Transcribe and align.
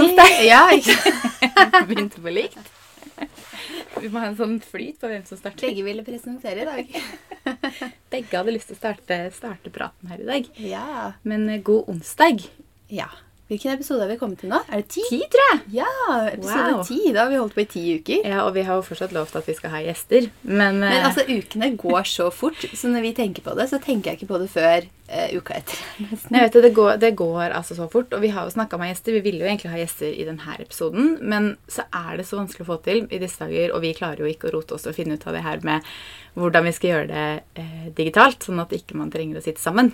onsdag. 0.00 0.38
Ja? 0.50 0.62
Begynte 1.88 2.22
på 2.22 2.32
likt. 2.34 2.72
Vi 4.00 4.10
må 4.10 4.20
ha 4.20 4.28
en 4.30 4.38
sånn 4.38 4.56
flyt 4.60 4.98
på 5.00 5.08
hvem 5.10 5.22
som 5.28 5.38
starter. 5.38 5.68
Begge 5.68 5.84
ville 5.86 6.04
presentere 6.06 6.64
i 6.64 6.68
dag. 6.68 6.96
Begge 8.12 8.36
hadde 8.40 8.54
lyst 8.56 8.72
til 8.72 8.76
å 8.76 8.80
starte, 8.80 9.20
starte 9.36 9.72
praten 9.74 10.10
her 10.10 10.24
i 10.24 10.28
dag. 10.28 10.50
Ja. 10.60 11.12
Men 11.22 11.46
eh, 11.48 11.62
god 11.64 11.92
onsdag. 11.94 12.48
ja. 12.92 13.10
Hvilken 13.44 13.74
episode 13.74 14.00
har 14.00 14.08
vi 14.08 14.16
kommet 14.16 14.38
til 14.40 14.48
nå? 14.48 14.56
Er 14.72 14.80
det 14.80 14.86
ti? 14.94 15.02
Ti, 15.04 15.18
tror 15.28 15.50
jeg. 15.50 15.58
Ja, 15.82 15.88
episode 16.30 16.70
Wow. 16.78 16.84
ti. 16.88 17.12
Da 17.12 17.26
har 17.26 17.28
vi 17.28 17.36
holdt 17.36 17.54
på 17.54 17.60
i 17.60 17.66
ti 17.68 17.82
uker. 17.98 18.24
Ja, 18.24 18.38
og 18.46 18.54
vi 18.54 18.62
har 18.64 18.78
jo 18.78 18.86
fortsatt 18.86 19.12
lovt 19.12 19.36
at 19.36 19.44
vi 19.46 19.52
skal 19.58 19.74
ha 19.74 19.82
gjester. 19.84 20.30
Men, 20.42 20.80
Men 20.80 20.88
eh, 20.88 21.04
altså, 21.04 21.26
ukene 21.28 21.76
går 21.76 22.08
så 22.08 22.30
fort, 22.32 22.64
så 22.72 22.88
når 22.88 23.04
vi 23.04 23.12
tenker 23.12 23.44
på 23.44 23.52
det, 23.58 23.68
så 23.68 23.78
tenker 23.84 24.10
jeg 24.10 24.22
ikke 24.22 24.30
på 24.32 24.40
det 24.40 24.48
før 24.48 24.88
uh, 24.88 25.28
uka 25.36 25.58
etter. 25.60 25.84
Nei, 26.32 26.40
vet 26.46 26.56
du, 26.56 26.60
det, 26.64 26.72
går, 26.72 26.96
det 27.04 27.12
går 27.20 27.52
altså 27.52 27.76
så 27.76 27.90
fort. 27.92 28.16
Og 28.16 28.24
vi 28.24 28.32
har 28.32 28.48
jo 28.48 28.56
snakka 28.56 28.80
med 28.80 28.94
gjester. 28.94 29.18
Vi 29.18 29.24
ville 29.28 29.44
jo 29.44 29.50
egentlig 29.50 29.74
ha 29.74 29.82
gjester 29.82 30.08
i 30.08 30.24
denne 30.24 30.56
episoden, 30.56 31.18
men 31.20 31.52
så 31.68 31.84
er 31.92 32.16
det 32.16 32.24
så 32.30 32.40
vanskelig 32.40 32.64
å 32.64 32.72
få 32.72 32.80
til 32.88 33.04
i 33.10 33.20
disse 33.20 33.44
dager, 33.44 33.76
og 33.76 33.84
vi 33.84 33.92
klarer 33.92 34.24
jo 34.24 34.32
ikke 34.32 34.48
å 34.48 34.56
rote 34.56 34.78
oss 34.78 34.88
og 34.88 34.96
finne 34.96 35.20
ut 35.20 35.28
av 35.28 35.36
det 35.36 35.44
her 35.44 35.60
med 35.68 35.84
hvordan 36.34 36.66
vi 36.66 36.72
skal 36.74 36.90
gjøre 36.90 37.06
det 37.12 37.60
eh, 37.62 37.90
digitalt, 37.94 38.42
sånn 38.42 38.58
at 38.58 38.72
ikke 38.74 38.96
man 38.98 39.12
trenger 39.12 39.38
å 39.38 39.44
sitte 39.44 39.62
sammen. 39.62 39.92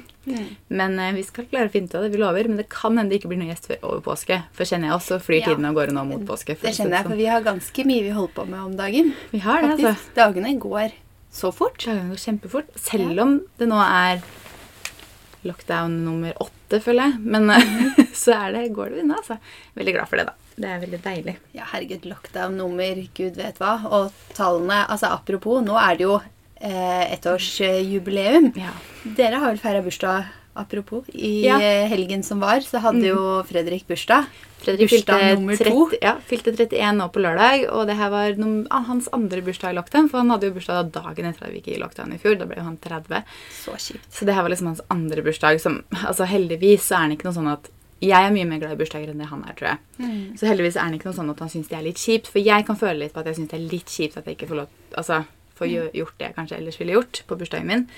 Men 0.72 0.96
eh, 0.96 1.12
vi 1.18 1.24
skal 1.26 1.44
klare 1.50 1.68
å 1.68 1.72
finne 1.74 1.90
ut 1.90 1.96
av 1.98 2.06
det, 2.06 2.12
vi 2.14 2.20
lover. 2.22 2.48
Men 2.48 2.62
det 2.62 2.70
kan 2.72 2.96
hende 2.96 3.12
det 3.12 3.20
ikke 3.20 3.32
blir 3.34 3.39
noen 3.40 3.50
gjest 3.54 3.66
før 3.70 3.82
over 3.88 4.02
påske. 4.10 4.36
For 4.56 4.68
kjenner 4.68 4.90
jeg 4.90 4.96
også 4.98 5.18
flyr 5.24 5.40
Ja. 5.40 5.46
tiden 5.50 5.68
av 5.70 5.74
gårde 5.78 5.94
nå 5.96 6.04
mot 6.08 6.26
påske. 6.28 6.54
Det 6.60 6.74
kjenner 6.76 7.00
jeg, 7.00 7.04
sånn. 7.06 7.10
for 7.14 7.16
vi 7.22 7.26
har 7.32 7.46
ganske 7.46 7.84
mye 7.90 8.02
vi 8.04 8.10
holder 8.16 8.34
på 8.36 8.46
med 8.50 8.60
om 8.60 8.76
dagen. 8.76 9.14
Vi 9.32 9.38
har 9.44 9.62
det, 9.64 9.70
Faktisk, 9.74 9.88
altså. 9.88 10.14
Dagene 10.20 10.54
går 10.60 10.92
så 11.32 11.52
fort. 11.54 11.78
Dagene 11.86 12.10
går 12.12 12.22
kjempefort. 12.26 12.70
Selv 12.76 13.20
om 13.24 13.40
det 13.58 13.68
nå 13.70 13.80
er 13.80 14.22
lockdown 15.48 15.94
nummer 16.04 16.34
åtte, 16.42 16.80
føler 16.84 17.10
jeg. 17.10 17.20
Men 17.24 17.50
eh, 17.50 18.04
så 18.22 18.34
er 18.36 18.52
det, 18.58 18.66
går 18.76 18.90
det 18.92 19.04
unna, 19.04 19.16
altså. 19.22 19.38
Veldig 19.78 19.94
glad 19.96 20.10
for 20.10 20.20
det, 20.20 20.26
da. 20.28 20.34
Det 20.60 20.68
er 20.68 20.82
veldig 20.82 20.98
deilig. 21.04 21.36
Ja, 21.56 21.64
herregud, 21.70 22.04
lockdown-nummer, 22.10 22.98
gud 23.16 23.38
vet 23.40 23.56
hva. 23.62 23.78
Og 23.88 24.10
tallene 24.36 24.82
Altså, 24.92 25.08
apropos, 25.14 25.62
nå 25.64 25.78
er 25.80 25.96
det 25.96 26.04
jo 26.04 26.18
eh, 26.60 27.06
ettårsjubileum. 27.16 28.50
Ja. 28.60 28.74
Dere 29.16 29.40
har 29.40 29.54
vel 29.54 29.62
feira 29.62 29.80
bursdag, 29.86 30.28
apropos. 30.60 31.04
I 31.14 31.44
Ja. 31.46 31.56
Mm. 31.58 31.88
helgen 31.90 32.22
som 32.24 32.40
var, 32.40 32.60
så 32.60 32.80
hadde 32.84 33.02
jo 33.08 33.42
Fredrik 33.48 33.86
bursdag. 33.88 34.26
Fredrik 34.60 34.90
fylte, 34.92 35.14
Bursdag 35.16 35.38
nummer 35.38 35.56
to. 35.56 35.90
ja, 36.02 36.14
fylte 36.28 36.52
31 36.52 36.96
nå 36.98 37.06
på 37.14 37.20
lørdag, 37.24 37.62
og 37.72 37.86
det 37.88 37.96
her 37.96 38.10
var 38.12 38.34
noen, 38.36 38.66
ah, 38.70 38.82
hans 38.84 39.08
andre 39.16 39.40
bursdag 39.40 39.72
i 39.72 39.76
lockdown. 39.78 40.10
For 40.10 40.18
han 40.20 40.28
hadde 40.30 40.50
jo 40.50 40.52
bursdag 40.58 40.90
dagen 40.92 41.24
etter 41.30 41.46
at 41.48 41.52
vi 41.54 41.60
gikk 41.62 41.68
i 41.76 41.80
lockdown 41.80 42.12
i 42.12 42.18
fjor. 42.20 42.36
Da 42.38 42.44
ble 42.44 42.56
jo 42.60 42.64
han 42.68 42.76
30. 42.76 43.24
Så 43.64 43.72
kjipt. 43.72 44.10
Så 44.12 44.26
det 44.28 44.34
her 44.36 44.42
var 44.44 44.50
liksom 44.52 44.66
hans 44.74 44.82
andre 44.90 45.22
bursdag. 45.24 45.58
Som, 45.64 45.82
altså 46.04 46.26
Heldigvis 46.28 46.84
så 46.90 46.98
er 47.00 47.06
han 47.08 47.12
ikke 47.16 47.24
noe 47.30 47.38
sånn 47.40 47.52
at 47.52 47.70
jeg 48.00 48.12
er 48.16 48.30
mye 48.32 48.46
mer 48.48 48.58
glad 48.60 48.72
i 48.72 48.76
bursdager 48.84 49.10
enn 49.12 49.18
det 49.20 49.26
han 49.28 49.42
er, 49.48 49.52
tror 49.56 49.68
jeg. 49.74 49.78
Mm. 49.98 50.36
Så 50.38 50.46
heldigvis 50.48 50.76
er 50.76 50.86
han 50.88 50.94
ikke 50.96 51.08
noe 51.10 51.16
sånn 51.20 51.30
at 51.30 51.38
han 51.40 51.48
syns 51.52 51.68
det 51.68 51.76
er 51.78 51.82
litt 51.84 52.00
kjipt. 52.00 52.28
For 52.32 52.40
jeg 52.40 52.64
kan 52.66 52.76
føle 52.76 52.98
litt 52.98 53.12
på 53.12 53.20
at 53.20 53.26
jeg 53.32 53.36
syns 53.40 53.50
det 53.50 53.58
er 53.60 53.68
litt 53.72 53.86
kjipt 53.92 54.16
at 54.16 54.24
jeg 54.28 54.36
ikke 54.38 54.48
får 54.52 54.56
lov 54.56 54.68
Altså, 54.96 55.24
får 55.56 55.66
Mm. 55.68 55.90
gjort 55.92 56.16
det 56.18 56.26
jeg 56.26 56.34
kanskje 56.36 56.56
ellers 56.56 56.78
ville 56.80 56.92
gjort 56.96 57.22
på 57.28 57.36
bursdagen 57.36 57.66
min. 57.66 57.88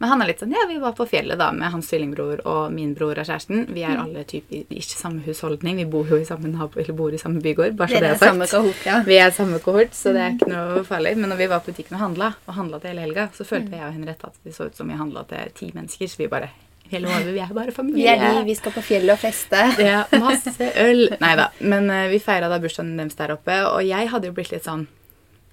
Men 0.00 0.08
han 0.12 0.22
er 0.22 0.28
litt 0.30 0.38
sånn 0.38 0.52
Ja, 0.54 0.62
vi 0.68 0.76
var 0.78 0.92
på 0.94 1.06
fjellet 1.10 1.38
da 1.40 1.48
med 1.52 1.72
hans 1.72 1.88
tvillingbror 1.90 2.44
og 2.46 2.70
min 2.72 2.92
bror 2.94 3.18
og 3.18 3.26
kjæresten. 3.26 3.66
Vi 3.74 3.82
Mm. 3.82 3.90
er 3.90 3.98
alle 4.04 4.24
typ 4.24 4.44
i 4.52 4.60
ikke 4.70 4.94
samme 4.94 5.22
husholdning. 5.26 5.76
Vi 5.76 5.84
bor 5.84 6.06
jo 6.06 6.16
i 6.20 6.24
samme 6.24 6.52
bor 6.94 7.10
i 7.12 7.18
samme 7.18 7.40
bygård. 7.42 7.74
Bare 7.76 7.88
så 7.88 7.98
det 8.00 8.10
er 8.10 8.14
sagt. 8.14 8.30
samme 8.30 8.46
kohort, 8.46 8.86
ja. 8.86 9.02
Vi 9.02 9.16
er 9.18 9.30
samme 9.30 9.58
kohort, 9.58 9.90
så 9.92 10.12
det 10.14 10.22
er 10.22 10.30
ikke 10.36 10.48
noe 10.52 10.84
farlig. 10.84 11.16
Men 11.16 11.30
når 11.30 11.36
vi 11.38 11.46
var 11.48 11.60
på 11.60 11.72
butikken 11.72 11.94
og 11.94 12.00
handla, 12.00 12.34
og 12.46 12.54
handla 12.54 12.78
til 12.80 12.90
hele 12.90 13.00
helga, 13.00 13.28
så 13.34 13.44
følte 13.44 13.70
jeg 13.72 13.82
og 13.88 13.92
Henriette 13.92 14.24
at 14.26 14.34
vi 14.44 14.50
så 14.52 14.66
ut 14.66 14.76
som 14.76 14.86
vi 14.88 14.94
handla 14.94 15.24
til 15.26 15.50
ti 15.54 15.72
mennesker. 15.74 16.06
Så 16.08 16.16
vi 16.18 16.26
bare 16.28 16.50
Hele 16.90 17.04
året, 17.06 17.26
vi 17.34 17.38
er 17.38 17.52
bare 17.52 17.66
Vi 17.66 17.72
familie. 17.72 18.08
er 18.16 18.38
de, 18.40 18.44
vi 18.46 18.54
skal 18.54 18.72
på 18.72 18.80
fjellet 18.80 19.12
og 19.12 19.18
feste. 19.18 19.58
Ja, 19.84 20.04
masse 20.18 20.72
øl. 20.76 21.08
Nei 21.20 21.34
da. 21.36 21.50
Men 21.60 21.90
eh, 21.90 22.08
vi 22.08 22.18
feira 22.18 22.48
da 22.48 22.58
bursdagen 22.58 22.96
deres 22.96 23.14
der 23.14 23.32
oppe, 23.34 23.52
og 23.68 23.82
jeg 23.84 24.08
hadde 24.08 24.24
jo 24.24 24.32
blitt 24.32 24.50
litt 24.52 24.64
sånn 24.64 24.86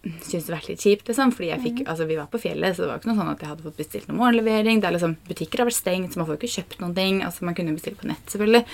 Syntes 0.06 0.46
det 0.46 0.54
vært 0.54 0.68
litt 0.70 0.84
kjipt, 0.86 1.08
liksom. 1.10 1.32
Fordi 1.34 1.48
jeg 1.50 1.62
fikk, 1.64 1.80
altså 1.90 2.06
vi 2.06 2.16
var 2.20 2.28
på 2.30 2.38
fjellet, 2.38 2.76
så 2.78 2.84
det 2.86 2.90
var 2.92 3.00
ikke 3.02 3.10
noe 3.10 3.18
sånn 3.24 3.32
at 3.34 3.40
jeg 3.42 3.50
hadde 3.50 3.64
fått 3.66 3.78
bestilt 3.80 4.08
noen 4.08 4.20
morgenlevering. 4.22 4.80
Det 4.82 4.88
er 4.92 4.94
liksom, 5.00 5.16
Butikker 5.28 5.64
har 5.64 5.66
vært 5.72 5.82
stengt, 5.82 6.14
så 6.14 6.18
man 6.22 6.28
får 6.28 6.36
jo 6.38 6.42
ikke 6.44 6.56
kjøpt 6.62 6.80
noen 6.84 6.94
ting. 6.96 7.22
Altså 7.26 7.42
Man 7.48 7.56
kunne 7.58 7.74
bestille 7.74 7.98
på 7.98 8.06
nett, 8.12 8.22
selvfølgelig. 8.30 8.66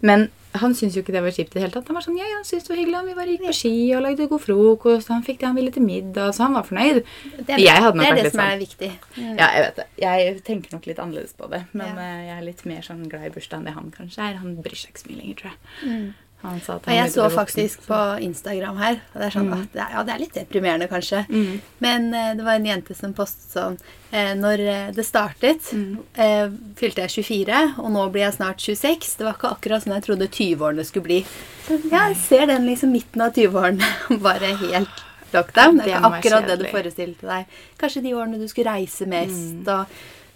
Men 0.00 0.30
han 0.56 0.72
syntes 0.74 0.96
jo 0.96 1.02
ikke 1.04 1.12
det 1.14 1.20
var 1.22 1.30
kjipt 1.30 1.52
i 1.52 1.58
det 1.58 1.62
hele 1.62 1.70
tatt. 1.76 1.86
Han 1.86 1.94
var 1.94 2.02
sånn, 2.02 2.16
ja, 2.18 2.24
han 2.34 2.42
syntes 2.48 2.64
det 2.66 2.72
var 2.72 2.80
hyggelig. 2.80 3.02
Vi 3.06 3.14
bare 3.20 3.34
gikk 3.36 3.44
på 3.46 3.52
ski 3.60 3.74
og 3.94 4.02
lagde 4.06 4.26
god 4.32 4.40
frokost. 4.42 5.12
Han 5.12 5.22
fikk 5.22 5.38
det 5.42 5.46
han 5.50 5.58
ville 5.60 5.70
til 5.76 5.84
middag, 5.84 6.32
så 6.34 6.46
han 6.48 6.56
var 6.56 6.64
fornøyd. 6.66 7.02
Det 7.44 7.54
er, 7.54 7.58
Jeg 7.62 7.84
hadde 7.84 8.00
nok 8.00 8.08
det, 8.08 8.10
er 8.10 8.22
det 8.24 8.32
som 8.32 8.40
sånn. 8.40 8.50
er 8.54 8.58
viktig. 8.64 8.90
Ja, 9.20 9.50
jeg 9.54 9.62
vet 9.68 9.76
det. 9.76 9.86
Jeg 10.02 10.40
tenker 10.48 10.72
nok 10.74 10.88
litt 10.90 10.98
annerledes 11.04 11.36
på 11.38 11.50
det. 11.52 11.62
Men 11.72 11.86
Ja. 11.94 12.08
eh, 12.08 12.24
jeg 12.30 12.38
er 12.38 12.42
litt 12.48 12.64
mer 12.66 12.80
sånn 12.82 13.04
glad 13.08 13.28
i 13.28 13.30
bursdag 13.36 13.58
enn 13.60 13.64
det 13.70 13.74
han 13.76 13.92
kanskje 13.94 14.18
er. 14.30 14.40
Han 14.42 14.56
bryr 14.56 14.74
seg 14.80 14.90
ikke 14.90 15.04
så 15.04 15.10
mye 15.12 15.20
lenger, 15.22 15.36
tror 15.36 15.52
jeg. 15.52 16.12
Han 16.42 16.60
sa 16.64 16.74
at 16.78 16.86
Og 16.86 16.88
han 16.88 16.96
jeg 16.96 17.10
så 17.12 17.26
faktisk 17.30 17.82
på 17.86 17.96
Instagram 18.24 18.76
her 18.80 18.94
og 19.12 19.16
det 19.20 19.26
er 19.26 19.34
sånn, 19.34 19.50
at 19.52 19.72
det 19.74 19.82
er, 19.84 19.90
Ja, 19.96 20.02
det 20.08 20.14
er 20.14 20.22
litt 20.22 20.34
deprimerende, 20.38 20.88
kanskje. 20.88 21.24
Mm. 21.28 21.60
Men 21.84 22.06
eh, 22.14 22.30
det 22.38 22.44
var 22.46 22.54
en 22.56 22.68
jente 22.70 22.94
som 22.96 23.12
postet 23.12 23.52
sånn 23.52 23.76
eh, 24.12 24.32
Når 24.38 24.62
eh, 24.64 24.90
det 24.96 25.04
startet, 25.04 25.68
Mm. 25.72 25.98
eh, 26.14 26.48
fylte 26.80 27.04
jeg 27.04 27.10
24, 27.24 27.60
og 27.78 27.90
nå 27.92 28.06
blir 28.14 28.24
jeg 28.24 28.38
snart 28.38 28.58
26. 28.64 29.16
Det 29.18 29.26
var 29.28 29.34
ikke 29.36 29.52
akkurat 29.52 29.84
sånn 29.84 29.94
jeg 29.98 30.06
trodde 30.08 30.28
20-årene 30.28 30.84
skulle 30.88 31.04
bli. 31.10 31.20
Så 31.66 31.76
ja, 31.90 32.08
jeg 32.08 32.16
ser 32.16 32.46
den 32.46 32.66
liksom 32.66 32.90
midten 32.92 33.20
av 33.20 33.32
20-årene 33.36 34.18
bare 34.28 34.54
helt 34.64 35.04
lockdown. 35.32 35.76
Det 35.84 35.92
er 35.92 35.98
ikke 36.00 36.10
akkurat 36.16 36.48
det 36.48 36.56
du 36.58 36.64
forestilte 36.72 37.28
deg. 37.28 37.44
Kanskje 37.78 38.02
de 38.02 38.14
årene 38.18 38.40
du 38.40 38.48
skulle 38.50 38.72
reise 38.72 39.06
mest 39.06 39.68
og 39.70 39.86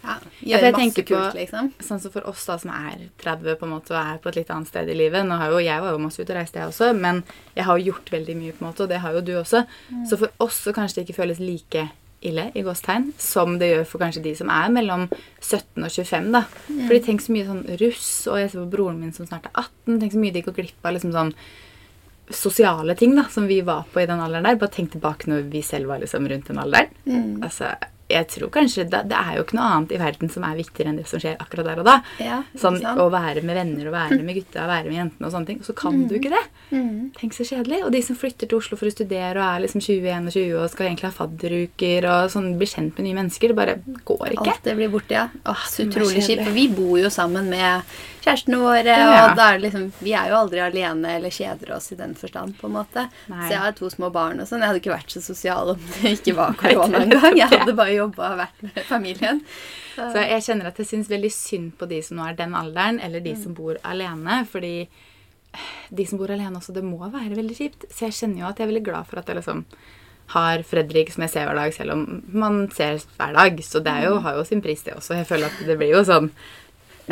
ja, 0.05 0.15
Ja, 0.15 0.19
for 0.21 0.47
gjøre 0.47 0.61
jeg 0.63 0.73
masse 0.73 0.95
tenker 0.95 1.05
på- 1.09 1.39
liksom. 1.39 1.73
Sånn 1.81 2.01
som 2.01 2.11
for 2.13 2.29
oss 2.29 2.45
da, 2.47 2.57
som 2.59 2.71
er 2.71 3.09
30 3.19 3.57
på 3.59 3.65
en 3.67 3.73
måte, 3.75 3.91
og 3.91 4.01
er 4.05 4.19
på 4.23 4.29
et 4.29 4.37
litt 4.37 4.51
annet 4.55 4.69
sted 4.69 4.89
i 4.89 4.95
livet 4.95 5.25
Nå 5.27 5.39
har 5.41 5.51
jo 5.51 5.59
Jeg 5.65 5.81
var 5.81 5.91
jo 5.93 5.99
masse 5.99 6.21
ute 6.21 6.31
og 6.31 6.37
reiste, 6.39 6.61
jeg 6.61 6.69
også, 6.69 6.93
men 6.99 7.23
jeg 7.57 7.65
har 7.65 7.79
jo 7.79 7.93
gjort 7.93 8.11
veldig 8.11 8.37
mye, 8.37 8.53
på 8.53 8.63
en 8.65 8.69
måte, 8.73 8.81
og 8.85 8.89
det 8.89 9.01
har 9.01 9.13
jo 9.13 9.21
du 9.21 9.33
også. 9.41 9.67
Så 10.09 10.19
for 10.19 10.29
oss 10.41 10.61
så 10.65 10.73
kanskje 10.75 10.95
det 11.03 11.09
ikke 11.09 11.21
føles 11.25 11.39
like 11.41 11.91
ille 12.25 12.51
i 12.57 12.63
gåstegn, 12.63 13.13
som 13.19 13.59
det 13.59 13.67
gjør 13.75 13.87
for 13.87 13.99
kanskje 14.01 14.23
de 14.23 14.35
som 14.35 14.49
er 14.49 14.71
mellom 14.73 15.11
17 15.43 15.85
og 15.85 15.91
25. 15.91 16.31
da. 16.33 16.45
Fordi 16.89 17.01
tenk 17.05 17.21
så 17.21 17.33
mye 17.35 17.45
sånn 17.45 17.79
russ, 17.81 18.27
og 18.29 18.39
jeg 18.39 18.51
ser 18.51 18.65
på 18.65 18.71
broren 18.71 18.99
min 19.01 19.13
som 19.13 19.27
snart 19.27 19.45
er 19.45 19.51
18. 19.61 20.01
Tenk 20.01 20.13
så 20.13 20.19
mye 20.23 20.33
de 20.33 20.41
går 20.43 20.55
glipp 20.57 20.85
av 20.89 20.95
liksom 20.95 21.13
sånn 21.13 21.35
sosiale 22.31 22.95
ting 22.97 23.15
da, 23.17 23.25
som 23.29 23.47
vi 23.47 23.61
var 23.61 23.85
på 23.93 24.01
i 24.01 24.07
den 24.09 24.21
alderen 24.21 24.45
der. 24.49 24.57
Bare 24.57 24.73
tenk 24.73 24.93
tilbake 24.95 25.29
når 25.29 25.43
vi 25.53 25.61
selv 25.63 25.91
var 25.93 25.99
liksom 26.01 26.27
rundt 26.31 26.47
den 26.49 26.59
alderen. 26.63 26.89
Altså, 27.45 27.75
jeg 28.11 28.27
tror 28.29 28.51
kanskje 28.53 28.85
det, 28.91 29.01
det 29.09 29.17
er 29.17 29.39
jo 29.39 29.45
ikke 29.47 29.57
noe 29.57 29.69
annet 29.75 29.95
i 29.97 30.01
verden 30.01 30.31
som 30.33 30.45
er 30.45 30.59
viktigere 30.59 30.93
enn 30.93 30.99
det 31.01 31.07
som 31.09 31.23
skjer 31.23 31.39
akkurat 31.41 31.69
der 31.71 31.81
og 31.81 31.87
da. 31.89 31.95
Ja, 32.21 32.41
sånn? 32.61 32.77
Å 32.85 33.07
være 33.13 33.45
med 33.47 33.57
venner 33.57 33.89
og 33.89 33.97
være 33.97 34.21
med 34.21 34.39
gutta 34.39 34.67
og 34.67 34.73
være 34.73 34.91
med 34.91 34.99
jentene 34.99 35.29
og 35.29 35.35
sånne 35.35 35.51
ting. 35.51 35.61
Og 35.63 35.69
så 35.69 35.77
kan 35.79 36.03
du 36.11 36.17
ikke 36.19 36.35
det. 36.35 36.43
Mm. 36.75 36.99
Tenk 37.17 37.37
så 37.37 37.49
kjedelig. 37.49 37.81
Og 37.87 37.95
de 37.95 38.03
som 38.05 38.19
flytter 38.21 38.51
til 38.51 38.61
Oslo 38.61 38.79
for 38.81 38.91
å 38.91 38.95
studere 38.95 39.41
og 39.41 39.47
er 39.47 39.65
liksom 39.65 39.85
20-21 39.85 40.53
og 40.61 40.69
skal 40.73 40.91
egentlig 40.91 41.11
ha 41.11 41.17
fadderuker 41.17 42.09
og 42.13 42.33
sånn, 42.35 42.51
bli 42.61 42.69
kjent 42.71 42.99
med 42.99 43.09
nye 43.09 43.21
mennesker, 43.23 43.53
det 43.55 43.59
bare 43.59 43.79
går 44.05 44.37
ikke. 44.37 44.51
Alt 44.53 44.69
det 44.69 44.77
blir 44.81 44.93
borte, 44.93 45.17
ja. 45.17 45.29
Åh, 45.49 45.65
så 45.71 45.89
utrolig 45.89 46.27
kjipt. 46.27 46.45
For 46.45 46.57
vi 46.57 46.69
bor 46.77 46.99
jo 47.01 47.13
sammen 47.13 47.49
med 47.53 47.97
kjærestene 48.25 48.59
våre, 48.61 48.85
Ja. 48.97 49.21
og 49.33 49.39
er 49.45 49.59
liksom 49.63 49.87
Vi 50.01 50.13
er 50.17 50.31
jo 50.33 50.37
aldri 50.41 50.61
alene 50.65 51.15
eller 51.19 51.31
kjeder 51.35 51.75
oss 51.77 51.91
i 51.93 51.99
den 51.99 52.15
forstand, 52.19 52.57
på 52.59 52.67
en 52.71 52.77
måte. 52.79 53.07
Nei. 53.29 53.45
Så 53.47 53.51
jeg 53.53 53.61
har 53.63 53.73
to 53.79 53.91
små 53.93 54.11
barn 54.13 54.41
og 54.41 54.49
sånn. 54.49 54.61
Jeg 54.65 54.69
hadde 54.73 54.81
ikke 54.83 54.97
vært 54.97 55.15
så 55.15 55.23
sosial 55.23 55.75
om 55.75 55.81
det 56.03 56.15
ikke 56.19 56.35
var 56.37 56.55
korona 56.61 57.05
engang. 57.05 57.37
Jeg 57.39 57.49
hadde 57.53 57.77
bare 57.77 57.95
jobba 57.97 58.33
og 58.33 58.39
vært 58.45 58.63
med 58.69 58.85
familien. 58.89 59.43
Så 59.95 60.15
jeg 60.27 60.43
kjenner 60.43 60.67
at 60.73 60.79
jeg 60.81 60.87
syns 60.91 61.09
veldig 61.13 61.31
synd 61.33 61.75
på 61.79 61.87
de 61.89 62.01
som 62.03 62.17
nå 62.19 62.29
er 62.29 62.35
den 62.39 62.55
alderen, 62.59 63.01
eller 63.01 63.21
de 63.21 63.37
som 63.37 63.55
bor 63.55 63.77
alene. 63.85 64.41
Fordi 64.51 64.89
de 65.95 66.07
som 66.07 66.19
bor 66.19 66.33
alene 66.35 66.59
også, 66.59 66.75
det 66.75 66.83
må 66.83 66.99
være 67.13 67.37
veldig 67.37 67.55
kjipt. 67.57 67.85
Så 67.95 68.09
jeg 68.09 68.17
kjenner 68.19 68.41
jo 68.43 68.49
at 68.49 68.59
jeg 68.59 68.67
er 68.67 68.73
veldig 68.73 68.87
glad 68.89 69.07
for 69.07 69.21
at 69.21 69.29
jeg 69.31 69.37
liksom 69.39 69.65
har 70.35 70.63
Fredrik 70.65 71.13
som 71.13 71.23
jeg 71.27 71.31
ser 71.35 71.45
hver 71.47 71.59
dag, 71.61 71.73
selv 71.77 71.93
om 71.93 72.23
man 72.33 72.63
ser 72.75 72.99
hver 73.19 73.35
dag. 73.37 73.59
Så 73.63 73.83
det 73.85 73.95
jo, 74.07 74.17
har 74.25 74.39
jo 74.39 74.45
sin 74.49 74.63
pris, 74.65 74.83
det 74.83 74.95
også. 74.97 75.19
Jeg 75.21 75.29
føler 75.29 75.47
at 75.53 75.67
det 75.69 75.77
blir 75.79 75.93
jo 75.93 76.01
sånn 76.09 76.31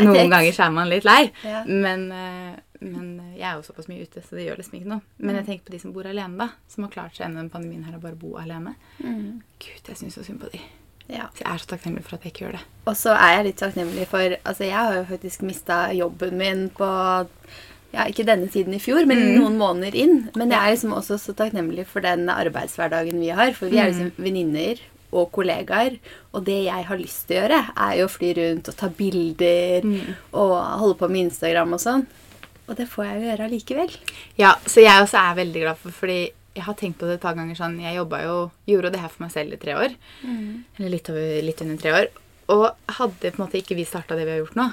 Noen 0.00 0.30
ganger 0.32 0.52
så 0.56 0.66
er 0.66 0.76
man 0.76 0.90
litt 0.90 1.06
lei. 1.06 1.22
Ja. 1.44 1.62
Men, 1.68 2.06
eh, 2.16 2.60
men 2.82 3.08
jeg 3.36 3.46
er 3.48 3.56
jo 3.58 3.66
såpass 3.66 3.88
mye 3.90 4.06
ute, 4.06 4.22
så 4.24 4.38
det 4.38 4.46
gjør 4.46 4.60
liksom 4.62 4.78
ikke 4.78 4.92
noe. 4.94 5.04
Men 5.22 5.40
jeg 5.40 5.48
tenker 5.48 5.66
på 5.68 5.74
de 5.76 5.82
som 5.82 5.94
bor 5.94 6.08
alene, 6.08 6.38
da. 6.38 6.48
Som 6.72 6.86
har 6.86 6.94
klart 6.94 7.16
seg 7.16 7.26
gjennom 7.26 7.50
pandemien 7.52 7.84
her 7.88 7.98
og 7.98 8.06
bare 8.06 8.18
bo 8.18 8.36
alene. 8.40 8.76
Gud, 9.02 9.82
jeg 9.88 9.98
syns 9.98 10.18
så 10.18 10.24
synd 10.26 10.42
på 10.42 10.52
de. 10.54 10.62
Ja. 11.10 11.26
Så 11.34 11.42
jeg 11.42 11.50
er 11.50 11.60
så 11.60 11.68
takknemlig 11.72 12.04
for 12.06 12.16
at 12.16 12.24
jeg 12.24 12.32
ikke 12.32 12.46
gjør 12.46 12.56
det. 12.58 12.62
Og 12.86 12.96
så 12.98 13.12
er 13.16 13.36
jeg 13.36 13.46
litt 13.48 13.60
takknemlig 13.60 14.06
for 14.10 14.38
Altså, 14.38 14.64
jeg 14.68 14.78
har 14.78 14.96
jo 14.96 15.04
faktisk 15.10 15.44
mista 15.46 15.82
jobben 15.96 16.38
min 16.40 16.64
på 16.76 16.88
ja, 17.92 18.06
ikke 18.08 18.24
denne 18.24 18.48
tiden 18.48 18.72
i 18.72 18.80
fjor, 18.80 19.04
men 19.08 19.20
noen 19.36 19.58
måneder 19.60 19.96
inn. 19.98 20.14
Men 20.38 20.52
jeg 20.54 20.58
er 20.58 20.72
liksom 20.72 20.94
også 20.96 21.18
så 21.20 21.34
takknemlig 21.36 21.84
for 21.90 22.04
den 22.04 22.24
arbeidshverdagen 22.32 23.20
vi 23.20 23.28
har. 23.36 23.52
For 23.58 23.68
vi 23.68 23.82
er 23.82 23.90
liksom 23.90 24.14
venninner 24.16 24.80
og 25.12 25.30
kollegaer. 25.36 25.98
Og 26.32 26.44
det 26.48 26.58
jeg 26.66 26.88
har 26.88 27.00
lyst 27.00 27.26
til 27.28 27.36
å 27.36 27.40
gjøre, 27.42 27.62
er 27.86 27.94
jo 28.00 28.08
å 28.08 28.12
fly 28.12 28.32
rundt 28.38 28.68
og 28.72 28.76
ta 28.80 28.88
bilder 28.88 29.86
og 30.32 30.52
holde 30.82 30.98
på 31.00 31.08
med 31.12 31.28
Instagram 31.28 31.76
og 31.76 31.82
sånn. 31.84 32.06
Og 32.68 32.76
det 32.78 32.86
får 32.88 33.04
jeg 33.04 33.18
jo 33.18 33.26
gjøre 33.28 33.48
allikevel. 33.48 33.96
Ja, 34.38 34.54
så 34.66 34.84
jeg 34.84 35.02
også 35.02 35.18
er 35.20 35.34
veldig 35.42 35.64
glad 35.64 35.80
for 35.82 35.90
Fordi 35.92 36.20
jeg 36.54 36.64
har 36.66 36.76
tenkt 36.78 36.98
på 37.00 37.08
det 37.08 37.16
et 37.16 37.24
par 37.24 37.34
ganger 37.34 37.56
sånn 37.58 37.78
Jeg 37.80 37.96
jobba 37.96 38.18
jo 38.22 38.34
Gjorde 38.68 38.90
jo 38.90 38.92
det 38.94 39.00
her 39.02 39.10
for 39.12 39.24
meg 39.24 39.32
selv 39.34 39.56
i 39.56 39.58
tre 39.60 39.74
år. 39.74 39.96
Eller 40.78 40.94
litt, 40.94 41.10
over, 41.10 41.42
litt 41.42 41.60
under 41.64 41.80
tre 41.82 41.92
år. 41.96 42.08
Og 42.54 42.64
hadde 42.98 43.32
på 43.32 43.40
en 43.40 43.44
måte 43.44 43.60
ikke 43.60 43.76
vi 43.78 43.84
starta 43.88 44.16
det 44.18 44.26
vi 44.28 44.34
har 44.36 44.42
gjort 44.42 44.58
nå, 44.58 44.68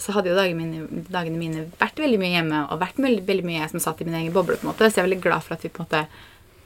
så 0.00 0.12
hadde 0.16 0.32
jo 0.32 0.36
dagene 0.36 0.58
mine, 0.58 1.04
dagene 1.12 1.38
mine 1.38 1.66
vært 1.78 2.00
veldig 2.02 2.18
mye 2.18 2.32
hjemme 2.34 2.62
og 2.66 2.80
vært 2.80 2.96
veldig, 2.98 3.22
veldig 3.28 3.46
mye 3.46 3.60
jeg 3.60 3.72
som 3.74 3.82
satt 3.84 4.00
i 4.02 4.06
min 4.08 4.16
egen 4.18 4.34
boble. 4.34 4.56
på 4.58 4.66
en 4.66 4.72
måte, 4.72 4.88
Så 4.90 4.98
jeg 4.98 5.04
er 5.04 5.08
veldig 5.08 5.22
glad 5.22 5.44
for 5.46 5.54
at 5.54 5.62
vi 5.62 5.70
på 5.70 5.84
en 5.84 5.86
måte 5.86 6.06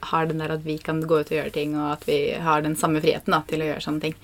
har 0.01 0.25
den 0.29 0.37
der 0.41 0.51
at 0.55 0.61
vi 0.65 0.77
kan 0.77 1.01
gå 1.03 1.19
ut 1.21 1.29
og 1.31 1.35
gjøre 1.37 1.51
ting, 1.55 1.73
og 1.79 1.91
at 1.93 2.05
vi 2.07 2.17
har 2.39 2.61
den 2.65 2.75
samme 2.79 3.01
friheten 3.03 3.33
da, 3.35 3.41
til 3.49 3.61
å 3.63 3.67
gjøre 3.67 3.83
sånne 3.83 4.01
ting. 4.05 4.15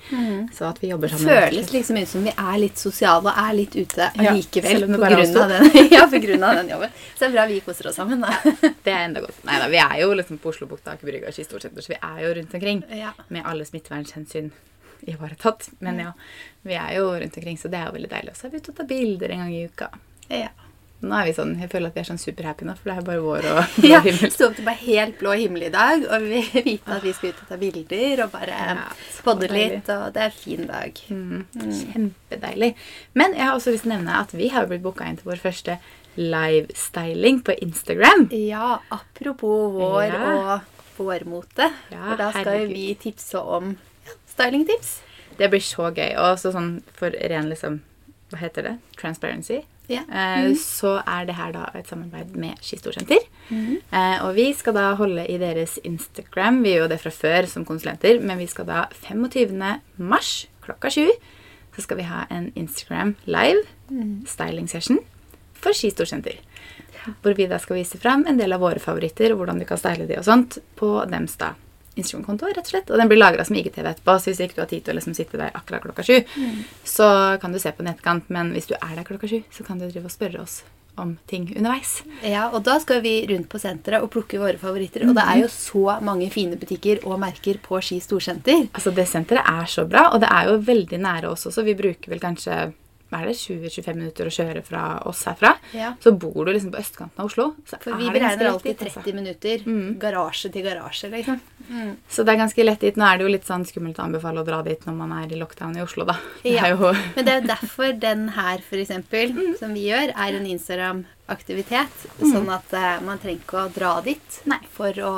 Så 0.56 0.64
at 0.70 0.78
vi 0.82 0.90
jobber 0.92 1.12
sammen. 1.12 1.28
Det 1.28 1.38
føles 1.50 1.72
liksom 1.74 1.98
ut 2.00 2.08
som 2.08 2.24
vi 2.24 2.32
er 2.32 2.58
litt 2.62 2.78
sosiale 2.80 3.32
og 3.32 3.40
er 3.44 3.56
litt 3.58 3.76
ute 3.76 4.10
allikevel 4.16 4.86
ja, 4.86 4.88
på 4.88 5.00
grunn 5.02 5.40
av 5.42 5.52
den, 5.54 5.70
ja, 5.96 6.04
på 6.12 6.22
grunn 6.26 6.46
av 6.48 6.60
den 6.62 6.70
jobben. 6.74 6.94
Så 7.14 7.18
det 7.24 7.28
er 7.28 7.34
bra 7.36 7.46
vi 7.50 7.60
koser 7.66 7.90
oss 7.92 7.98
sammen, 8.00 8.24
da. 8.24 8.32
Det 8.86 8.92
er 8.94 9.02
enda 9.08 9.20
godt. 9.24 9.42
Nei 9.48 9.58
da, 9.62 9.68
vi 9.72 9.80
er 9.82 9.96
jo 10.02 10.12
liksom 10.16 10.38
på 10.42 10.52
Oslobukta, 10.54 10.94
Aker 10.96 11.10
Brygge 11.10 11.28
og 11.30 11.36
Skistorsenter, 11.36 11.84
så 11.84 11.92
vi 11.94 12.00
er 12.00 12.22
jo 12.26 12.34
rundt 12.40 12.54
omkring 12.60 12.82
Ja. 12.96 13.12
med 13.28 13.44
alle 13.46 13.64
smittevernhensyn 13.68 14.52
ivaretatt. 15.06 15.68
Men 15.84 15.98
ja, 16.00 16.12
vi 16.62 16.74
er 16.74 16.94
jo 16.98 17.10
rundt 17.12 17.36
omkring, 17.36 17.58
så 17.60 17.68
det 17.68 17.78
er 17.80 17.90
jo 17.90 17.96
veldig 17.98 18.10
deilig. 18.10 18.32
Og 18.32 18.38
så 18.40 18.46
er 18.48 18.54
vi 18.54 18.62
ute 18.62 18.72
og 18.72 18.78
tar 18.80 18.88
bilder 18.90 19.34
en 19.34 19.44
gang 19.44 19.52
i 19.54 19.66
uka. 19.68 19.90
Ja. 20.32 20.48
Nå 21.02 21.12
er 21.20 21.26
vi 21.28 21.32
sånn, 21.36 21.50
Jeg 21.60 21.68
føler 21.70 21.86
at 21.90 21.94
vi 21.94 22.00
er 22.00 22.06
sånn 22.08 22.18
superhappy 22.18 22.64
nå, 22.64 22.72
for 22.78 22.88
det 22.88 22.94
er 22.98 23.04
bare 23.04 23.20
vår 23.20 23.46
og 23.52 23.58
blå 23.76 23.88
Ja, 23.90 24.00
himmel. 24.00 24.30
Sto 24.32 24.46
opp 24.48 24.54
til 24.56 24.64
bare 24.64 24.80
helt 24.80 25.18
blå 25.20 25.34
himmel 25.36 25.66
i 25.66 25.68
dag, 25.74 26.06
og 26.08 26.22
vi 26.24 26.40
vite 26.70 26.96
at 26.96 27.02
vi 27.04 27.12
skal 27.12 27.28
ut 27.34 27.42
og 27.44 27.48
ta 27.50 27.58
bilder 27.60 28.22
og 28.24 28.30
bare 28.32 28.56
Ja, 28.56 28.86
podde 29.26 29.50
litt, 29.52 29.90
og 29.92 30.06
det 30.14 30.22
er 30.24 30.30
en 30.32 30.38
fin 30.40 30.64
dag. 30.66 31.02
Mm, 31.12 31.44
Kjempedeilig. 31.82 32.72
Men 33.14 33.36
jeg 33.36 33.44
har 33.44 33.54
også 33.58 33.74
lyst 33.74 33.84
til 33.84 33.92
å 33.92 33.96
nevne 33.98 34.16
at 34.22 34.32
vi 34.32 34.48
har 34.56 34.66
blitt 34.70 34.82
booka 34.82 35.04
inn 35.10 35.20
til 35.20 35.28
vår 35.28 35.42
første 35.44 35.76
livestyling 36.16 37.42
på 37.44 37.52
Instagram. 37.62 38.28
Ja, 38.32 38.78
apropos 38.90 39.72
vår 39.76 40.04
Ja. 40.04 40.32
og 40.32 40.60
vårmote, 40.96 41.70
Ja, 41.92 42.08
for 42.08 42.16
da 42.16 42.30
skal 42.30 42.44
herregud. 42.44 42.72
vi 42.72 42.94
tipse 42.94 43.38
om 43.38 43.76
stylingtips. 44.32 45.00
Det 45.36 45.50
blir 45.52 45.60
så 45.60 45.90
gøy. 45.92 46.16
Og 46.16 46.36
også 46.38 46.52
sånn 46.56 46.82
for 46.96 47.10
ren 47.10 47.50
liksom 47.52 47.82
Hva 48.32 48.38
heter 48.40 48.62
det? 48.62 48.78
Transparency. 48.96 49.60
Ja. 49.88 50.02
Eh, 50.10 50.52
Så 50.58 50.96
er 51.06 51.26
det 51.28 51.36
her 51.36 51.52
da 51.52 51.70
et 51.74 51.86
samarbeid 51.86 52.34
med 52.36 52.58
Skistorsenter. 52.60 53.22
Eh, 53.52 54.24
og 54.24 54.34
vi 54.34 54.52
skal 54.52 54.74
da 54.74 54.94
holde 54.98 55.26
i 55.30 55.38
deres 55.38 55.78
Instagram. 55.84 56.62
Vi 56.64 56.72
gjør 56.74 56.86
jo 56.86 56.88
det 56.88 57.00
fra 57.00 57.10
før 57.14 57.46
som 57.46 57.64
konsulenter, 57.64 58.20
men 58.20 58.38
vi 58.38 58.46
skal 58.50 58.66
da 58.66 58.86
25. 59.06 59.80
mars 59.98 60.46
klokka 60.64 60.90
sju 60.90 61.06
så 61.76 61.82
skal 61.84 61.98
vi 61.98 62.06
ha 62.08 62.22
en 62.32 62.52
Instagram 62.56 63.14
live 63.28 63.62
styling 64.26 64.66
session 64.68 64.98
for 65.52 65.76
Skistorsenter. 65.76 66.38
Hvor 67.22 67.36
vi 67.36 67.46
da 67.46 67.58
skal 67.62 67.76
vise 67.76 67.98
fram 68.00 68.24
en 68.26 68.38
del 68.40 68.52
av 68.56 68.60
våre 68.64 68.80
favoritter 68.80 69.32
og 69.34 69.42
hvordan 69.42 69.60
du 69.60 69.66
kan 69.68 69.78
style 69.78 70.06
de 70.08 70.16
og 70.18 70.24
sånt 70.26 70.56
på 70.80 70.88
dems 71.10 71.36
da 71.36 71.52
Instagram-konto, 71.96 72.48
rett 72.52 72.64
og 72.64 72.72
slett. 72.72 72.92
Og 72.92 73.00
den 73.00 73.10
blir 73.10 73.20
lagra 73.20 73.44
som 73.46 73.56
IGTV 73.56 73.90
etterpå, 73.90 74.16
så 74.20 74.30
hvis 74.30 74.40
ikke 74.44 74.58
du 74.58 74.62
har 74.64 74.70
tid 74.72 74.86
til 74.86 74.94
å 74.94 75.00
liksom 75.00 75.16
sitte 75.16 75.40
der 75.40 75.54
akkurat 75.56 75.84
klokka 75.84 76.06
sju, 76.06 76.16
så 76.84 77.10
kan 77.42 77.54
du 77.54 77.60
se 77.62 77.72
på 77.72 77.86
nettkant. 77.86 78.30
Men 78.32 78.52
hvis 78.56 78.68
du 78.70 78.76
er 78.78 78.96
der 78.96 79.06
klokka 79.08 79.30
sju, 79.30 79.40
så 79.52 79.66
kan 79.66 79.80
du 79.80 79.88
drive 79.88 80.08
og 80.10 80.14
spørre 80.14 80.42
oss 80.44 80.60
om 80.96 81.16
ting 81.28 81.50
underveis. 81.56 81.98
Ja, 82.24 82.46
og 82.48 82.62
da 82.64 82.78
skal 82.80 83.02
vi 83.04 83.18
rundt 83.28 83.50
på 83.52 83.60
senteret 83.60 84.04
og 84.04 84.10
plukke 84.14 84.40
våre 84.40 84.56
favoritter. 84.60 85.04
Og 85.08 85.16
det 85.16 85.24
er 85.28 85.42
jo 85.42 85.50
så 85.52 85.98
mange 86.04 86.30
fine 86.32 86.56
butikker 86.56 87.04
og 87.04 87.20
merker 87.20 87.60
på 87.62 87.80
Ski 87.84 88.00
Storsenter. 88.00 88.66
Altså, 88.72 88.94
det 88.96 89.04
senteret 89.10 89.44
er 89.44 89.68
så 89.68 89.84
bra, 89.88 90.08
og 90.14 90.22
det 90.24 90.30
er 90.32 90.50
jo 90.50 90.58
veldig 90.64 91.00
nære 91.04 91.32
oss 91.34 91.46
også. 91.50 91.66
Vi 91.66 91.76
bruker 91.78 92.14
vel 92.14 92.22
kanskje 92.22 92.56
hva 93.06 93.20
er 93.22 93.28
det, 93.30 93.36
20-25 93.38 93.94
minutter 94.00 94.26
å 94.26 94.32
kjøre 94.34 94.62
fra 94.66 94.80
oss 95.06 95.20
herfra. 95.28 95.52
Ja. 95.76 95.92
Så 96.02 96.10
bor 96.18 96.40
du 96.46 96.50
liksom 96.50 96.72
på 96.74 96.80
østkanten 96.80 97.22
av 97.22 97.28
Oslo. 97.28 97.52
For 97.70 97.94
vi 98.00 98.08
beregner 98.10 98.48
alltid 98.50 98.80
30 98.80 98.88
altså. 98.88 99.02
30 99.04 99.14
minutter. 99.20 99.66
Garasje 100.02 100.50
til 100.54 100.64
garasje, 100.66 101.10
liksom. 101.12 101.38
Så 102.10 102.24
det 102.26 102.34
er 102.34 102.40
ganske 102.42 102.66
lett 102.66 102.82
dit. 102.82 102.98
Nå 102.98 103.06
er 103.06 103.18
det 103.20 103.26
jo 103.28 103.30
litt 103.30 103.46
sånn 103.46 103.66
skummelt 103.68 104.00
å 104.02 104.06
anbefale 104.08 104.42
å 104.42 104.46
dra 104.48 104.58
dit 104.66 104.82
når 104.88 104.98
man 104.98 105.14
er 105.20 105.30
i 105.30 105.38
lockdown 105.38 105.78
i 105.78 105.84
Oslo, 105.84 106.06
da. 106.08 106.18
Det 106.42 106.56
Ja. 106.56 106.72
jo 106.74 106.90
Men 107.14 107.24
det 107.28 107.32
er 107.36 107.40
jo 107.40 107.46
derfor 107.52 107.94
den 108.02 108.28
her, 108.34 108.58
for 108.66 108.82
eksempel, 108.82 109.34
som 109.60 109.74
vi 109.74 109.86
gjør, 109.86 110.10
er 110.10 110.40
en 110.40 110.50
Instagram-aktivitet. 110.50 112.06
Sånn 112.20 112.50
at 112.52 112.74
uh, 112.74 112.98
man 113.06 113.22
trenger 113.22 113.42
ikke 113.42 113.62
å 113.64 113.72
dra 113.74 113.96
dit 114.04 114.40
Nei. 114.50 114.60
for 114.72 114.98
å, 115.02 115.12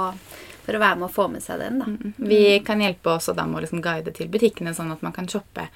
for 0.67 0.77
å 0.77 0.83
være 0.83 1.01
med 1.01 1.09
og 1.09 1.15
få 1.15 1.29
med 1.33 1.45
seg 1.45 1.61
den, 1.65 1.81
da. 1.81 2.15
Vi 2.31 2.43
kan 2.67 2.81
hjelpe 2.85 3.17
også 3.17 3.35
da 3.37 3.47
med 3.49 3.61
å 3.61 3.65
liksom 3.67 3.81
guide 3.85 4.13
til 4.17 4.29
butikkene, 4.33 4.75
sånn 4.77 4.93
at 4.93 5.05
man 5.05 5.17
kan 5.17 5.29
shoppe 5.31 5.69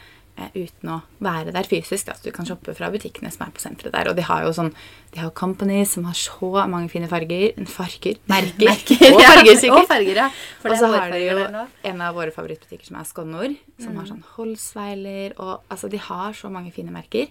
uten 0.55 0.91
å 0.93 0.99
være 1.23 1.53
der 1.55 1.69
fysisk. 1.69 2.11
Altså, 2.11 2.27
du 2.27 2.35
kan 2.35 2.49
shoppe 2.49 2.75
fra 2.77 2.91
butikkene 2.93 3.31
som 3.33 3.47
er 3.47 3.53
på 3.55 3.63
senteret 3.63 3.95
der. 3.95 4.11
Og 4.11 4.19
de 4.19 4.25
har 4.27 4.47
jo 4.47 4.53
sånn, 4.57 4.73
de 5.13 5.21
har 5.21 5.29
jo 5.29 5.35
companies 5.39 5.95
som 5.97 6.07
har 6.09 6.17
så 6.19 6.67
mange 6.71 6.91
fine 6.93 7.11
farger. 7.11 7.55
Farger? 7.71 8.19
Merker. 8.33 8.71
og 9.15 9.21
farger, 9.21 9.23
farger, 9.29 9.53
og 9.55 9.63
sikkert. 9.63 9.91
farger, 9.93 10.23
ja. 10.25 10.29
Og 10.65 10.77
så 10.79 10.91
har 10.97 11.15
de 11.15 11.23
jo 11.23 11.47
en 11.93 12.05
av 12.09 12.19
våre 12.19 12.35
favorittbutikker 12.35 12.91
som 12.91 12.99
er 13.01 13.09
Skonnord, 13.09 13.57
som 13.83 13.97
har 14.01 14.11
sånn 14.11 14.27
Holsweiler 14.37 15.37
og 15.39 15.55
Altså, 15.73 15.89
de 15.89 15.99
har 16.01 16.35
så 16.37 16.51
mange 16.53 16.73
fine 16.75 16.93
merker. 16.95 17.31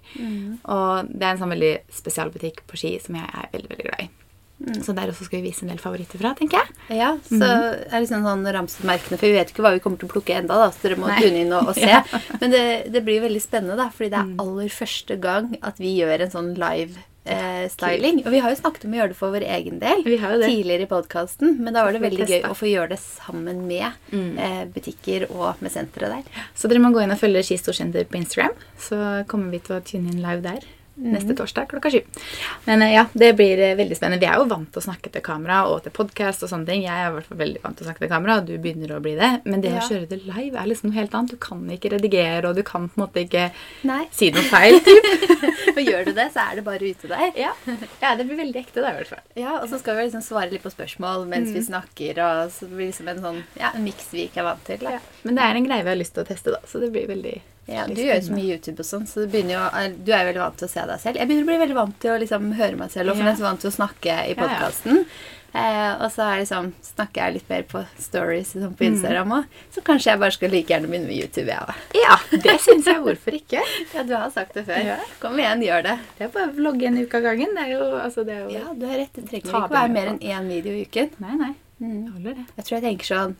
Og 0.63 1.11
det 1.11 1.27
er 1.27 1.35
en 1.35 1.43
sånn 1.43 1.53
veldig 1.53 1.75
spesialbutikk 1.93 2.65
på 2.69 2.79
Ski 2.79 2.95
som 3.03 3.19
jeg 3.19 3.27
er 3.27 3.53
veldig, 3.53 3.71
veldig 3.75 3.87
glad 3.89 4.07
i. 4.07 4.11
Så 4.85 4.93
der 4.97 5.09
også 5.11 5.25
skal 5.27 5.41
vi 5.41 5.49
vise 5.49 5.63
en 5.65 5.71
del 5.73 5.79
favoritter 5.81 6.21
fra, 6.21 6.33
tenker 6.37 6.61
jeg. 6.61 6.97
Ja, 7.01 7.11
så 7.27 7.41
er 7.43 7.77
det 7.89 8.01
liksom 8.05 8.25
sånn 8.27 8.43
ramsemerkene, 8.57 9.17
for 9.17 9.27
vi 9.27 9.37
vet 9.39 9.53
ikke 9.53 9.63
hva 9.65 9.71
vi 9.75 9.83
kommer 9.83 10.01
til 10.01 10.09
å 10.09 10.13
plukke 10.15 10.35
enda, 10.37 10.57
da, 10.61 10.71
så 10.75 10.85
dere 10.87 10.99
må 11.01 11.07
Nei. 11.11 11.19
tune 11.23 11.43
inn 11.45 11.53
og, 11.57 11.71
og 11.71 11.77
se. 11.81 11.87
Ja. 11.89 12.01
Men 12.41 12.53
det, 12.53 12.65
det 12.93 13.01
blir 13.07 13.23
veldig 13.23 13.41
spennende, 13.43 13.77
da, 13.79 13.87
fordi 13.95 14.11
det 14.13 14.19
er 14.25 14.35
aller 14.43 14.75
første 14.81 15.17
gang 15.23 15.55
at 15.61 15.79
vi 15.81 15.95
gjør 15.99 16.25
en 16.27 16.33
sånn 16.35 16.51
live 16.61 16.99
eh, 17.25 17.63
styling. 17.73 18.21
Og 18.25 18.29
vi 18.35 18.41
har 18.43 18.53
jo 18.53 18.59
snakket 18.59 18.85
om 18.87 18.93
å 18.93 18.99
gjøre 19.01 19.13
det 19.13 19.17
for 19.19 19.33
vår 19.35 19.45
egen 19.57 19.79
del 19.81 20.03
Vi 20.05 20.17
har 20.21 20.35
jo 20.35 20.41
det. 20.43 20.49
tidligere 20.53 20.85
i 20.87 20.91
podkasten, 20.91 21.55
men 21.61 21.73
da 21.77 21.83
var 21.87 21.93
det 21.97 22.01
veldig 22.05 22.27
gøy 22.29 22.45
å 22.49 22.57
få 22.57 22.69
gjøre 22.69 22.93
det 22.95 22.99
sammen 23.03 23.63
med 23.69 23.87
eh, 24.13 24.61
butikker 24.73 25.25
og 25.31 25.61
med 25.63 25.73
senteret 25.73 26.19
der. 26.19 26.43
Så 26.57 26.69
dere 26.71 26.83
må 26.83 26.93
gå 26.93 27.01
inn 27.05 27.13
og 27.13 27.21
følge 27.21 27.41
Ski 27.49 27.57
Storsenter 27.61 28.05
på 28.09 28.21
Instagram. 28.21 28.53
Så 28.81 29.01
kommer 29.31 29.53
vi 29.57 29.63
til 29.65 29.79
å 29.79 29.81
tune 29.85 30.13
inn 30.13 30.21
live 30.21 30.43
der 30.45 30.69
neste 31.01 31.33
torsdag 31.37 31.67
klokka 31.71 31.91
sju. 31.91 32.01
Men 32.67 32.81
eh, 32.85 32.93
ja, 32.93 33.05
det 33.13 33.31
blir 33.39 33.59
eh, 33.59 33.75
veldig 33.79 33.97
spennende. 33.97 34.21
Vi 34.21 34.29
er 34.29 34.37
jo 34.41 34.45
vant 34.51 34.69
til 34.71 34.81
å 34.81 34.85
snakke 34.85 35.11
til 35.11 35.23
kamera 35.25 35.63
og 35.71 35.81
til 35.85 35.91
podkast 35.95 36.43
og 36.45 36.51
sånne 36.51 36.67
ting. 36.69 36.83
Jeg 36.85 36.93
er 36.93 37.09
i 37.09 37.15
hvert 37.15 37.29
fall 37.31 37.39
veldig 37.41 37.61
vant 37.63 37.77
til 37.79 37.85
å 37.85 37.89
snakke 37.89 38.03
til 38.05 38.11
kamera, 38.13 38.37
og 38.41 38.45
du 38.49 38.53
begynner 38.61 38.93
å 38.95 39.01
bli 39.03 39.15
det. 39.19 39.31
Men 39.45 39.61
det 39.65 39.71
Ja. 39.73 39.79
å 39.81 39.87
kjøre 39.89 40.07
det 40.11 40.21
live 40.27 40.55
er 40.61 40.67
liksom 40.69 40.91
noe 40.91 40.99
helt 40.99 41.13
annet. 41.17 41.31
Du 41.31 41.37
kan 41.37 41.63
ikke 41.69 41.91
redigere, 41.95 42.45
og 42.49 42.55
du 42.55 42.63
kan 42.63 42.89
på 42.89 42.99
en 42.99 43.05
måte 43.07 43.23
ikke 43.25 43.51
Nei. 43.83 44.05
si 44.11 44.31
noe 44.31 44.43
feil. 44.43 44.79
Og 45.71 45.77
gjør 45.85 46.05
du 46.09 46.11
det, 46.17 46.25
så 46.33 46.41
er 46.51 46.55
det 46.59 46.63
bare 46.65 46.83
ute 46.89 47.07
der. 47.07 47.31
ja. 47.39 47.51
ja, 48.01 48.15
det 48.17 48.25
blir 48.27 48.37
veldig 48.41 48.59
ekte 48.59 48.81
da, 48.83 48.91
i 48.91 48.97
hvert 48.99 49.07
fall. 49.13 49.21
Ja, 49.39 49.59
og 49.61 49.69
så 49.71 49.77
skal 49.79 49.95
vi 49.97 50.07
liksom 50.07 50.23
svare 50.25 50.49
litt 50.51 50.63
på 50.65 50.71
spørsmål 50.73 51.27
mens 51.31 51.49
Mm. 51.51 51.53
vi 51.55 51.61
snakker, 51.65 52.19
og 52.21 52.51
så 52.51 52.67
blir 52.67 52.85
det 52.85 52.91
liksom 52.91 53.07
en 53.11 53.21
sånn 53.23 53.39
ja, 53.59 53.71
miks 53.79 54.09
vi 54.11 54.25
ikke 54.27 54.41
er 54.41 54.47
vant 54.49 54.63
til. 54.67 54.83
Ja. 54.83 54.99
Men 55.23 55.35
det 55.37 55.43
er 55.45 55.55
en 55.59 55.65
greie 55.69 55.83
vi 55.85 55.89
har 55.93 55.99
lyst 55.99 56.13
til 56.17 56.23
å 56.23 56.27
teste, 56.27 56.51
da. 56.53 56.59
Så 56.67 56.79
det 56.83 56.91
blir 56.93 57.07
veldig 57.09 57.37
Ja, 57.69 57.85
du 57.87 57.99
gjør 58.01 58.15
jo 58.17 58.23
så 58.25 58.33
mye 58.33 58.55
YouTube 58.55 58.79
og 58.81 58.87
sånn, 58.87 59.05
så 59.07 59.25
du, 59.29 59.37
jo, 59.37 59.59
du 60.01 60.09
er 60.11 60.23
jo 60.23 60.29
veldig 60.31 60.41
vant 60.41 60.57
til 60.57 60.67
å 60.67 60.71
se 60.71 60.85
deg 60.89 60.99
selv. 61.03 61.17
Jeg 61.21 61.27
begynner 61.29 61.45
å 61.45 61.51
bli 61.51 61.59
veldig 61.61 61.75
vant 61.77 61.99
til 62.01 62.11
å 62.11 62.17
liksom 62.23 62.49
høre 62.57 62.79
meg 62.79 62.89
selv, 62.91 63.11
og 63.13 63.19
for 63.19 63.23
jeg 63.29 63.33
er 63.35 63.37
så 63.43 63.45
vant 63.45 63.61
til 63.61 63.69
å 63.69 63.75
snakke 63.77 64.17
i 64.31 64.33
podkasten. 64.39 65.05
Eh, 65.51 65.93
og 65.99 66.07
så 66.13 66.23
er 66.31 66.37
liksom, 66.41 66.69
snakker 66.93 67.25
jeg 67.25 67.33
litt 67.35 67.49
mer 67.51 67.63
på 67.67 67.81
stories 67.99 68.53
Mm. 68.55 68.73
på 68.79 68.85
Instagram 68.87 69.33
òg. 69.35 69.45
Så 69.75 69.81
kanskje 69.83 70.11
jeg 70.13 70.19
bare 70.21 70.31
skal 70.31 70.49
like 70.49 70.71
gjerne 70.71 70.87
begynne 70.87 71.07
med 71.11 71.17
YouTube, 71.19 71.47
jeg 71.51 71.59
òg. 71.59 71.75
Ja, 71.99 72.15
det 72.31 72.55
syns 72.63 72.87
jeg. 72.87 73.01
Hvorfor 73.03 73.35
ikke? 73.35 73.59
Ja, 73.95 74.03
du 74.07 74.15
har 74.15 74.29
sagt 74.31 74.53
det 74.55 74.63
før. 74.65 74.79
Ja. 74.79 74.97
Kom 75.19 75.35
igjen, 75.37 75.61
gjør 75.67 75.83
det. 75.89 75.97
Det 76.17 76.25
er 76.29 76.31
bare 76.37 76.47
å 76.49 76.55
vlogge 76.55 76.87
en 76.87 76.97
uke 77.03 77.19
av 77.19 77.23
gangen. 77.27 77.51
Det 77.59 77.65
er 77.67 77.71
jo, 77.75 77.83
altså, 77.99 78.23
det 78.23 78.37
er 78.37 78.41
jo 78.45 78.49
Ja, 78.55 78.73
du 78.73 78.85
har 78.87 78.97
rett. 79.03 79.13
Det 79.19 79.27
trenger 79.27 79.51
ikke 79.51 79.75
være 79.75 79.91
mer 79.99 80.07
enn 80.13 80.19
én 80.23 80.47
video 80.55 80.71
i 80.73 80.85
uken. 80.87 81.11
Nei, 81.19 81.35
nei. 81.43 81.51
Mm. 81.83 81.97
Jeg 82.05 82.11
holder, 82.15 82.33
det. 82.39 82.45
Jeg 82.55 82.65
tror 82.65 82.77
jeg 82.79 82.85
tenker 82.87 83.11
sånn 83.11 83.35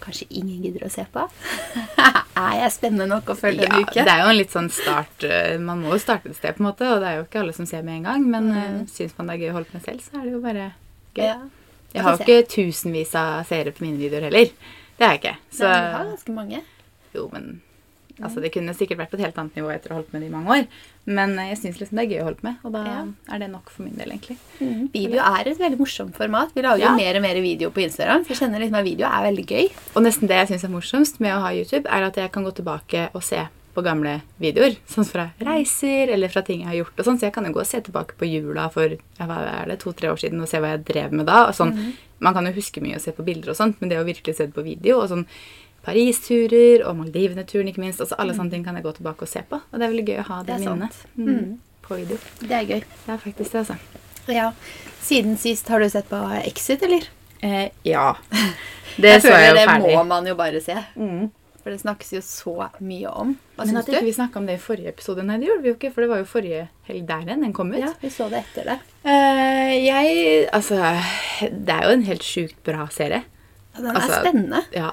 Kanskje 0.00 0.26
ingen 0.30 0.64
gidder 0.64 0.86
å 0.86 0.90
se 0.92 1.04
på? 1.12 1.26
er 2.40 2.56
jeg 2.62 2.74
spennende 2.74 3.06
nok 3.10 3.32
å 3.32 3.36
følge 3.38 3.68
en 3.68 3.84
uke? 3.84 4.00
det 4.00 4.12
er 4.12 4.22
jo 4.22 4.32
en 4.32 4.38
litt 4.38 4.54
sånn 4.54 4.70
start 4.72 5.26
eh, 5.28 5.56
Man 5.60 5.82
må 5.84 5.94
jo 5.94 6.00
starte 6.02 6.30
et 6.30 6.38
sted, 6.38 6.56
på 6.56 6.64
en 6.64 6.70
måte, 6.70 6.88
og 6.88 7.02
det 7.02 7.10
er 7.10 7.18
jo 7.18 7.24
ikke 7.26 7.42
alle 7.42 7.56
som 7.56 7.68
ser 7.68 7.86
med 7.86 8.00
en 8.00 8.10
gang. 8.10 8.26
Men 8.32 8.50
mm. 8.50 8.82
syns 8.92 9.16
man 9.18 9.30
det 9.30 9.38
er 9.38 9.46
gøy 9.46 9.52
å 9.52 9.56
holde 9.60 9.72
på 9.72 9.78
med 9.78 9.86
selv, 9.88 10.04
så 10.04 10.20
er 10.20 10.26
det 10.26 10.36
jo 10.36 10.42
bare 10.44 10.68
gøy. 11.16 11.24
Ja. 11.24 11.40
Jeg 11.90 12.06
har 12.06 12.14
jo 12.14 12.22
ikke 12.22 12.50
tusenvis 12.52 13.16
av 13.18 13.40
seere 13.48 13.74
på 13.74 13.82
mine 13.82 13.98
videoer 13.98 14.28
heller. 14.28 14.52
Det 14.96 15.06
har 15.06 15.16
jeg 15.16 15.22
ikke. 15.24 15.34
Så 15.56 15.66
Nei, 15.66 15.74
men 15.74 15.90
du 15.90 15.96
har 15.96 16.12
ganske 16.12 16.36
mange. 16.36 16.62
jo, 17.16 17.26
men 17.32 17.50
Altså, 18.20 18.42
det 18.44 18.50
kunne 18.52 18.74
sikkert 18.76 19.00
vært 19.00 19.12
på 19.14 19.16
et 19.16 19.24
helt 19.24 19.38
annet 19.40 19.54
nivå 19.56 19.70
etter 19.72 19.92
å 19.92 19.96
ha 19.96 20.00
holdt 20.02 20.10
med 20.12 20.20
det 20.20 20.28
i 20.28 20.32
mange 20.34 20.56
år. 20.58 20.66
Men 21.06 21.32
jeg 21.34 21.56
syns 21.58 21.78
liksom 21.80 21.96
det 21.96 22.04
er 22.04 22.10
gøy 22.12 22.20
å 22.20 22.24
holde 22.28 22.42
med, 22.44 22.56
og 22.64 22.72
da 22.72 22.84
Ja. 22.84 23.04
er 23.34 23.38
det 23.38 23.50
nok 23.50 23.70
for 23.70 23.82
min 23.82 23.94
del, 23.96 24.10
egentlig. 24.12 24.36
Video 24.92 25.18
er 25.20 25.48
et 25.48 25.58
veldig 25.58 25.78
morsomt 25.78 26.14
format. 26.14 26.52
Vi 26.54 26.62
lager 26.62 26.78
Ja. 26.78 26.90
jo 26.92 26.96
mer 26.96 27.16
og 27.16 27.22
mer 27.22 27.34
video 27.40 27.70
på 27.70 27.82
Instagram. 27.82 28.24
For 28.24 28.34
jeg 28.34 28.40
kjenner 28.50 28.60
liksom 28.60 28.78
at 28.78 28.84
video 28.84 29.06
er 29.06 29.32
veldig 29.32 29.46
gøy. 29.46 29.70
Og 29.96 30.02
nesten 30.02 30.28
det 30.28 30.36
jeg 30.36 30.48
syns 30.48 30.64
er 30.64 30.68
morsomst 30.68 31.20
med 31.20 31.32
å 31.34 31.40
ha 31.40 31.48
YouTube, 31.50 31.86
er 31.88 32.02
at 32.04 32.14
jeg 32.16 32.30
kan 32.32 32.44
gå 32.44 32.52
tilbake 32.54 33.08
og 33.14 33.22
se 33.22 33.48
på 33.74 33.82
gamle 33.84 34.20
videoer. 34.40 34.76
Sånn 34.86 35.06
fra 35.06 35.30
reiser 35.40 36.10
eller 36.12 36.28
fra 36.28 36.42
ting 36.42 36.60
jeg 36.60 36.66
har 36.68 36.74
gjort. 36.84 36.98
og 36.98 37.04
sånn, 37.06 37.16
Så 37.18 37.20
jeg 37.22 37.32
kan 37.32 37.44
jo 37.46 37.52
gå 37.52 37.60
og 37.60 37.66
se 37.66 37.80
tilbake 37.80 38.12
på 38.18 38.26
jula 38.30 38.68
for 38.70 38.88
hva 39.18 39.62
er 39.62 39.66
det, 39.66 39.78
to-tre 39.80 40.08
år 40.10 40.18
siden 40.18 40.40
og 40.42 40.48
se 40.48 40.58
hva 40.58 40.76
jeg 40.76 40.84
drev 40.84 41.12
med 41.12 41.26
da. 41.26 41.46
og 41.48 41.54
sånn. 41.54 41.94
Man 42.20 42.34
kan 42.34 42.44
jo 42.44 42.52
huske 42.52 42.82
mye 42.82 42.96
og 42.96 43.00
se 43.00 43.12
på 43.12 43.24
bilder, 43.24 43.50
og 43.50 43.56
sånt, 43.56 43.76
men 43.80 43.88
det 43.88 43.96
å 43.98 44.04
virkelig 44.04 44.36
se 44.36 44.46
det 44.46 44.54
på 44.54 44.62
video 44.62 45.00
og 45.00 45.08
sånn 45.08 45.24
Paris-turer 45.86 46.84
og 46.88 46.96
Maldivene-turen, 46.98 47.68
ikke 47.72 47.82
minst. 47.82 48.00
altså 48.04 48.18
Alle 48.20 48.34
sånne 48.36 48.50
ting 48.54 48.64
kan 48.66 48.76
jeg 48.78 48.84
gå 48.84 48.92
tilbake 48.98 49.26
og 49.26 49.30
se 49.32 49.42
på. 49.48 49.60
Og 49.60 49.78
det 49.78 49.86
er 49.86 49.92
veldig 49.94 50.06
gøy 50.10 50.20
å 50.22 50.26
ha 50.28 50.38
det, 50.42 50.58
Det 50.58 50.68
minnet 50.68 50.92
sant. 50.98 51.16
mm. 51.16 51.58
på 51.86 51.98
video. 52.02 52.18
Det 52.40 52.52
er 52.58 52.68
gøy. 52.68 52.84
Det 53.06 53.14
er 53.16 53.20
faktisk 53.24 53.52
det, 53.56 53.64
altså. 53.64 53.76
Ja. 54.30 54.50
Siden 55.00 55.36
sist 55.40 55.68
har 55.72 55.80
du 55.80 55.88
sett 55.90 56.08
på 56.10 56.20
Exit, 56.44 56.82
eller? 56.86 57.08
Eh, 57.42 57.68
ja. 57.88 58.14
Det 59.00 59.14
jeg 59.14 59.22
så 59.22 59.30
jeg 59.32 59.52
jo 59.52 59.54
det 59.56 59.66
ferdig. 59.68 59.92
må 59.96 60.00
man 60.04 60.26
jo 60.26 60.34
bare 60.36 60.60
se. 60.60 60.74
Mm. 60.98 61.28
For 61.62 61.70
det 61.72 61.78
snakkes 61.82 62.10
jo 62.16 62.20
så 62.24 62.54
mye 62.82 63.08
om. 63.12 63.34
Hva 63.56 63.64
Men 63.64 63.70
syns 63.74 63.80
at 63.84 63.90
ikke 63.92 64.04
vi 64.08 64.12
snakka 64.16 64.40
om 64.40 64.46
det 64.48 64.54
i 64.56 64.60
forrige 64.60 64.88
episode. 64.94 65.22
Nei, 65.28 65.36
det 65.40 65.46
gjorde 65.48 65.62
vi 65.62 65.68
jo 65.70 65.76
ikke, 65.76 65.90
for 65.94 66.04
det 66.04 66.08
var 66.10 66.20
jo 66.22 66.26
forrige 66.28 66.62
helg 66.88 67.04
der 67.08 67.26
igjen 67.28 67.44
den 67.44 67.52
kom 67.56 67.70
ut. 67.72 67.78
Ja, 67.80 67.90
vi 68.00 68.10
så 68.12 68.26
det 68.32 68.40
etter 68.42 68.66
det. 68.72 68.76
Eh, 69.04 69.74
jeg 69.84 70.48
Altså, 70.56 70.80
det 71.52 71.76
er 71.76 71.86
jo 71.86 71.92
en 71.94 72.04
helt 72.08 72.24
sjukt 72.26 72.58
bra 72.66 72.86
serie. 72.92 73.22
Ja, 73.76 73.80
Den 73.84 73.90
Altså, 73.94 74.10
er 74.10 74.24
spennende. 74.24 74.62
Ja. 74.74 74.90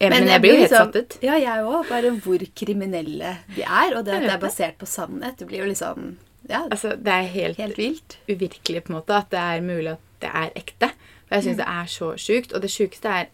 Eh, 0.00 0.10
Men, 0.10 0.26
jeg 0.26 0.40
blir 0.42 0.50
jo 0.54 0.56
helt 0.60 0.70
liksom- 0.70 0.92
satt 0.92 0.96
ut. 0.96 1.18
Ja, 1.22 1.34
jeg 1.38 1.64
òg. 1.64 1.88
Bare 1.88 2.10
hvor 2.20 2.38
kriminelle 2.56 3.36
de 3.54 3.62
er. 3.62 3.96
Og 3.96 4.04
det 4.04 4.14
at 4.14 4.22
det 4.22 4.30
er 4.32 4.38
basert 4.38 4.78
på 4.78 4.86
sannhet. 4.86 5.36
Det 5.38 5.46
blir 5.48 5.58
jo 5.58 5.66
liksom 5.72 6.16
Ja, 6.48 6.68
Altså, 6.68 6.90
det 7.02 7.08
er 7.08 7.22
helt, 7.26 7.56
helt 7.56 7.76
vilt. 7.78 8.16
uvirkelig 8.28 8.82
på 8.84 8.90
en 8.90 8.96
måte 9.00 9.10
at 9.16 9.30
det 9.30 9.38
er 9.38 9.60
mulig 9.62 9.92
at 9.92 9.98
det 10.20 10.30
er 10.34 10.50
ekte. 10.54 10.90
For 11.26 11.36
jeg 11.36 11.44
syns 11.44 11.56
det 11.56 11.66
er 11.66 11.86
så 11.86 12.12
sjukt. 12.18 12.52
Og 12.54 12.60
det 12.60 12.70
sjukeste 12.70 13.06
er 13.08 13.26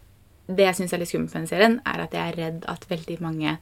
Det 0.47 0.57
jeg 0.65 0.75
syns 0.75 0.93
er 0.93 0.97
litt 0.97 1.07
skummelt 1.07 1.33
med 1.33 1.41
den 1.41 1.47
serien, 1.47 1.81
er 1.85 2.01
at 2.01 2.11
jeg 2.11 2.33
er 2.33 2.35
redd 2.35 2.65
at 2.67 2.85
veldig 2.89 3.21
mange 3.21 3.57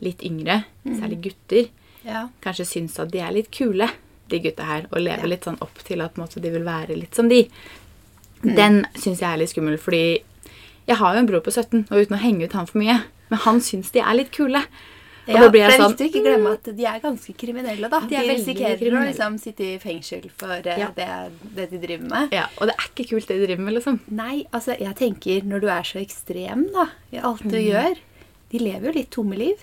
litt 0.00 0.22
yngre, 0.22 0.64
særlig 0.86 1.20
gutter, 1.20 1.68
Ja. 2.04 2.28
kanskje 2.40 2.64
syns 2.64 2.98
at 2.98 3.10
de 3.10 3.18
er 3.18 3.32
litt 3.32 3.50
kule, 3.50 3.90
de 4.30 4.38
gutta 4.40 4.62
her, 4.64 4.86
og 4.92 4.98
lever 5.00 5.18
Ja. 5.22 5.26
litt 5.26 5.42
sånn 5.44 5.58
opp 5.60 5.74
til 5.84 6.00
at 6.00 6.14
måte, 6.14 6.40
de 6.40 6.48
vil 6.50 6.62
være 6.64 6.96
litt 6.96 7.14
som 7.14 7.28
de. 7.28 7.50
Den 8.42 8.86
syns 8.94 9.20
jeg 9.20 9.32
er 9.32 9.36
litt 9.36 9.50
skummel, 9.50 9.78
fordi 9.78 10.22
jeg 10.88 10.96
har 10.96 11.14
jo 11.14 11.18
en 11.22 11.26
bror 11.30 11.40
på 11.44 11.52
17, 11.52 11.86
og 11.90 11.96
uten 12.02 12.16
å 12.16 12.22
henge 12.22 12.44
ut 12.44 12.52
han 12.58 12.66
for 12.66 12.78
mye, 12.82 12.98
men 13.30 13.38
han 13.44 13.60
syns 13.60 13.90
de 13.94 14.00
er 14.00 14.14
litt 14.18 14.32
kule. 14.34 14.62
Og 15.22 15.36
Ja, 15.36 15.48
det 15.48 15.60
er 15.62 15.70
sånn 15.78 15.92
viktig 15.94 16.02
å 16.02 16.08
ikke 16.10 16.22
glemme 16.24 16.52
at 16.56 16.64
de 16.76 16.84
er 16.84 16.98
ganske 16.98 17.32
kriminelle, 17.38 17.88
da. 17.88 18.00
De 18.00 18.08
De, 18.10 18.16
er 18.18 18.26
risikerer 18.34 18.96
å 18.98 19.02
liksom 19.06 19.36
sitte 19.38 19.62
i 19.62 19.78
fengsel 19.78 20.24
for 20.36 20.50
eh, 20.50 20.78
Ja. 20.80 20.88
det, 20.96 21.06
det 21.54 21.70
de 21.70 21.78
driver 21.78 22.08
med. 22.10 22.32
Ja, 22.34 22.48
Og 22.58 22.66
det 22.66 22.74
er 22.74 22.88
ikke 22.90 23.06
kult 23.12 23.28
det 23.28 23.36
de 23.38 23.46
driver 23.46 23.62
med, 23.62 23.74
liksom. 23.78 24.00
Nei, 24.10 24.46
altså, 24.52 24.74
jeg 24.80 24.96
tenker 24.98 25.44
når 25.46 25.60
du 25.60 25.68
er 25.70 25.82
så 25.86 26.00
ekstrem 26.02 26.66
da, 26.74 26.88
i 27.12 27.18
alt 27.22 27.42
du 27.46 27.54
Mm. 27.54 27.68
gjør 27.70 27.96
De 28.50 28.58
lever 28.58 28.86
jo 28.90 28.92
litt 28.98 29.10
tomme 29.10 29.38
liv. 29.38 29.56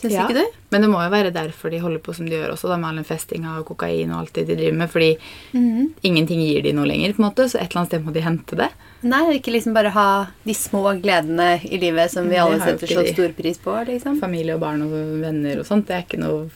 Syns 0.00 0.14
Ja. 0.14 0.24
ikke 0.24 0.40
du? 0.40 0.58
Men 0.72 0.80
det 0.80 0.88
må 0.88 1.00
jo 1.02 1.10
være 1.12 1.32
derfor 1.34 1.70
de 1.70 1.78
holder 1.82 2.00
på 2.00 2.14
som 2.16 2.28
de 2.28 2.32
gjør 2.38 2.54
også, 2.54 2.70
da, 2.70 2.76
med 2.80 2.88
all 2.88 3.00
den 3.02 3.04
festinga 3.04 3.58
og 3.60 3.66
kokain 3.68 4.12
og 4.14 4.22
alt 4.22 4.32
det 4.38 4.46
de 4.48 4.56
driver 4.56 4.78
med. 4.78 4.90
Fordi 4.90 5.10
mm. 5.52 5.94
ingenting 6.08 6.40
gir 6.40 6.62
de 6.64 6.72
noe 6.72 6.88
lenger, 6.88 7.12
på 7.12 7.20
en 7.20 7.26
måte, 7.28 7.48
så 7.50 7.60
et 7.60 7.68
eller 7.68 7.82
annet 7.82 7.92
sted 7.92 8.06
må 8.06 8.14
de 8.16 8.24
hente 8.24 8.56
det. 8.56 8.70
Nei, 9.02 9.22
ikke 9.36 9.52
liksom 9.52 9.76
bare 9.76 9.92
ha 9.92 10.08
de 10.44 10.56
små 10.56 10.82
gledene 11.02 11.52
i 11.68 11.80
livet 11.80 12.12
som 12.12 12.28
vi 12.28 12.36
Det 12.36 12.42
alle 12.42 12.60
setter 12.64 12.94
så 12.96 13.04
stor 13.12 13.36
pris 13.36 13.60
på, 13.60 13.76
liksom. 13.88 14.18
Familie 14.20 14.56
og 14.56 14.64
barn 14.64 14.82
og 14.86 14.96
venner 15.20 15.60
og 15.60 15.68
sånt, 15.68 15.86
det 15.88 15.98
er 15.98 16.06
ikke 16.08 16.20
noe 16.20 16.48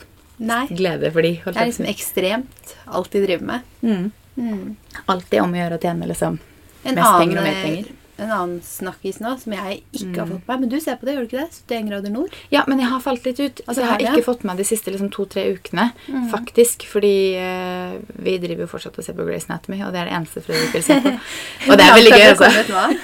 Nei, 0.45 0.65
glede 0.73 1.13
for 1.15 1.23
de. 1.23 1.37
det 1.45 1.55
er 1.55 1.69
liksom 1.69 1.87
ekstremt, 1.87 2.77
alt 2.87 3.13
de 3.13 3.27
driver 3.27 3.51
med. 3.53 3.73
mm. 3.85 4.13
Mm. 4.35 4.77
Alltid 5.07 5.45
om 5.45 5.53
å 5.55 5.59
gjøre 5.61 5.77
å 5.79 5.83
tjene 5.85 6.09
liksom 6.11 6.41
En 6.83 6.97
mest 6.97 7.07
annen, 7.07 7.21
penger 7.21 7.39
og 7.39 7.45
mer 7.47 7.61
penger. 7.63 7.93
En 8.16 8.30
annen 8.30 8.61
snakkis 8.62 9.16
nå, 9.21 9.33
som 9.42 9.52
jeg 9.52 9.80
ikke 9.92 10.16
har 10.21 10.26
Mm. 10.26 10.33
fått 10.38 10.49
med. 10.49 10.61
Men 10.61 10.68
du 10.68 10.76
ser 10.80 10.97
på 10.97 11.04
det, 11.06 11.14
gjør 11.16 11.25
du 11.25 11.28
ikke 11.37 11.42
det? 11.42 11.62
71 11.66 11.88
grader 11.88 12.11
nord? 12.14 12.30
Ja, 12.52 12.62
men 12.68 12.78
jeg 12.78 12.88
har 12.88 13.00
falt 13.00 13.25
litt 13.25 13.40
ut. 13.40 13.61
Altså, 13.66 13.80
jeg 13.83 13.88
har 13.90 13.99
ikke 13.99 14.25
fått 14.25 14.44
med 14.44 14.56
de 14.56 14.64
siste 14.64 14.87
liksom, 14.94 15.11
to-tre 15.11 15.42
ukene, 15.56 15.92
mm. 16.06 16.28
faktisk. 16.30 16.87
Fordi 16.87 17.35
eh, 17.35 17.99
vi 18.23 18.38
driver 18.38 18.62
jo 18.62 18.66
fortsatt 18.71 18.99
og 18.99 19.04
ser 19.04 19.14
på 19.18 19.26
Grace 19.26 19.47
Anatomy, 19.50 19.83
og 19.83 19.90
det 19.92 20.00
er 20.00 20.04
det 20.11 20.14
eneste 20.14 20.42
Fredrik 20.47 20.73
vil 20.75 20.83
se 20.87 21.00
på. 21.00 21.11
Og 21.71 21.78
det 21.78 21.85
er 21.88 21.94
veldig 21.99 22.12
gøy, 22.14 22.26
altså. 22.30 22.49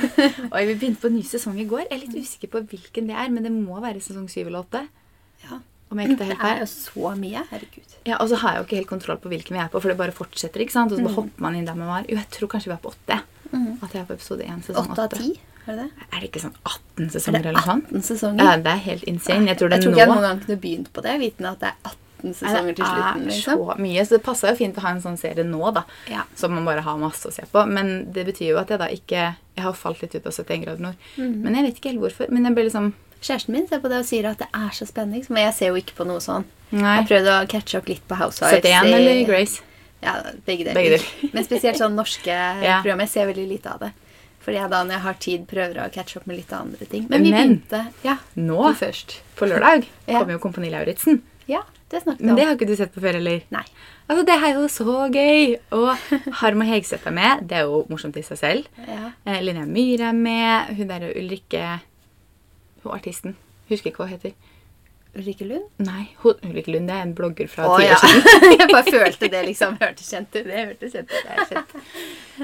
Oi, 0.55 0.65
vi 0.67 0.75
begynte 0.75 1.01
på 1.03 1.11
en 1.11 1.17
ny 1.19 1.23
sesong 1.27 1.59
i 1.59 1.67
går. 1.67 1.87
Jeg 1.91 1.97
er 1.99 2.07
litt 2.07 2.15
usikker 2.23 2.49
på 2.55 2.63
hvilken 2.71 3.07
det 3.11 3.17
er, 3.17 3.29
men 3.35 3.43
det 3.43 3.51
må 3.53 3.81
være 3.83 4.01
sesong 4.05 4.29
syv 4.31 4.47
eller 4.47 4.63
åtte. 4.63 4.87
Ja. 5.49 5.59
Det 5.91 6.21
helt 6.23 6.39
er 6.47 6.61
jo 6.63 6.67
så 6.71 7.11
mye. 7.19 7.41
Herregud. 7.51 7.97
Ja, 8.07 8.17
og 8.23 8.29
så 8.31 8.37
har 8.39 8.53
jeg 8.55 8.61
jo 8.61 8.67
ikke 8.69 8.77
helt 8.79 8.91
kontroll 8.93 9.19
på 9.19 9.29
hvilken 9.33 9.57
vi 9.57 9.59
er 9.59 9.67
på, 9.73 9.81
for 9.83 9.89
det 9.91 9.97
bare 9.99 10.13
fortsetter. 10.15 10.61
ikke 10.63 10.71
sant? 10.77 10.93
Og 10.93 10.99
så 11.01 11.03
bare 11.03 11.11
Mhm. 11.11 11.17
hopper 11.19 11.43
man 11.43 11.57
inn 11.57 11.65
der 11.67 11.75
man 11.75 11.89
var. 11.89 12.05
Jo, 12.09 12.15
jeg 12.15 12.31
tror 12.31 12.47
kanskje 12.49 12.71
vi 12.71 12.77
er 12.79 12.85
på 12.85 12.93
åtte. 12.95 13.17
At 13.83 13.95
jeg 13.95 14.03
er 14.03 14.09
på 14.09 14.17
episode 14.19 14.45
1 14.47 14.67
sesong 14.67 14.91
Åtte 14.91 15.01
av 15.03 15.07
åtte. 15.09 15.17
ti, 15.21 15.41
er 15.67 15.73
det 15.77 15.87
det? 15.87 16.05
Er 16.11 16.21
det 16.21 16.29
ikke 16.31 16.43
sånn 16.45 16.55
18 16.65 17.07
Er 17.07 17.11
sesonger 17.15 17.41
det 17.43 17.51
eller 17.51 17.59
noe 17.61 17.71
sånt? 17.71 17.89
18 17.91 18.03
sesonger? 18.11 18.45
Ja, 18.45 18.57
det 18.57 18.75
er 18.77 18.85
helt 18.91 19.05
insane. 19.11 19.49
Jeg 19.51 19.59
tror 19.61 19.69
det 19.73 19.81
jeg 19.81 19.85
tror 19.87 19.93
ikke 19.97 20.05
jeg 20.05 20.13
noen 20.13 20.27
gang 20.29 20.45
kunne 20.45 20.61
begynt 20.67 20.93
på 20.93 21.05
det, 21.07 21.17
vitende 21.21 21.51
at 21.55 21.61
det 21.65 21.71
er 21.73 21.91
18 22.21 22.35
sesonger 22.41 22.75
til 22.77 22.85
slutten. 22.85 23.21
Det 23.25 23.33
er 23.33 23.35
liksom. 23.35 23.61
så 23.67 23.77
mye, 23.81 24.05
så 24.05 24.17
det 24.17 24.23
passer 24.25 24.53
jo 24.53 24.57
fint 24.61 24.81
å 24.81 24.85
ha 24.85 24.95
en 24.95 25.03
sånn 25.05 25.21
serie 25.21 25.45
nå, 25.45 25.63
da. 25.77 25.85
Ja. 26.13 26.25
Som 26.37 26.55
man 26.55 26.67
bare 26.69 26.85
har 26.85 26.99
masse 27.01 27.29
å 27.29 27.33
se 27.33 27.47
på. 27.51 27.67
Men 27.67 28.13
det 28.13 28.27
betyr 28.29 28.53
jo 28.55 28.59
at 28.61 28.71
jeg 28.71 28.79
da 28.83 28.89
ikke 28.93 29.23
Jeg 29.57 29.65
har 29.67 29.75
falt 29.77 30.01
litt 30.01 30.15
ut 30.15 30.27
av 30.27 30.33
71 30.33 30.63
grader 30.65 30.81
nord. 30.81 31.07
Mm. 31.17 31.33
Men 31.45 31.55
jeg 31.57 31.65
vet 31.67 31.81
ikke 31.81 31.91
helt 31.93 32.05
hvorfor. 32.05 32.31
Men 32.33 32.45
jeg 32.49 32.55
ble 32.57 32.65
liksom 32.71 32.93
Kjæresten 33.21 33.53
min 33.53 33.67
ser 33.69 33.83
på 33.83 33.89
det 33.93 33.99
og 34.01 34.07
sier 34.09 34.25
at 34.31 34.39
det 34.41 34.47
er 34.57 34.71
så 34.73 34.87
spennende. 34.89 35.19
liksom, 35.19 35.35
Men 35.37 35.45
jeg 35.45 35.55
ser 35.59 35.69
jo 35.69 35.77
ikke 35.77 35.93
på 35.99 36.07
noe 36.09 36.23
sånn. 36.25 36.47
Nei. 36.73 36.95
Jeg 37.03 37.09
prøvde 37.11 37.35
å 37.35 37.49
catche 37.53 37.77
opp 37.77 37.91
litt 37.91 38.05
på 38.09 38.17
Housewives. 38.17 38.65
71 38.65 38.95
eller 38.97 39.25
Grace? 39.29 39.61
Ja, 40.03 40.15
begge 40.47 40.65
deler. 40.65 40.75
Begge 40.75 40.91
deler. 40.99 41.33
Men 41.35 41.45
spesielt 41.45 41.77
sånn 41.81 41.95
norske 41.99 42.27
Ja. 42.69 42.81
program. 42.83 43.01
Jeg 43.05 43.09
ser 43.13 43.27
veldig 43.33 43.49
lite 43.49 43.73
av 43.75 43.81
det. 43.81 43.93
Fordi 44.41 44.57
jeg 44.57 44.71
da 44.73 44.79
når 44.85 44.95
jeg 44.97 45.05
har 45.05 45.15
tid, 45.21 45.43
prøver 45.51 45.81
å 45.85 45.91
catche 45.93 46.17
opp 46.17 46.27
med 46.27 46.37
litt 46.39 46.53
andre 46.57 46.87
ting. 46.89 47.07
Men 47.11 47.23
vi 47.23 47.31
Men- 47.31 47.59
begynte 47.61 47.81
Ja, 48.05 48.17
Nå, 48.37 48.73
først. 48.75 49.19
på 49.37 49.47
lørdag, 49.47 49.85
Ja. 50.09 50.19
kommer 50.21 50.33
jo 50.33 50.39
Kompani 50.39 50.71
Lauritzen. 50.71 51.21
Ja, 51.47 51.61
det 51.91 52.03
snakket 52.05 52.21
vi 52.21 52.25
om. 52.25 52.27
Men 52.27 52.37
det 52.37 52.45
har 52.47 52.57
ikke 52.57 52.67
du 52.67 52.77
sett 52.77 52.95
på 52.95 53.01
før, 53.03 53.17
eller? 53.17 53.43
Nei. 53.51 53.65
Altså, 54.09 54.25
Det 54.25 54.35
er 54.43 54.55
jo 54.55 54.67
så 54.67 55.11
gøy! 55.13 55.59
Og 55.73 55.97
Harm 56.41 56.61
og 56.63 56.67
Hegseth 56.67 57.07
er 57.07 57.11
med. 57.13 57.47
Det 57.49 57.59
er 57.59 57.63
jo 57.69 57.85
morsomt 57.91 58.17
i 58.17 58.23
seg 58.23 58.39
selv. 58.39 58.67
Ja. 58.89 59.13
Eh, 59.27 59.41
Linnea 59.43 59.67
Myhre 59.67 60.09
er 60.09 60.13
med. 60.17 60.77
Hun 60.77 60.89
derre 60.89 61.13
Ulrikke 61.15 61.81
Hun 62.83 62.93
artisten. 62.93 63.37
Husker 63.69 63.91
ikke 63.93 63.99
hva 63.99 64.09
hun 64.09 64.19
heter. 64.19 64.33
Ulrikke 65.19 65.47
Lund? 65.49 65.67
Nei, 65.83 66.05
Ulrikke 66.23 66.71
Lund 66.71 66.91
er 66.93 67.03
en 67.03 67.15
blogger 67.19 67.49
fra 67.51 67.67
Å 67.67 67.79
ti 67.81 67.89
år 67.91 67.99
siden. 67.99 68.39
jeg 68.61 68.69
bare 68.71 68.95
følte 68.97 69.31
det 69.33 69.41
liksom 69.49 69.75
hørtes 69.81 70.13
kjent 70.13 70.31
ut. 70.37 70.45
Det 70.47 70.61
hørtes 70.61 70.95
kjent 70.95 71.11
ut. 71.11 71.51
Det. 71.51 71.83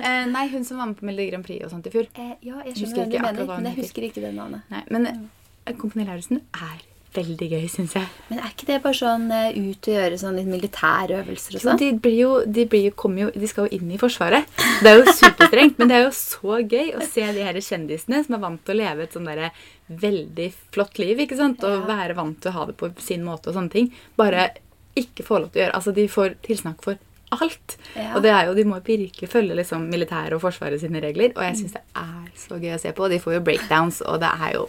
Eh, 0.03 0.25
nei, 0.33 0.45
hun 0.51 0.67
som 0.67 0.83
var 0.83 0.91
med 0.91 0.99
på 0.99 1.07
Melodi 1.07 1.29
Grand 1.31 1.47
Prix 1.47 1.63
og 1.67 1.73
sånt 1.73 1.87
i 1.87 1.95
fjor. 1.95 2.11
Eh, 2.19 2.35
ja, 2.49 2.59
jeg 2.67 2.75
skjønner 2.81 2.99
hva 2.99 3.07
du 3.07 3.17
mener, 3.23 3.55
men 3.55 3.71
jeg 3.71 3.79
husker 3.85 4.09
ikke 4.09 4.25
det 4.25 4.35
navnet. 4.35 4.67
Nei, 4.73 4.83
men 4.91 5.11
eh, 5.13 5.77
Kompani 5.79 6.09
Lauritzen 6.09 6.43
er 6.59 6.83
veldig 7.17 7.49
gøy, 7.53 7.65
syns 7.73 7.95
jeg. 7.97 8.09
Men 8.29 8.41
er 8.43 8.51
ikke 8.53 8.69
det 8.69 8.79
bare 8.85 8.99
sånn 8.99 9.27
eh, 9.35 9.57
ut 9.57 9.89
og 9.89 9.95
gjøre 9.97 10.19
sånn 10.21 10.37
litt 10.39 10.51
militærøvelser 10.51 11.57
og 11.59 11.65
sånn? 11.65 11.81
de, 11.81 11.89
blir 12.05 12.19
jo, 12.21 12.31
de, 12.47 12.67
blir 12.71 12.87
jo, 12.91 12.93
jo, 13.23 13.31
de 13.35 13.51
skal 13.51 13.67
jo 13.69 13.79
inn 13.79 13.91
i 13.95 13.99
Forsvaret. 14.01 14.47
Det 14.83 14.93
er 14.93 15.01
jo 15.01 15.17
superstrengt, 15.23 15.79
men 15.81 15.91
det 15.91 15.99
er 15.99 16.05
jo 16.07 16.13
så 16.17 16.61
gøy 16.63 16.93
å 16.99 17.03
se 17.07 17.25
de 17.37 17.47
her 17.49 17.59
kjendisene 17.65 18.23
som 18.27 18.37
er 18.39 18.45
vant 18.45 18.63
til 18.67 18.77
å 18.77 18.81
leve 18.83 19.07
et 19.07 19.17
sånn 19.17 19.27
derre 19.29 19.51
veldig 19.89 20.51
flott 20.75 20.99
liv, 21.03 21.25
ikke 21.25 21.39
sant? 21.39 21.65
Og 21.65 21.81
Ja. 21.81 21.87
være 21.97 22.17
vant 22.19 22.41
til 22.43 22.51
å 22.53 22.57
ha 22.61 22.67
det 22.67 22.77
på 22.77 22.93
sin 23.01 23.25
måte 23.25 23.49
og 23.51 23.59
sånne 23.59 23.73
ting. 23.73 23.93
Bare 24.17 24.51
ikke 24.97 25.25
få 25.27 25.41
lov 25.43 25.53
til 25.53 25.61
å 25.61 25.65
gjøre 25.67 25.77
Altså, 25.77 25.95
de 25.95 26.07
får 26.09 26.37
tilsnakk 26.47 26.83
for 26.83 26.99
alt. 27.33 27.77
Ja. 27.97 28.15
Og 28.15 28.23
det 28.23 28.31
er 28.31 28.47
jo, 28.47 28.55
de 28.55 28.65
må 28.65 28.79
virkelig 28.85 29.29
følge 29.29 29.55
liksom 29.59 29.89
militæret 29.91 30.33
og 30.33 30.41
Forsvaret 30.41 30.81
sine 30.81 31.01
regler. 31.03 31.33
Og 31.37 31.43
jeg 31.45 31.57
syns 31.57 31.73
det 31.73 31.83
er 31.97 32.29
så 32.37 32.59
gøy 32.63 32.75
å 32.77 32.81
se 32.81 32.93
på. 32.93 33.05
Og 33.05 33.11
de 33.11 33.19
får 33.19 33.35
jo 33.35 33.41
breakdowns, 33.41 34.01
og 34.07 34.21
det 34.21 34.31
er 34.31 34.53
jo 34.55 34.69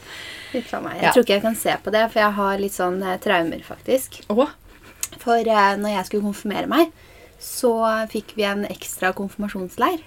Huff 0.54 0.74
a 0.74 0.80
meg. 0.82 0.96
Jeg 0.96 1.04
Ja. 1.04 1.12
tror 1.14 1.24
ikke 1.24 1.34
jeg 1.38 1.42
kan 1.42 1.56
se 1.56 1.76
på 1.84 1.92
det, 1.92 2.12
for 2.12 2.20
jeg 2.20 2.34
har 2.34 2.58
litt 2.58 2.72
sånn 2.74 3.04
eh, 3.04 3.18
traumer, 3.20 3.62
faktisk. 3.64 4.22
Åh. 4.30 4.50
For 5.20 5.38
eh, 5.40 5.76
når 5.78 5.90
jeg 5.98 6.06
skulle 6.06 6.24
konfirmere 6.24 6.68
meg, 6.68 6.92
så 7.40 8.08
fikk 8.10 8.34
vi 8.36 8.44
en 8.44 8.66
ekstra 8.66 9.14
konfirmasjonsleir. 9.14 10.00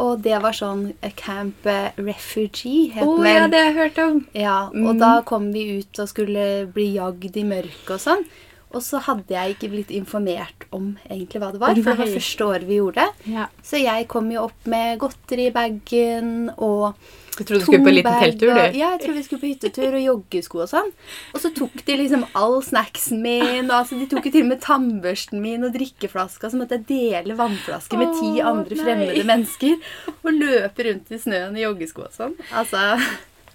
Og 0.00 0.22
det 0.22 0.38
var 0.40 0.52
sånn 0.54 0.94
eh, 1.02 1.10
Camp 1.18 1.66
eh, 1.66 1.90
Refugee, 1.98 2.90
het 2.94 3.04
oh, 3.04 3.18
den 3.22 3.34
ja, 3.34 3.48
det 3.50 3.58
har 3.58 3.66
jeg 3.72 3.74
hørt 3.80 3.98
om. 3.98 4.20
Ja, 4.32 4.58
og 4.68 4.94
Mm. 4.94 4.98
da 5.00 5.20
kom 5.22 5.52
vi 5.52 5.78
ut 5.80 5.98
og 5.98 6.08
skulle 6.08 6.66
bli 6.72 6.94
jagd 6.94 7.36
i 7.36 7.42
mørket 7.44 7.90
og 7.90 8.00
sånn. 8.00 8.24
Og 8.70 8.82
så 8.86 9.00
hadde 9.02 9.34
jeg 9.34 9.56
ikke 9.56 9.68
blitt 9.72 9.88
informert 9.90 10.66
om 10.70 10.92
egentlig 11.08 11.40
hva 11.42 11.48
det 11.50 11.58
var, 11.58 11.74
for 11.74 11.90
det 11.90 11.96
var 11.98 12.12
første 12.14 12.46
året 12.46 12.66
vi 12.68 12.76
gjorde 12.78 13.02
det. 13.02 13.32
Ja. 13.32 13.48
Så 13.66 13.80
jeg 13.82 14.06
kom 14.12 14.28
jo 14.30 14.44
opp 14.46 14.68
med 14.70 15.00
godteri 15.02 15.48
i 15.48 15.54
bagen 15.54 16.52
og 16.54 16.94
Du 17.34 17.42
trodde 17.42 17.58
du 17.62 17.64
skulle 17.64 17.82
på 17.82 17.90
en 17.90 17.96
liten 17.96 18.18
telttur, 18.20 18.52
du. 18.52 18.60
Ja, 18.78 18.90
jeg 18.92 19.00
trodde 19.02 19.16
vi 19.16 19.22
skulle 19.26 19.42
på 19.42 19.48
hyttetur 19.50 19.96
og 19.96 20.04
joggesko 20.04 20.60
og 20.62 20.68
sånn. 20.70 20.90
Og 21.34 21.42
så 21.42 21.50
tok 21.56 21.82
de 21.86 21.96
liksom 21.98 22.22
all 22.38 22.58
snacksen 22.62 23.22
min. 23.24 23.70
Og 23.70 23.76
altså, 23.80 23.98
de 23.98 24.06
tok 24.10 24.28
jo 24.28 24.32
til 24.34 24.44
og 24.44 24.50
med 24.52 24.60
tannbørsten 24.62 25.40
min 25.42 25.64
og 25.66 25.72
drikkeflaska, 25.74 26.50
så 26.52 26.60
måtte 26.60 26.78
jeg 26.78 26.86
dele 26.90 27.38
vannflaske 27.38 27.98
med 27.98 28.12
ti 28.20 28.42
andre 28.44 28.76
nei. 28.76 28.84
fremmede 28.84 29.24
mennesker. 29.32 29.88
Og 30.20 30.30
løpe 30.36 30.86
rundt 30.90 31.10
i 31.10 31.18
snøen 31.22 31.56
i 31.58 31.64
joggesko 31.64 32.06
og 32.06 32.14
sånn. 32.14 32.36
Altså 32.52 32.84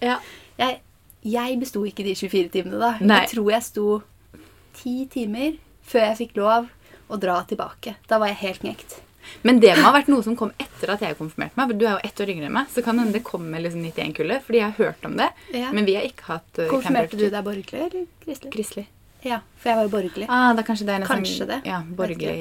Ja. 0.04 0.18
Jeg, 0.60 0.82
jeg 1.24 1.56
besto 1.62 1.86
ikke 1.88 2.04
de 2.04 2.18
24 2.18 2.52
timene, 2.52 2.82
da. 2.82 2.92
Nei. 3.00 3.22
Jeg 3.24 3.36
tror 3.36 3.54
jeg 3.54 3.64
sto 3.70 3.88
ti 4.76 5.06
timer 5.12 5.58
før 5.86 6.10
jeg 6.10 6.22
fikk 6.24 6.40
lov 6.40 6.70
å 7.08 7.20
dra 7.22 7.42
tilbake. 7.48 7.98
Da 8.10 8.20
var 8.22 8.34
jeg 8.34 8.42
helt 8.44 8.64
knekt. 8.66 9.02
Men 9.42 9.60
det 9.62 9.74
må 9.78 9.88
ha 9.88 9.94
vært 9.96 10.10
noe 10.12 10.24
som 10.26 10.36
kom 10.38 10.52
etter 10.62 10.92
at 10.94 11.02
jeg 11.02 11.18
konfirmerte 11.18 11.58
meg. 11.58 11.70
for 11.70 11.80
Du 11.80 11.86
er 11.88 11.96
jo 11.96 12.10
ett 12.10 12.22
år 12.22 12.32
yngre 12.34 12.50
enn 12.50 12.58
meg, 12.58 12.70
så 12.74 12.84
kan 12.86 13.00
hende 13.02 13.18
det 13.18 13.24
kommer 13.26 13.62
liksom 13.64 13.82
91-kullet. 13.86 14.44
Fordi 14.46 14.62
jeg 14.62 14.68
har 14.68 14.78
hørt 14.86 15.08
om 15.10 15.18
det. 15.20 15.30
Ja. 15.54 15.72
Men 15.76 15.88
vi 15.90 15.98
har 15.98 16.06
ikke 16.06 16.30
hatt 16.30 16.62
uh, 16.62 16.68
Konfirmerte 16.72 17.18
du 17.20 17.26
deg 17.26 17.42
borgerlig 17.46 17.82
eller 17.88 18.06
kristelig? 18.26 18.54
Kristelig. 18.54 18.86
Ja, 19.26 19.42
for 19.58 19.72
jeg 19.72 19.80
var 19.80 19.88
jo 19.88 19.92
borgerlig. 19.96 20.26
Ah, 20.30 20.52
det 20.54 20.62
er 20.62 20.68
kanskje 20.68 20.86
det 20.86 20.96
er 20.96 21.02
en 21.02 21.10
Kanskje 21.10 21.48
det. 21.50 21.60
Ja, 21.66 21.80
borgerlig 21.98 22.34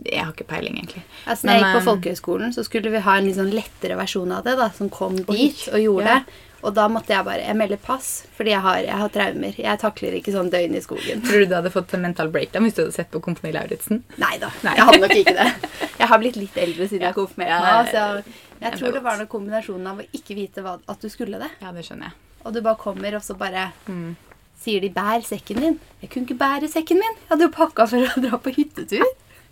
Jeg 0.00 0.22
har 0.24 0.30
ikke 0.32 0.46
peiling, 0.48 0.78
egentlig. 0.80 1.02
Altså, 1.26 1.46
når 1.46 1.52
jeg 1.58 1.64
gikk 1.64 1.74
på 1.74 1.88
folkehøyskolen, 1.90 2.54
så 2.56 2.64
skulle 2.64 2.92
vi 2.94 3.02
ha 3.04 3.16
en 3.18 3.26
litt 3.28 3.36
sånn 3.36 3.50
lettere 3.52 3.98
versjon 4.00 4.32
av 4.32 4.46
det, 4.46 4.54
da, 4.56 4.70
som 4.72 4.88
kom 4.92 5.18
dit 5.18 5.66
og 5.68 5.82
gjorde 5.82 6.06
ja. 6.06 6.20
det. 6.20 6.38
Og 6.60 6.74
da 6.76 6.86
måtte 6.92 7.14
jeg 7.14 7.24
bare 7.24 7.40
Jeg 7.40 7.56
melder 7.56 7.80
pass, 7.80 8.08
fordi 8.36 8.52
jeg 8.52 8.60
har, 8.64 8.80
jeg 8.84 8.96
har 9.02 9.12
traumer. 9.12 9.60
Jeg 9.64 9.80
takler 9.80 10.16
ikke 10.18 10.34
sånn 10.34 10.50
døgn 10.52 10.76
i 10.76 10.82
skogen. 10.84 11.22
Tror 11.24 11.44
du 11.44 11.46
du 11.48 11.54
hadde 11.56 11.72
fått 11.72 11.94
en 11.96 12.04
mental 12.04 12.32
breakdown 12.32 12.66
hvis 12.68 12.76
du 12.76 12.82
hadde 12.82 12.96
sett 12.96 13.12
på 13.12 13.22
Kompani 13.24 13.52
Lauritzen? 13.56 14.02
Nei 14.20 14.34
da, 14.42 14.50
jeg 14.64 14.88
hadde 14.88 15.00
nok 15.04 15.16
ikke 15.16 15.36
det. 15.36 15.48
Jeg 16.00 16.08
har 16.08 16.20
blitt 16.22 16.36
litt 16.40 16.54
eldre 16.56 16.86
siden 16.88 17.04
jeg 17.04 17.12
konfirmerte 17.12 17.56
meg. 17.60 17.88
Så 17.92 17.98
ja, 18.00 18.22
jeg 18.62 18.78
tror 18.80 18.94
det 18.94 19.02
var 19.04 19.18
noe 19.20 19.28
kombinasjonen 19.28 19.90
av 19.90 19.98
å 20.00 20.06
ikke 20.16 20.32
vite 20.38 20.62
hva, 20.64 20.78
at 20.88 21.04
du 21.04 21.12
skulle 21.12 21.36
det. 21.42 21.50
Ja, 21.60 21.74
det 21.76 21.84
skjønner 21.84 22.08
jeg. 22.08 22.16
og 22.40 22.54
du 22.56 22.62
bare 22.64 22.80
kommer, 22.80 23.18
og 23.18 23.24
så 23.26 23.36
bare 23.36 23.66
Mm. 23.84 24.16
Sier 24.60 24.84
de 24.84 24.90
'bær 24.92 25.24
sekken 25.26 25.62
din'. 25.64 25.80
Jeg 26.02 26.10
kunne 26.10 26.28
ikke 26.28 26.38
bære 26.40 26.68
sekken 26.68 27.00
min. 27.00 27.18
Jeg 27.18 27.28
hadde 27.32 27.48
jo 27.48 27.56
pakka 27.56 27.86
for 27.90 28.04
å 28.04 28.20
dra 28.24 28.38
på 28.40 28.54
hyttetur. 28.56 29.06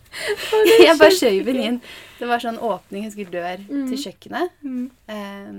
Jeg 0.88 0.96
bare 0.96 1.12
skjøv 1.12 1.44
den 1.44 1.60
inn. 1.60 1.80
Det 2.18 2.26
var 2.28 2.40
sånn 2.40 2.56
åpning, 2.64 3.04
jeg 3.04 3.10
husker 3.12 3.28
dør 3.30 3.60
til 3.68 3.98
kjøkkenet. 4.00 4.54
Mm. 4.64 4.86
Um, 5.12 5.58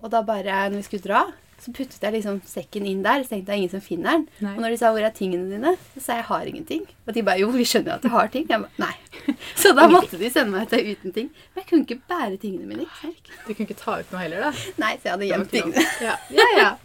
og 0.00 0.08
da 0.14 0.22
bare, 0.24 0.62
når 0.72 0.80
vi 0.80 0.86
skulle 0.86 1.04
dra, 1.04 1.20
så 1.60 1.72
puttet 1.76 2.00
jeg 2.00 2.12
liksom 2.14 2.40
sekken 2.48 2.86
inn 2.88 3.02
der. 3.04 3.22
Så 3.24 3.34
tenkte 3.34 3.52
jeg 3.52 3.58
ingen 3.64 3.70
som 3.74 3.80
finner 3.84 4.10
den. 4.16 4.26
Nei. 4.40 4.54
Og 4.56 4.60
når 4.64 4.70
de 4.70 4.76
sa 4.80 4.90
'hvor 4.92 5.04
er 5.04 5.10
tingene 5.12 5.50
dine', 5.50 5.76
så 5.94 6.00
sa 6.00 6.12
jeg 6.14 6.24
'jeg 6.24 6.28
har 6.30 6.44
ingenting'. 6.46 6.86
Og 7.06 7.14
de 7.14 7.22
bare 7.22 7.38
'jo, 7.40 7.50
vi 7.50 7.64
skjønner 7.64 7.90
jo 7.90 7.94
at 7.96 8.02
du 8.02 8.08
har 8.08 8.28
ting'. 8.28 8.48
Jeg 8.48 8.60
bare 8.60 8.70
nei. 8.78 8.94
Så 9.56 9.74
da 9.76 9.86
måtte 9.88 10.18
de 10.18 10.30
sende 10.30 10.52
meg 10.52 10.68
ut 10.72 10.72
uten 10.72 11.12
ting. 11.12 11.30
Men 11.54 11.62
jeg 11.62 11.66
kunne 11.66 11.84
ikke 11.86 12.00
bære 12.08 12.38
tingene 12.40 12.66
mine. 12.66 12.82
ikke? 12.86 13.12
Du 13.46 13.54
kunne 13.54 13.66
ikke 13.68 13.76
ta 13.76 13.98
ut 14.00 14.12
noe 14.12 14.20
heller, 14.20 14.40
da? 14.40 14.50
Nei, 14.78 14.96
så 14.96 15.02
jeg 15.04 15.12
hadde 15.12 15.28
gjemt 15.28 15.50
tingene. 15.50 15.84
Ja. 16.00 16.16
ja, 16.30 16.46
ja. 16.56 16.76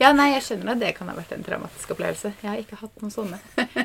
Ja, 0.00 0.12
nei, 0.12 0.32
jeg 0.32 0.42
skjønner 0.42 0.72
at 0.72 0.80
det 0.80 0.94
kan 0.96 1.08
ha 1.08 1.14
vært 1.14 1.32
en 1.32 1.44
traumatisk 1.44 1.90
opplevelse. 1.92 2.32
Jeg 2.42 2.48
har 2.50 2.56
ikke 2.56 2.76
hatt 2.80 3.02
noen 3.02 3.12
sånne. 3.12 3.38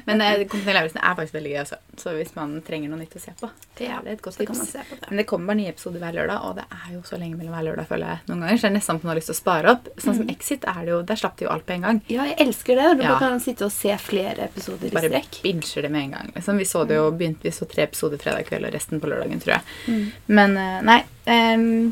Men 0.07 0.21
eh, 0.21 0.45
Kompani 0.47 0.73
Lauritzen 0.73 1.01
er 1.03 1.15
faktisk 1.15 1.33
veldig 1.35 1.51
gøy, 1.51 1.59
altså. 1.59 1.75
Så 1.97 2.13
hvis 2.15 2.35
man 2.35 2.61
trenger 2.61 2.89
noe 2.89 2.99
nytt 2.99 3.15
å 3.15 3.19
se 3.19 3.31
på, 3.39 3.49
det 3.77 3.89
er 3.89 3.99
det 4.05 4.11
et 4.13 4.21
godt 4.21 4.39
man 4.39 4.47
tips. 4.47 4.71
det. 4.73 4.85
Men 5.09 5.17
det 5.17 5.25
kommer 5.27 5.47
bare 5.47 5.57
nye 5.57 5.69
episoder 5.73 5.99
hver 5.99 6.13
lørdag, 6.15 6.39
og 6.47 6.55
det 6.55 6.65
er 6.71 6.93
jo 6.93 7.01
så 7.03 7.17
lenge 7.19 7.35
mellom 7.37 7.53
hver 7.53 7.67
lørdag, 7.67 7.87
føler 7.87 8.07
jeg 8.07 8.19
noen 8.29 8.41
ganger. 8.45 8.57
Så 8.57 8.67
er 8.67 8.75
nesten 8.77 8.99
på 9.01 9.05
noe 9.09 9.15
lyst 9.15 9.27
til 9.31 9.35
å 9.35 9.41
spare 9.41 9.71
opp. 9.75 9.89
Sånn 9.97 10.13
Mm. 10.15 10.17
som 10.17 10.29
Exit 10.35 10.63
er 10.67 10.81
det 10.85 10.91
jo, 10.93 11.01
der 11.07 11.15
slapp 11.19 11.37
de 11.39 11.45
jo 11.47 11.51
alt 11.55 11.65
på 11.65 11.73
en 11.77 11.81
gang. 11.87 12.01
Ja, 12.11 12.23
jeg 12.29 12.37
elsker 12.45 12.75
det. 12.75 12.97
Du 12.99 13.03
Ja. 13.03 13.17
kan 13.19 13.39
sitte 13.39 13.65
og 13.65 13.71
se 13.71 13.95
flere 13.97 14.45
episoder 14.49 14.87
i 14.87 14.89
Bare 14.91 15.09
strekk. 15.09 15.41
binger 15.43 15.81
det 15.81 15.91
med 15.91 16.01
en 16.03 16.11
gang. 16.11 16.31
Liksom. 16.35 16.57
Vi 16.57 16.65
så 16.65 16.85
det 16.87 16.95
jo, 16.97 17.09
Mm. 17.11 17.17
begynte 17.17 17.43
vi 17.43 17.49
så 17.51 17.65
tre 17.67 17.83
episoder 17.83 18.17
fredag 18.17 18.45
kveld 18.47 18.65
og 18.67 18.73
resten 18.73 18.99
på 19.01 19.07
lørdagen, 19.07 19.39
tror 19.41 19.55
jeg. 19.59 20.11
Men 20.27 20.57
eh, 20.57 20.81
nei. 20.81 21.03
um, 21.27 21.89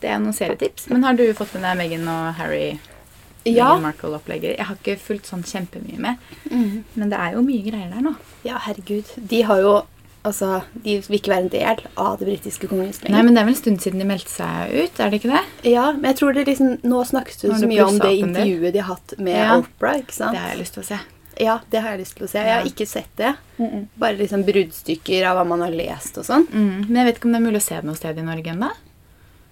det 0.00 0.10
er 0.10 0.18
noen 0.18 0.32
serietips. 0.32 0.88
Men 0.90 1.02
har 1.04 1.14
du 1.14 1.32
fått 1.34 1.52
med 1.54 1.62
deg 1.62 1.76
Meghan 1.76 2.08
og 2.08 2.34
Harry? 2.34 2.78
Ja. 3.44 3.78
Markle-opplegger? 3.78 4.56
Jeg 4.58 4.66
har 4.66 4.76
ikke 4.76 4.98
fulgt 5.00 5.26
sånn 5.26 5.42
kjempemye 5.42 5.98
med. 5.98 6.16
Mm. 6.50 6.84
Men 6.96 7.08
det 7.10 7.18
er 7.18 7.32
jo 7.32 7.42
mye 7.42 7.62
greier 7.64 7.90
der 7.94 8.02
nå. 8.04 8.14
Ja, 8.44 8.58
herregud. 8.58 9.04
De 9.26 9.42
har 9.42 9.60
jo 9.62 9.82
Altså, 10.26 10.62
de 10.82 10.96
vil 11.06 11.18
ikke 11.20 11.30
være 11.30 11.44
en 11.44 11.52
del 11.52 11.82
av 11.96 12.16
det 12.18 12.26
britiske 12.26 12.68
kongehuset 12.68 13.06
Nei, 13.12 13.20
men 13.22 13.36
Det 13.36 13.40
er 13.40 13.46
vel 13.46 13.54
en 13.54 13.60
stund 13.60 13.84
siden 13.84 14.02
de 14.02 14.08
meldte 14.08 14.32
seg 14.32 14.72
ut, 14.74 14.98
er 14.98 15.12
det 15.12 15.20
ikke 15.20 15.30
det? 15.30 15.44
Ja, 15.70 15.84
men 15.94 16.08
jeg 16.10 16.18
tror 16.18 16.34
det 16.34 16.46
liksom 16.48 16.74
Nå 16.82 17.04
snakkes 17.06 17.38
det 17.44 17.52
så 17.54 17.70
mye 17.70 17.86
om 17.86 18.00
det 18.02 18.10
intervjuet 18.18 18.74
de 18.74 18.82
har 18.82 18.90
hatt 18.96 19.14
med 19.18 19.38
Ja. 19.38 19.54
Oprah, 19.62 20.00
ikke 20.02 20.16
sant? 20.16 20.34
Det 20.34 20.42
har 20.42 20.52
jeg 20.56 20.60
lyst 20.64 20.74
til 20.74 20.82
å 20.82 20.88
se. 20.90 20.98
Ja, 21.38 21.60
det 21.70 21.80
har 21.84 21.94
jeg 21.94 22.00
lyst 22.02 22.16
til 22.18 22.26
å 22.26 22.28
se. 22.32 22.42
Jeg 22.42 22.56
har 22.56 22.66
ikke 22.66 22.86
sett 22.90 23.12
det. 23.20 23.30
Bare 23.94 24.18
liksom 24.18 24.42
bruddstykker 24.46 25.28
av 25.30 25.38
hva 25.38 25.44
man 25.46 25.62
har 25.62 25.70
lest 25.70 26.18
og 26.18 26.26
sånn. 26.26 26.48
Mm. 26.50 26.88
Men 26.88 26.98
jeg 26.98 27.08
vet 27.08 27.20
ikke 27.20 27.30
om 27.30 27.36
det 27.36 27.38
er 27.38 27.46
mulig 27.46 27.60
å 27.62 27.66
se 27.68 27.78
det 27.78 27.86
noe 27.86 27.98
sted 28.00 28.18
i 28.18 28.26
Norge 28.26 28.54
ennå. 28.56 28.70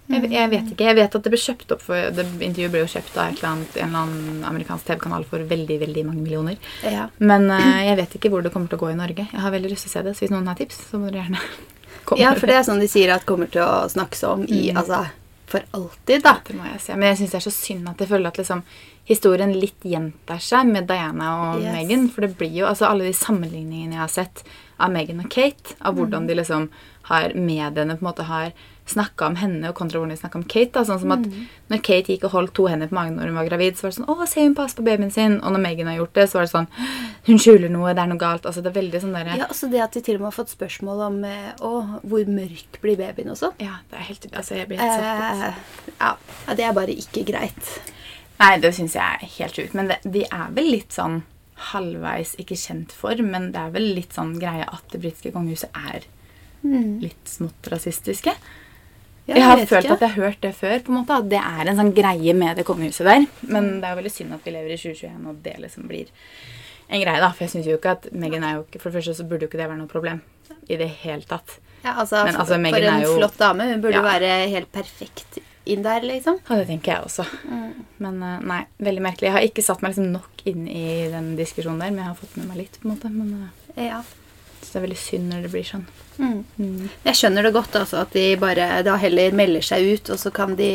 Jeg, 0.07 0.29
jeg 0.31 0.49
vet 0.53 0.71
ikke. 0.71 0.85
Jeg 0.87 0.95
vet 0.95 1.15
at 1.19 1.23
det 1.25 1.31
ble 1.33 1.39
kjøpt 1.41 1.73
opp 1.75 1.81
for 1.83 2.11
det 2.15 2.23
Intervjuet 2.39 2.71
ble 2.71 2.83
jo 2.85 2.89
kjøpt 2.93 3.17
av 3.19 3.41
annet, 3.49 3.75
en 3.75 3.89
eller 3.89 3.99
annen 4.05 4.45
amerikansk 4.47 4.87
TV-kanal 4.87 5.25
for 5.27 5.43
veldig 5.49 5.79
veldig 5.83 6.05
mange 6.07 6.23
millioner. 6.23 6.57
Ja. 6.87 7.09
Men 7.19 7.49
uh, 7.51 7.83
jeg 7.83 7.99
vet 7.99 8.15
ikke 8.19 8.31
hvor 8.31 8.45
det 8.45 8.53
kommer 8.53 8.71
til 8.71 8.79
å 8.79 8.85
gå 8.85 8.91
i 8.93 8.99
Norge. 8.99 9.27
Jeg 9.27 9.43
har 9.43 9.51
veldig 9.51 9.73
lyst 9.73 9.87
til 9.87 9.91
å 9.91 9.95
se 9.97 10.05
det, 10.07 10.15
så 10.15 10.25
hvis 10.25 10.33
noen 10.35 10.47
har 10.47 10.59
tips, 10.59 10.79
så 10.91 11.01
må 11.01 11.11
dere 11.11 11.25
gjerne 11.25 11.43
komme 12.07 12.23
ja, 12.23 12.33
for 12.39 12.47
det 12.47 12.55
er 12.59 12.67
sånn 12.67 12.79
de 12.83 12.87
sier 12.91 13.11
at 13.15 13.27
kommer 13.27 13.51
til 13.51 13.65
å 13.65 13.87
snakkes 13.91 14.23
om 14.31 14.45
i 14.47 14.67
Mm. 14.71 14.83
Altså 14.83 15.05
for 15.47 15.63
alltid, 15.71 16.23
da. 16.25 16.33
Det 16.43 16.55
må 16.59 16.65
jeg 16.67 16.79
se. 16.83 16.95
Men 16.99 17.13
jeg 17.13 17.17
syns 17.21 17.31
det 17.31 17.37
er 17.39 17.43
så 17.45 17.51
synd 17.55 17.87
at 17.87 18.01
jeg 18.03 18.09
føler 18.09 18.27
at 18.27 18.39
liksom, 18.39 18.63
historien 19.07 19.53
litt 19.55 19.85
gjentar 19.87 20.41
seg 20.43 20.67
med 20.67 20.89
Diana 20.89 21.29
og 21.53 21.61
Yes. 21.63 21.71
Meghan. 21.71 22.09
For 22.11 22.25
det 22.25 22.33
blir 22.39 22.51
jo 22.51 22.65
altså 22.67 22.89
alle 22.89 23.07
de 23.07 23.13
sammenligningene 23.15 23.95
jeg 23.95 24.01
har 24.03 24.11
sett 24.11 24.43
av 24.77 24.91
Meghan 24.91 25.21
og 25.23 25.29
Kate, 25.31 25.77
av 25.79 25.95
hvordan 25.95 26.25
Mm. 26.25 26.27
de 26.27 26.35
liksom 26.41 26.65
har 27.07 27.31
mediene 27.39 27.95
på 27.95 28.03
en 28.03 28.09
måte 28.09 28.27
har 28.27 28.51
snakka 28.91 29.27
om 29.27 29.35
henne 29.39 29.69
og 29.69 29.75
kontra 29.75 29.99
hvordan 29.99 30.13
de 30.13 30.19
snakka 30.19 30.39
om 30.39 30.45
Kate. 30.47 30.71
da, 30.73 30.83
sånn 30.87 30.99
som 31.01 31.11
at 31.11 31.25
Mm. 31.27 31.47
Når 31.69 31.81
Kate 31.83 32.13
gikk 32.13 32.23
og 32.23 32.31
holdt 32.31 32.53
to 32.53 32.67
hender 32.67 32.87
på 32.87 32.95
magen 32.95 33.17
når 33.17 33.27
hun 33.27 33.35
var 33.35 33.49
gravid, 33.49 33.75
så 33.75 33.83
var 33.83 33.91
det 33.91 33.97
sånn 33.97 34.07
'Å, 34.07 34.27
se 34.27 34.43
hun 34.43 34.55
passer 34.55 34.77
på 34.77 34.85
babyen 34.85 35.11
sin.' 35.11 35.41
Og 35.41 35.51
når 35.51 35.61
Megan 35.61 35.87
har 35.87 35.97
gjort 35.97 36.13
det, 36.13 36.29
så 36.29 36.33
var 36.33 36.41
det 36.41 36.51
sånn 36.51 36.67
'Hun 37.27 37.37
skjuler 37.37 37.69
noe, 37.69 37.93
det 37.93 37.99
er 37.99 38.07
noe 38.07 38.17
galt.' 38.17 38.45
Altså 38.45 38.63
Det 38.63 38.75
er 38.75 38.81
veldig 38.81 39.01
sånn 39.01 39.13
der, 39.13 39.37
Ja, 39.37 39.45
altså 39.45 39.69
det 39.69 39.81
at 39.81 39.91
de 39.91 40.01
til 40.01 40.15
og 40.15 40.21
med 40.21 40.33
har 40.33 40.45
fått 40.45 40.55
spørsmål 40.55 41.07
om 41.07 41.23
eh, 41.25 41.53
å, 41.59 41.99
hvor 42.03 42.25
mørk 42.25 42.81
blir 42.81 42.95
babyen 42.95 43.29
og 43.31 43.37
sånn. 43.37 43.53
Ja, 43.59 43.79
det 43.89 43.99
er 43.99 44.03
helt 44.03 44.27
Altså, 44.33 44.55
jeg 44.55 44.67
blir 44.67 44.77
helt 44.77 45.01
satt 45.01 45.43
ut. 45.43 45.47
Eh, 45.47 45.95
ja, 45.99 46.55
det 46.55 46.63
er 46.65 46.73
bare 46.73 46.95
ikke 46.95 47.25
greit. 47.25 47.79
Nei, 48.39 48.57
det 48.59 48.73
syns 48.75 48.93
jeg 48.93 49.03
er 49.03 49.25
helt 49.25 49.53
sjukt. 49.53 49.73
Men 49.73 49.87
det, 49.87 49.99
de 50.03 50.23
er 50.23 50.51
vel 50.51 50.71
litt 50.71 50.91
sånn 50.93 51.23
halvveis 51.73 52.35
ikke 52.37 52.55
kjent 52.55 52.91
for, 52.91 53.15
men 53.23 53.51
det 53.51 53.59
er 53.59 53.71
vel 53.73 53.95
litt 53.95 54.13
sånn 54.13 54.39
greie 54.39 54.63
at 54.67 54.83
det 54.91 55.01
britiske 55.01 55.33
kongehuset 55.33 55.69
er 55.73 56.05
litt 57.01 57.29
smått 57.29 57.69
rasistiske. 57.71 58.33
Ja, 59.27 59.35
jeg 59.35 59.43
har 59.43 59.57
følt 59.65 59.83
ikke. 59.85 59.93
at 59.93 59.99
jeg 60.05 60.09
har 60.09 60.23
hørt 60.23 60.41
det 60.41 60.53
før, 60.55 60.77
på 60.83 60.91
en 60.93 60.97
måte, 61.01 61.15
at 61.19 61.29
det 61.29 61.39
er 61.43 61.67
en 61.67 61.75
sånn 61.81 61.93
greie 61.93 62.33
med 62.33 62.55
det 62.55 62.63
kongehuset 62.65 63.05
der. 63.05 63.25
Men 63.43 63.81
det 63.81 63.87
er 63.89 63.95
jo 63.95 64.01
veldig 64.01 64.11
synd 64.13 64.33
at 64.37 64.45
vi 64.47 64.51
lever 64.55 64.71
i 64.71 64.77
2021, 64.77 65.27
og 65.27 65.41
det 65.43 65.55
liksom 65.59 65.87
blir 65.87 66.07
en 66.89 67.01
greie, 67.01 67.19
da. 67.19 67.31
For 67.35 67.43
jeg 67.43 67.51
syns 67.51 67.67
jo 67.67 67.75
ikke 67.77 67.91
at 67.97 68.07
Meghan 68.13 68.43
er 68.47 68.53
jo 68.55 68.63
ikke 68.63 68.79
For 68.79 68.89
det 68.89 69.01
første 69.01 69.17
så 69.19 69.27
burde 69.27 69.43
jo 69.43 69.49
ikke 69.51 69.59
det 69.59 69.67
være 69.67 69.77
noe 69.81 69.87
problem 69.91 70.21
i 70.69 70.77
det 70.79 70.87
hele 71.03 71.27
tatt. 71.27 71.57
Ja, 71.83 71.93
altså, 71.99 72.23
Men, 72.25 72.35
altså, 72.35 72.55
for 72.55 72.87
en 72.87 73.01
jo- 73.03 73.17
flott 73.17 73.37
dame. 73.37 73.67
Hun 73.71 73.81
burde 73.81 73.99
Ja. 73.99 74.01
være 74.01 74.49
helt 74.49 74.71
perfekt 74.71 75.39
inn 75.67 75.83
der, 75.83 75.99
liksom. 76.01 76.39
Ja, 76.49 76.55
det 76.55 76.67
tenker 76.67 76.93
jeg 76.93 77.03
også. 77.03 77.25
Men 77.99 78.23
eh, 78.23 78.39
nei, 78.39 78.61
veldig 78.79 79.01
merkelig. 79.03 79.27
Jeg 79.27 79.31
har 79.35 79.41
ikke 79.41 79.63
satt 79.63 79.81
meg 79.81 79.91
liksom 79.91 80.11
nok 80.13 80.45
inn 80.45 80.67
i 80.67 81.09
den 81.11 81.35
diskusjonen 81.35 81.79
der, 81.83 81.91
men 81.91 81.97
jeg 82.05 82.07
har 82.07 82.15
fått 82.15 82.37
med 82.37 82.47
meg 82.47 82.57
litt, 82.63 82.79
på 82.81 82.87
en 82.87 82.95
måte. 82.95 83.11
Men 83.11 83.51
eh, 83.75 83.87
Ja. 83.89 84.01
Så 84.67 84.73
det 84.73 84.81
er 84.81 84.85
veldig 84.87 84.97
synd 84.99 85.31
når 85.33 85.41
det 85.47 85.51
blir 85.53 85.63
sånn. 85.63 85.85
Mm. 86.17 86.43
Mm. 86.59 86.89
Jeg 87.05 87.13
skjønner 87.19 87.43
det 87.45 87.53
godt, 87.53 87.75
altså, 87.77 87.99
at 88.01 88.11
de 88.17 88.23
bare 88.41 88.81
da 88.83 88.95
heller 88.97 89.31
melder 89.37 89.61
seg 89.61 89.85
ut, 89.93 90.09
og 90.09 90.17
så 90.17 90.31
kan 90.33 90.55
de, 90.57 90.69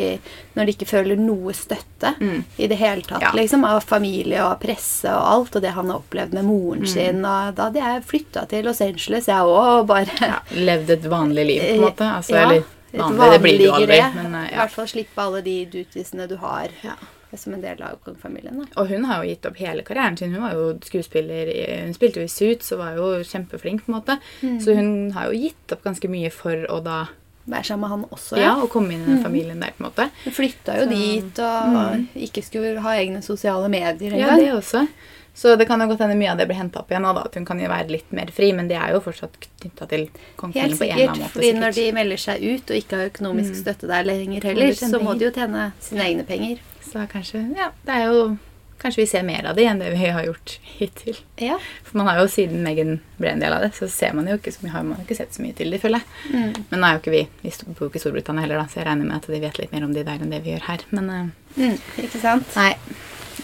når 0.55 0.65
de 0.69 0.73
ikke 0.75 0.87
føler 0.87 1.19
noe 1.19 1.51
støtte 1.53 2.13
Mm. 2.19 2.43
i 2.57 2.67
det 2.67 2.77
hele 2.79 3.01
tatt, 3.03 3.21
Ja. 3.21 3.31
liksom, 3.35 3.63
av 3.65 3.83
familie 3.83 4.39
og 4.43 4.59
presse 4.61 5.05
og 5.11 5.23
alt, 5.33 5.55
og 5.55 5.61
det 5.61 5.71
han 5.75 5.89
har 5.89 5.99
opplevd 5.99 6.33
med 6.33 6.45
moren 6.45 6.81
Mm. 6.81 6.87
sin, 6.87 7.25
og 7.25 7.55
da 7.55 7.63
hadde 7.69 7.79
jeg 7.83 8.03
flytta 8.05 8.47
til 8.49 8.63
Los 8.65 8.81
Angeles, 8.81 9.25
jeg 9.27 9.35
òg, 9.35 9.79
og 9.81 9.87
bare 9.87 10.07
Ja, 10.21 10.39
levd 10.51 10.89
et 10.89 11.03
vanlig 11.03 11.45
liv, 11.45 11.61
på 11.61 11.75
en 11.75 11.81
måte. 11.81 12.15
Altså, 12.15 12.29
Ja, 12.33 12.43
eller 12.49 12.63
vanlig, 12.93 13.17
vanlig, 13.17 13.31
det 13.31 13.41
blir 13.41 13.57
du 13.57 13.71
aldri. 13.71 14.13
Men, 14.15 14.33
ja. 14.33 14.47
I 14.47 14.55
hvert 14.55 14.71
fall 14.71 14.85
slippe 14.87 15.17
alle 15.17 15.41
de 15.41 15.65
dutisene 15.65 16.27
du 16.27 16.37
har 16.37 16.67
Ja. 16.83 16.95
Som 17.37 17.53
en 17.53 17.61
del 17.61 17.81
av 17.81 17.97
kongefamilien. 18.05 18.61
Og 18.77 18.87
hun 18.89 19.05
har 19.05 19.23
jo 19.23 19.29
gitt 19.29 19.45
opp 19.45 19.57
hele 19.57 19.83
karrieren 19.83 20.17
sin. 20.17 20.33
Hun 20.33 20.41
var 20.43 20.53
jo 20.53 20.77
skuespiller 20.83 21.51
Hun 21.85 21.93
spilte 21.93 22.19
jo 22.21 22.27
i 22.27 22.31
Suits 22.31 22.71
og 22.71 22.79
var 22.79 22.95
jo 22.95 23.23
kjempeflink, 23.23 23.85
på 23.85 23.91
en 23.91 23.97
måte. 23.99 24.19
Mm. 24.41 24.59
Så 24.61 24.75
hun 24.75 25.11
har 25.11 25.29
jo 25.31 25.39
gitt 25.47 25.71
opp 25.75 25.83
ganske 25.83 26.09
mye 26.09 26.31
for 26.31 26.65
å 26.69 26.81
da 26.83 27.01
Være 27.43 27.65
sammen 27.67 27.81
med 27.81 27.89
han 27.91 28.03
også, 28.15 28.37
Ja, 28.37 28.43
ja. 28.43 28.51
og 28.63 28.69
komme 28.71 28.93
inn 28.93 29.01
i 29.03 29.05
den 29.17 29.19
familien 29.21 29.59
der, 29.59 29.73
på 29.75 29.83
en 29.83 29.89
måte. 29.89 30.05
Hun 30.23 30.31
flytta 30.31 30.77
jo 30.79 30.85
Så- 30.85 30.89
dit 30.95 31.39
og 31.43 32.15
ikke 32.15 32.41
skulle 32.41 32.79
ha 32.79 32.93
egne 32.95 33.19
sosiale 33.21 33.67
medier 33.67 34.15
Ja, 34.15 34.37
det 34.37 34.53
også. 34.53 34.87
Så 35.35 35.55
det 35.57 35.65
kan 35.67 35.81
jo 35.81 35.87
godt 35.89 35.99
hende 36.05 36.15
mye 36.15 36.29
av 36.31 36.37
det 36.37 36.45
blir 36.47 36.59
henta 36.59 36.79
opp 36.83 36.91
igjen 36.93 37.01
da. 37.07 37.23
At 37.25 37.33
hun 37.35 37.45
kan 37.45 37.59
jo 37.59 37.67
være 37.67 37.89
litt 37.89 38.11
mer 38.13 38.29
fri, 38.31 38.51
men 38.53 38.67
det 38.69 38.77
er 38.77 38.93
jo 38.93 38.99
fortsatt 39.01 39.33
knytta 39.63 39.87
til 39.89 40.07
kongefamilien 40.37 40.53
på 40.53 40.59
en 40.61 40.61
eller 40.61 40.77
sikkert, 40.77 41.09
annen 41.09 41.23
måte. 41.23 41.33
fordi 41.33 41.53
når 41.57 41.73
de 41.79 41.85
melder 41.97 42.17
seg 42.21 42.43
ut 42.43 42.69
og 42.69 42.77
ikke 42.77 42.95
har 42.99 43.09
økonomisk 43.09 43.49
Mm. 43.53 43.59
støtte 43.63 43.87
der 43.89 44.03
lenger 44.05 44.43
heller, 44.43 44.73
så 44.77 44.99
må 45.01 45.17
de 45.17 45.25
jo 45.25 45.31
tjene 45.31 45.71
sine 45.81 46.01
egne 46.05 46.23
penger. 46.27 46.59
Så 46.85 47.07
kanskje 47.09 47.55
Ja, 47.57 47.71
det 47.85 47.93
er 47.95 48.05
jo 48.11 48.37
Kanskje 48.83 48.97
vi 48.97 49.05
ser 49.07 49.23
mer 49.23 49.45
av 49.47 49.55
det 49.55 49.63
enn 49.63 49.79
det 49.79 49.93
vi 49.93 50.07
har 50.11 50.25
gjort 50.25 50.57
hittil. 50.77 51.15
Ja. 51.39 51.57
For 51.85 51.97
man 51.97 52.07
har 52.07 52.17
jo 52.19 52.25
Siden 52.27 52.63
Megan 52.63 52.99
ble 53.17 53.29
en 53.31 53.39
del 53.39 53.53
av 53.53 53.61
det, 53.61 53.71
så 53.77 53.87
ser 53.89 54.11
man 54.13 54.27
jo 54.27 54.33
ikke 54.35 54.51
så 54.51 54.59
mye, 54.61 54.71
har 54.73 54.83
man 54.83 54.97
ikke 54.99 55.15
sett 55.15 55.31
så 55.33 55.39
mye 55.41 55.55
til 55.55 55.71
det, 55.71 55.79
føler 55.79 56.01
jeg. 56.01 56.35
Mm. 56.35 56.65
Men 56.69 56.79
nå 56.81 56.83
er 56.89 56.93
jo 56.97 56.99
ikke 56.99 57.11
vi 57.15 57.27
Vi 57.43 57.51
bor 57.73 57.87
jo 57.87 57.89
ikke 57.89 57.95
i 57.95 58.03
Storbritannia 58.03 58.41
heller, 58.43 58.57
da, 58.59 58.65
så 58.67 58.81
jeg 58.83 58.87
regner 58.89 59.05
med 59.07 59.15
at 59.15 59.27
de 59.31 59.39
vet 59.39 59.57
litt 59.57 59.71
mer 59.71 59.85
om 59.85 59.93
de 59.93 60.03
der 60.03 60.19
enn 60.19 60.29
det 60.35 60.43
vi 60.43 60.51
gjør 60.51 60.67
her. 60.67 60.79
Men 60.91 61.09
eh, 61.09 61.29
Mm, 61.55 61.79
ikke 61.97 62.19
sant? 62.19 62.55
nei. 62.57 62.75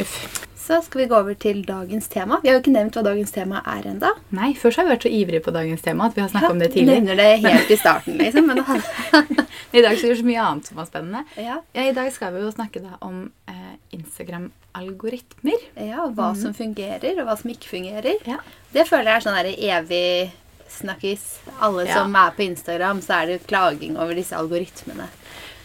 Uff. 0.02 0.46
Så 0.70 0.78
skal 0.86 1.02
vi 1.02 1.06
gå 1.10 1.18
over 1.18 1.34
til 1.34 1.64
dagens 1.66 2.06
tema. 2.14 2.38
Vi 2.44 2.50
har 2.52 2.60
jo 2.60 2.62
ikke 2.62 2.74
nevnt 2.76 2.94
hva 2.94 3.02
dagens 3.08 3.32
tema 3.34 3.64
er 3.66 3.88
ennå. 3.90 4.12
Nei, 4.38 4.52
først 4.54 4.78
har 4.78 4.86
vi 4.86 4.92
vært 4.94 5.08
så 5.08 5.10
ivrige 5.18 5.42
på 5.42 5.54
dagens 5.56 5.82
tema 5.82 6.06
at 6.06 6.14
vi 6.18 6.22
har 6.22 6.30
snakket 6.30 6.54
om 6.54 6.60
det 6.62 6.68
tidlig. 6.76 7.00
Nevner 7.00 7.18
det 7.18 7.30
helt 7.42 7.72
i 7.74 7.78
starten, 7.80 8.20
liksom. 8.22 8.46
Men 8.52 8.62
I 9.74 9.82
dag 9.82 9.98
skal 9.98 10.12
vi 10.12 10.14
vi 10.14 10.20
så 10.22 10.28
mye 10.28 10.44
annet 10.46 10.70
som 10.70 10.78
var 10.78 10.86
spennende. 10.86 11.24
ja, 11.42 11.56
Ja, 11.74 11.88
I 11.90 11.96
dag 11.98 12.12
skal 12.14 12.36
vi 12.36 12.44
jo 12.44 12.52
snakke 12.54 12.84
da 12.86 13.00
om 13.02 13.32
eh, 13.50 13.74
Instagram-algoritmer. 13.98 15.66
ja, 15.90 16.06
hva 16.14 16.30
som 16.38 16.54
fungerer, 16.54 17.18
og 17.18 17.26
hva 17.32 17.38
som 17.42 17.50
ikke 17.50 17.72
fungerer. 17.74 18.22
Ja. 18.30 18.38
Det 18.74 18.86
føler 18.88 19.10
jeg 19.10 19.16
er 19.16 19.26
sånn 19.26 19.40
evig 19.74 20.32
snakkis. 20.70 21.40
Alle 21.60 21.88
Ja. 21.88 22.04
som 22.04 22.16
er 22.16 22.30
på 22.38 22.46
Instagram, 22.46 23.02
så 23.02 23.24
er 23.24 23.26
det 23.26 23.48
klaging 23.48 23.98
over 23.98 24.14
disse 24.14 24.38
algoritmene. 24.38 25.10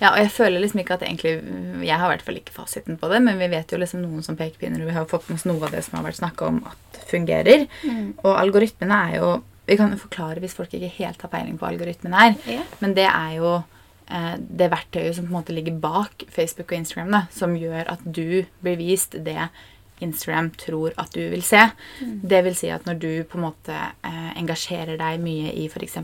Ja, 0.01 0.11
og 0.11 0.19
jeg 0.19 0.31
føler 0.35 0.63
liksom 0.63 0.81
ikke 0.83 0.97
at 0.97 1.05
egentlig 1.07 1.37
Jeg 1.87 1.99
har 2.01 2.09
i 2.09 2.13
hvert 2.15 2.25
fall 2.27 2.39
ikke 2.41 2.55
fasiten 2.57 2.99
på 3.01 3.09
det, 3.13 3.21
men 3.23 3.39
vi 3.39 3.51
vet 3.53 3.71
jo 3.73 3.79
liksom 3.81 4.03
noen 4.03 4.25
som 4.27 4.39
pekepinner, 4.39 4.83
og 4.83 4.91
vi 4.91 4.97
har 4.97 5.11
fått 5.11 5.29
med 5.29 5.39
oss 5.39 5.47
noe 5.49 5.63
av 5.63 5.75
det 5.75 5.85
som 5.87 5.99
har 5.99 6.09
vært 6.09 6.21
snakka 6.21 6.49
om 6.51 6.63
at 6.71 6.99
fungerer. 7.11 7.67
Og 8.25 8.33
algoritmene 8.33 9.03
er 9.11 9.21
jo 9.21 9.35
Vi 9.65 9.79
kan 9.81 9.95
jo 9.95 9.97
forklare 9.97 10.43
hvis 10.43 10.53
folk 10.53 10.75
ikke 10.77 10.91
helt 10.99 11.23
har 11.25 11.31
peiling 11.33 11.55
på 11.57 11.65
hva 11.65 11.71
algoritmene 11.73 12.19
er. 12.27 12.35
yeah. 12.45 12.67
Men 12.85 12.93
det 12.93 13.07
er 13.09 13.31
jo 13.39 13.53
eh, 14.13 14.35
det 14.37 14.67
verktøyet 14.69 15.17
som 15.17 15.25
på 15.25 15.33
en 15.33 15.39
måte 15.39 15.55
ligger 15.57 15.79
bak 15.81 16.27
Facebook 16.29 16.69
og 16.69 16.83
Instagram, 16.83 17.15
da, 17.15 17.23
som 17.33 17.55
gjør 17.57 17.89
at 17.89 18.03
du 18.05 18.45
blir 18.61 18.77
vist 18.77 19.17
det 19.25 19.49
Instagram 20.05 20.51
tror 20.61 20.93
at 21.01 21.15
du 21.15 21.23
vil 21.31 21.43
se. 21.43 21.63
Det 22.01 22.43
vil 22.45 22.57
si 22.59 22.69
at 22.75 22.85
når 22.85 23.01
du 23.01 23.11
på 23.25 23.39
en 23.39 23.47
måte 23.47 23.73
eh, 23.73 24.31
engasjerer 24.37 24.99
deg 25.01 25.23
mye 25.25 25.55
i 25.57 25.65
f.eks. 25.71 25.97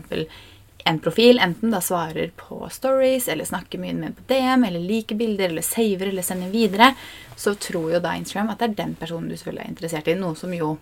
en 0.85 0.99
profil 0.99 1.39
enten 1.41 1.73
da 1.73 1.81
svarer 1.83 2.31
på 2.37 2.59
stories, 2.73 3.27
eller 3.31 3.47
snakker 3.47 3.81
mye 3.81 3.95
med 3.97 4.17
på 4.17 4.27
DM, 4.31 4.65
eller 4.67 4.79
liker 4.79 5.19
bilder, 5.19 5.49
eller 5.49 5.65
saver, 5.65 6.11
eller 6.11 6.25
sender 6.25 6.51
videre, 6.53 6.91
så 7.35 7.55
tror 7.55 7.91
jo 7.95 8.03
da 8.03 8.15
Instagram 8.17 8.53
at 8.53 8.61
det 8.61 8.69
er 8.69 8.77
den 8.83 8.95
personen 8.99 9.29
du 9.29 9.35
selvfølgelig 9.35 9.65
er 9.65 9.73
interessert 9.73 10.11
i. 10.11 10.17
Noe 10.19 10.37
som 10.39 10.53
jo 10.55 10.75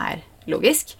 er 0.00 0.24
logisk. 0.50 0.96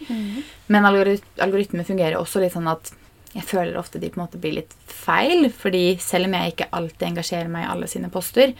Men 0.67 0.87
algorit 0.89 1.25
algoritmer 1.43 1.85
fungerer 1.85 2.19
også 2.19 2.41
litt 2.43 2.55
sånn 2.55 2.71
at 2.71 2.93
jeg 3.35 3.47
føler 3.49 3.77
ofte 3.77 3.99
de 3.99 4.09
på 4.13 4.21
en 4.21 4.25
måte 4.25 4.39
blir 4.39 4.55
litt 4.61 4.75
feil. 4.87 5.51
fordi 5.51 5.99
selv 6.01 6.29
om 6.29 6.37
jeg 6.39 6.53
ikke 6.55 6.71
alltid 6.71 7.09
engasjerer 7.09 7.51
meg 7.51 7.67
i 7.67 7.73
alle 7.73 7.89
sine 7.91 8.11
poster, 8.11 8.55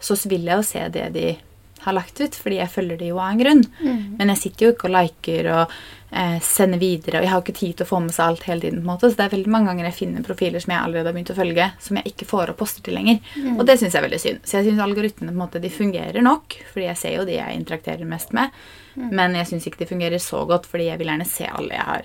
så 0.00 0.16
vil 0.28 0.48
jeg 0.48 0.56
jo 0.56 0.66
se 0.66 0.88
det 0.88 1.06
de 1.14 1.28
har 1.80 1.96
lagt 1.96 2.20
ut, 2.20 2.34
fordi 2.36 2.58
jeg 2.58 2.72
følger 2.74 2.98
det 3.00 3.08
jo 3.08 3.20
av 3.20 3.30
en 3.30 3.40
grunn. 3.40 3.62
Men 4.18 4.32
jeg 4.34 4.42
sitter 4.42 4.66
jo 4.66 4.72
ikke 4.74 4.88
og 4.90 4.96
liker 4.98 5.50
og 5.54 5.76
eh, 6.12 6.38
sender 6.40 6.78
videre, 6.78 7.18
og 7.18 7.22
jeg 7.24 7.30
har 7.30 7.40
jo 7.40 7.44
ikke 7.46 7.58
tid 7.60 7.76
til 7.76 7.86
å 7.86 7.88
få 7.88 8.00
med 8.02 8.14
seg 8.14 8.26
alt 8.26 8.42
hele 8.48 8.60
tiden. 8.60 8.80
på 8.82 8.86
en 8.88 8.90
måte, 8.92 9.10
Så 9.10 9.16
det 9.16 9.24
er 9.26 9.36
veldig 9.36 9.50
mange 9.54 9.66
ganger 9.70 9.84
jeg 9.84 9.94
finner 9.94 10.22
profiler 10.26 10.60
som 10.60 10.72
jeg 10.74 10.82
allerede 10.82 11.06
har 11.06 11.12
begynt 11.14 11.30
å 11.30 11.38
følge, 11.38 11.72
som 11.80 11.96
jeg 11.96 12.04
ikke 12.12 12.26
får 12.26 12.50
opp 12.50 12.56
poster 12.58 12.82
til 12.82 12.94
lenger. 12.94 13.20
Og 13.58 13.64
det 13.66 13.78
syns 13.78 13.92
jeg 13.92 14.02
er 14.02 14.08
veldig 14.08 14.20
synd. 14.20 14.40
Så 14.44 14.58
jeg 14.58 14.66
syns 14.70 14.80
algoritmene 14.84 15.30
på 15.30 15.36
en 15.38 15.42
måte, 15.44 15.60
de 15.60 15.68
fungerer 15.70 16.22
nok, 16.22 16.56
fordi 16.72 16.86
jeg 16.86 16.96
ser 16.96 17.16
jo 17.16 17.24
de 17.24 17.32
jeg 17.38 17.56
interakterer 17.60 18.04
mest 18.06 18.32
med. 18.32 18.50
Men 18.96 19.34
jeg 19.34 19.46
syns 19.46 19.66
ikke 19.66 19.78
de 19.84 19.86
fungerer 19.86 20.18
så 20.18 20.46
godt, 20.46 20.66
fordi 20.66 20.86
jeg 20.90 20.98
vil 20.98 21.06
gjerne 21.12 21.26
se 21.26 21.46
alle 21.46 21.74
jeg 21.74 21.86
har 21.86 22.02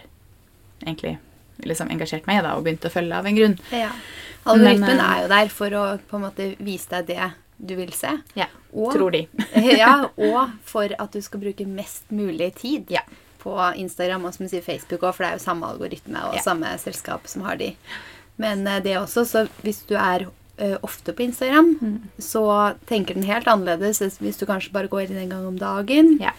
egentlig 0.85 1.17
liksom 1.65 1.89
engasjert 1.89 2.27
meg 2.27 2.39
i 2.39 2.45
da, 2.45 2.55
og 2.57 2.63
begynt 2.65 2.85
å 2.85 2.91
følge 2.91 3.15
av 3.15 3.25
en 3.25 3.35
grunn. 3.35 3.57
Ja. 3.71 3.89
Algoritmen 4.45 4.97
Men, 4.97 4.99
eh, 4.99 5.15
er 5.17 5.21
jo 5.23 5.27
der 5.31 5.47
for 5.49 5.69
å 5.69 5.83
på 6.09 6.17
en 6.19 6.21
måte 6.27 6.55
vise 6.59 6.89
deg 6.89 7.07
det 7.07 7.31
du 7.57 7.75
vil 7.75 7.91
se. 7.95 8.11
Ja, 8.35 8.45
Og- 8.73 8.93
tror 8.93 9.11
de. 9.11 9.27
ja, 9.77 10.09
og 10.17 10.49
for 10.63 10.89
at 10.99 11.11
du 11.11 11.21
skal 11.21 11.39
bruke 11.39 11.65
mest 11.65 12.03
mulig 12.11 12.53
tid 12.55 12.91
Ja. 12.91 13.01
På 13.45 13.53
Instagram 13.79 14.25
og 14.25 14.33
som 14.35 14.49
sier 14.51 14.65
Facebook 14.65 15.05
òg, 15.05 15.13
for 15.15 15.23
det 15.23 15.31
er 15.31 15.37
jo 15.39 15.45
samme 15.45 15.69
algoritme 15.69 16.25
og 16.27 16.35
Ja. 16.39 16.41
samme 16.41 16.73
selskap 16.81 17.27
som 17.31 17.45
har 17.45 17.55
de. 17.61 17.75
Men 18.41 18.65
det 18.65 18.83
det 18.89 18.97
også, 18.99 19.23
så 19.29 19.45
hvis 19.63 19.85
du 19.87 19.95
er 19.95 20.25
eh, 20.57 20.77
ofte 20.87 21.11
på 21.13 21.23
Instagram, 21.25 21.73
Mm. 21.81 22.01
så 22.17 22.75
tenker 22.87 23.13
den 23.13 23.23
helt 23.27 23.45
annerledes 23.45 23.99
hvis 24.19 24.37
du 24.39 24.45
kanskje 24.45 24.71
bare 24.71 24.87
går 24.87 25.09
inn 25.11 25.17
en 25.17 25.29
gang 25.29 25.45
om 25.47 25.57
dagen, 25.59 26.17
Ja. 26.21 26.31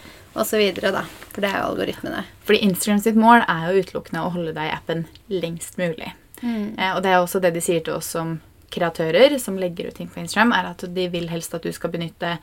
videre, 0.57 0.91
da. 0.91 1.03
For 1.33 1.41
det 1.41 1.51
er 1.53 1.61
jo 1.61 1.75
algoritmene. 1.75 2.23
Fordi 2.43 2.61
Instagram 2.63 2.99
sitt 3.03 3.15
mål 3.15 3.45
er 3.47 3.71
jo 3.73 3.81
utelukkende 3.83 4.25
å 4.25 4.31
holde 4.31 4.53
deg 4.55 4.71
i 4.71 4.75
appen 4.75 5.05
lengst 5.29 5.77
mulig. 5.77 6.13
Eh, 6.43 6.95
og 6.95 7.03
det 7.03 7.11
er 7.11 7.21
også 7.21 7.39
det 7.41 7.53
de 7.53 7.61
sier 7.61 7.83
til 7.83 7.93
oss 7.93 8.05
som 8.07 8.41
kreatører 8.71 9.39
som 9.39 9.55
legger 9.57 9.87
ut 9.87 9.95
ting 9.95 10.07
på 10.09 10.19
Instagram, 10.21 10.51
er 10.53 10.65
at 10.71 10.83
de 10.93 11.07
vil 11.09 11.27
helst 11.29 11.53
at 11.53 11.61
du 11.61 11.71
skal 11.71 11.91
benytte 11.91 12.37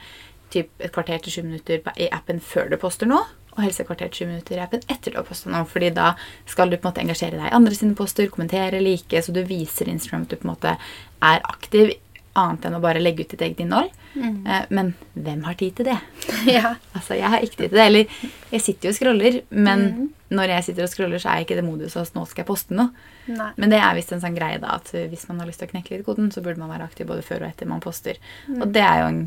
typ 0.51 0.69
et 0.81 0.93
kvarter 0.93 1.21
til 1.23 1.43
20 1.43 1.45
minutter 1.45 1.81
i 1.99 2.09
appen 2.13 2.39
før 2.41 2.71
du 2.71 2.77
poster 2.77 3.07
noe, 3.07 3.25
og 3.55 3.63
helst 3.65 3.83
et 3.83 3.89
kvarter 3.89 4.11
til 4.11 4.25
sju 4.25 4.31
minutter 4.31 4.59
i 4.59 4.65
appen 4.65 4.83
etter 4.91 5.15
du 5.15 5.21
har 5.21 5.27
postet 5.29 5.53
noe. 5.53 5.67
fordi 5.71 5.91
da 5.95 6.15
skal 6.51 6.71
du 6.71 6.77
på 6.77 6.85
en 6.87 6.93
måte 6.93 7.05
engasjere 7.05 7.39
deg 7.39 7.51
i 7.51 7.57
andre 7.59 7.75
sine 7.79 7.99
poster, 7.99 8.31
kommentere, 8.33 8.83
like, 8.83 9.23
så 9.23 9.35
du 9.35 9.43
viser 9.47 9.91
Instagram 9.91 10.27
at 10.27 10.35
du 10.35 10.41
på 10.41 10.49
en 10.49 10.55
måte 10.55 10.77
er 11.25 11.45
aktiv, 11.45 11.95
annet 12.35 12.67
enn 12.67 12.79
å 12.79 12.83
bare 12.83 13.03
legge 13.03 13.25
ut 13.25 13.35
ditt 13.35 13.45
eget 13.47 13.63
innhold. 13.63 13.93
Mm. 14.15 14.45
men 14.71 14.93
hvem 15.19 15.41
har 15.43 15.57
tid 15.59 15.75
til 15.75 15.89
det? 15.89 15.97
ja. 16.57 16.77
Altså, 16.95 17.17
jeg 17.19 17.31
har 17.33 17.43
ikke 17.43 17.59
tid 17.59 17.73
til 17.73 17.79
det. 17.79 17.87
Eller 17.87 18.19
jeg 18.53 18.63
sitter 18.63 18.89
jo 18.89 18.93
og 18.93 18.99
scroller, 18.99 19.39
men 19.51 19.87
når 20.35 20.55
jeg 20.55 20.67
sitter 20.69 20.87
og 20.87 20.93
scroller, 20.93 21.23
så 21.23 21.31
er 21.31 21.41
jeg 21.41 21.49
ikke 21.49 21.57
i 21.57 21.61
det 21.61 21.67
moduset 21.67 22.03
at 22.03 22.19
nå 22.19 22.25
skal 22.31 22.45
jeg 22.45 22.51
poste 22.51 22.77
noe. 22.79 23.07
Nei. 23.31 23.51
Men 23.61 23.73
det 23.73 23.81
er 23.81 23.97
visst 23.99 24.13
en 24.15 24.23
sånn 24.23 24.37
greie 24.37 24.61
da, 24.63 24.79
at 24.79 24.93
hvis 24.95 25.27
man 25.31 25.43
har 25.43 25.51
lyst 25.51 25.63
til 25.63 25.71
å 25.71 25.75
knekke 25.75 25.97
litt 25.97 26.07
koden, 26.07 26.31
så 26.35 26.43
burde 26.45 26.63
man 26.63 26.73
være 26.73 26.87
aktiv 26.87 27.09
både 27.11 27.25
før 27.27 27.45
og 27.45 27.51
etter 27.51 27.71
man 27.71 27.83
poster. 27.85 28.21
Og 28.55 28.67
det 28.75 28.85
er 28.85 29.03
jo 29.03 29.11
en, 29.13 29.23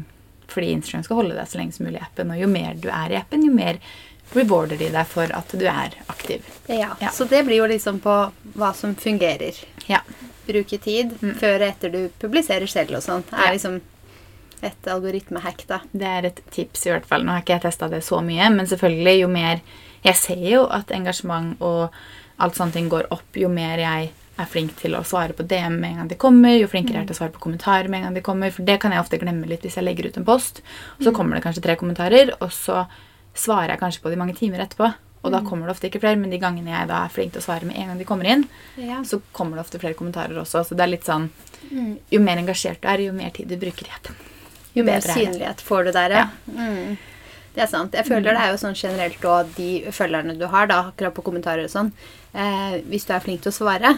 fordi 0.52 0.74
Instagram 0.76 1.08
skal 1.08 1.22
holde 1.22 1.38
deg 1.38 1.52
så 1.52 1.60
lenge 1.60 1.76
som 1.76 1.88
mulig 1.88 2.00
i 2.00 2.06
appen, 2.06 2.32
og 2.32 2.42
jo 2.42 2.52
mer 2.52 2.80
du 2.80 2.88
er 2.92 3.16
i 3.16 3.20
appen, 3.20 3.44
jo 3.48 3.56
mer 3.56 3.82
rewarder 4.36 4.80
de 4.80 4.90
deg 4.94 5.08
for 5.10 5.32
at 5.34 5.54
du 5.56 5.66
er 5.70 5.96
aktiv. 6.12 6.46
Ja. 6.68 6.96
Ja. 7.00 7.12
Så 7.14 7.28
det 7.30 7.44
blir 7.48 7.62
jo 7.62 7.68
liksom 7.70 8.02
på 8.04 8.16
hva 8.58 8.74
som 8.76 8.96
fungerer. 8.96 9.60
Ja. 9.88 10.02
Bruke 10.48 10.80
tid 10.80 11.14
før 11.40 11.62
og 11.62 11.68
etter 11.68 11.94
du 11.94 12.02
publiserer 12.20 12.68
selv 12.72 13.00
og 13.00 13.06
sånn. 13.06 13.26
Ja. 13.32 13.48
er 13.48 13.56
liksom 13.58 13.82
et 14.66 14.88
algoritmehack, 14.90 15.68
da. 15.70 15.82
Det 15.92 16.14
er 16.20 16.28
et 16.32 16.40
tips 16.54 16.88
i 16.88 16.94
hvert 16.94 17.06
fall. 17.06 17.26
Nå 17.26 17.36
har 17.36 17.44
ikke 17.44 17.58
jeg 17.60 17.68
testa 17.68 17.90
det 17.92 18.02
så 18.06 18.24
mye, 18.26 18.50
men 18.54 18.70
selvfølgelig 18.70 19.20
jo 19.22 19.28
mer 19.34 19.62
Jeg 20.06 20.16
ser 20.16 20.44
jo 20.46 20.60
at 20.72 20.92
engasjement 20.94 21.58
og 21.66 21.90
alt 22.38 22.56
sånne 22.56 22.76
ting 22.76 22.88
går 22.88 23.08
opp, 23.12 23.36
jo 23.36 23.50
mer 23.50 23.82
jeg 23.82 24.12
er 24.38 24.50
flink 24.50 24.76
til 24.78 24.94
å 24.96 25.02
svare 25.08 25.34
på 25.34 25.46
DM 25.50 25.80
med 25.82 25.90
en 25.90 26.02
gang 26.02 26.12
de 26.12 26.18
kommer, 26.22 26.54
jo 26.54 26.70
flinkere 26.70 27.00
jeg 27.00 27.08
er 27.08 27.10
til 27.10 27.18
å 27.18 27.20
svare 27.20 27.34
på 27.34 27.42
kommentarer 27.44 27.90
med 27.90 28.00
en 28.00 28.08
gang 28.08 28.18
de 28.20 28.24
kommer, 28.26 28.54
for 28.54 28.68
det 28.68 28.78
kan 28.84 28.94
jeg 28.94 29.02
ofte 29.02 29.20
glemme 29.22 29.50
litt 29.50 29.66
hvis 29.66 29.80
jeg 29.80 29.88
legger 29.88 30.08
ut 30.08 30.20
en 30.22 30.28
post, 30.28 30.62
og 31.00 31.08
så 31.08 31.14
kommer 31.18 31.36
det 31.36 31.44
kanskje 31.48 31.64
tre 31.66 31.76
kommentarer, 31.82 32.36
og 32.38 32.54
så 32.54 32.84
svarer 33.40 33.74
jeg 33.74 33.80
kanskje 33.82 34.02
på 34.04 34.10
de 34.14 34.20
mange 34.20 34.36
timer 34.38 34.64
etterpå, 34.66 34.94
og 35.24 35.32
da 35.34 35.42
kommer 35.44 35.68
det 35.68 35.74
ofte 35.76 35.90
ikke 35.90 36.00
flere, 36.00 36.16
men 36.20 36.32
de 36.32 36.38
gangene 36.40 36.72
jeg 36.72 36.88
da 36.88 37.02
er 37.06 37.10
flink 37.12 37.34
til 37.34 37.42
å 37.42 37.46
svare 37.46 37.66
med 37.68 37.76
en 37.76 37.88
gang 37.92 37.98
de 38.00 38.06
kommer 38.08 38.26
inn, 38.32 38.46
Ja. 38.78 39.02
så 39.04 39.20
kommer 39.34 39.58
det 39.58 39.66
ofte 39.66 39.80
flere 39.82 39.98
kommentarer 39.98 40.38
også, 40.40 40.64
så 40.68 40.76
det 40.78 40.86
er 40.86 40.94
litt 40.94 41.04
sånn 41.06 41.30
Jo 42.12 42.20
mer 42.22 42.38
engasjert 42.38 42.82
du 42.82 42.88
er, 42.88 42.98
jo 43.10 43.12
mer 43.14 43.32
tid 43.32 43.50
du 43.50 43.58
bruker 43.58 43.88
i. 43.90 44.14
Jo 44.78 44.84
mer 44.86 45.02
er 45.02 45.02
synlighet 45.02 45.62
får 45.66 45.86
du 45.86 45.92
der, 45.92 46.10
ja. 46.12 46.28
Mm. 46.48 46.98
Det 47.58 47.64
er 47.66 47.70
sant. 47.72 47.96
Jeg 47.98 48.06
føler 48.06 48.36
det 48.36 48.42
er 48.44 48.52
jo 48.54 48.60
sånn 48.62 48.78
generelt 48.78 49.24
òg 49.26 49.50
de 49.58 49.70
følgerne 49.90 50.36
du 50.38 50.46
har, 50.52 50.70
da, 50.70 50.92
akkurat 50.92 51.16
på 51.16 51.24
kommentarer 51.26 51.66
og 51.66 51.74
sånn. 51.74 51.90
Eh, 52.38 52.76
hvis 52.86 53.08
du 53.08 53.16
er 53.16 53.24
flink 53.24 53.42
til 53.42 53.50
å 53.50 53.56
svare, 53.56 53.96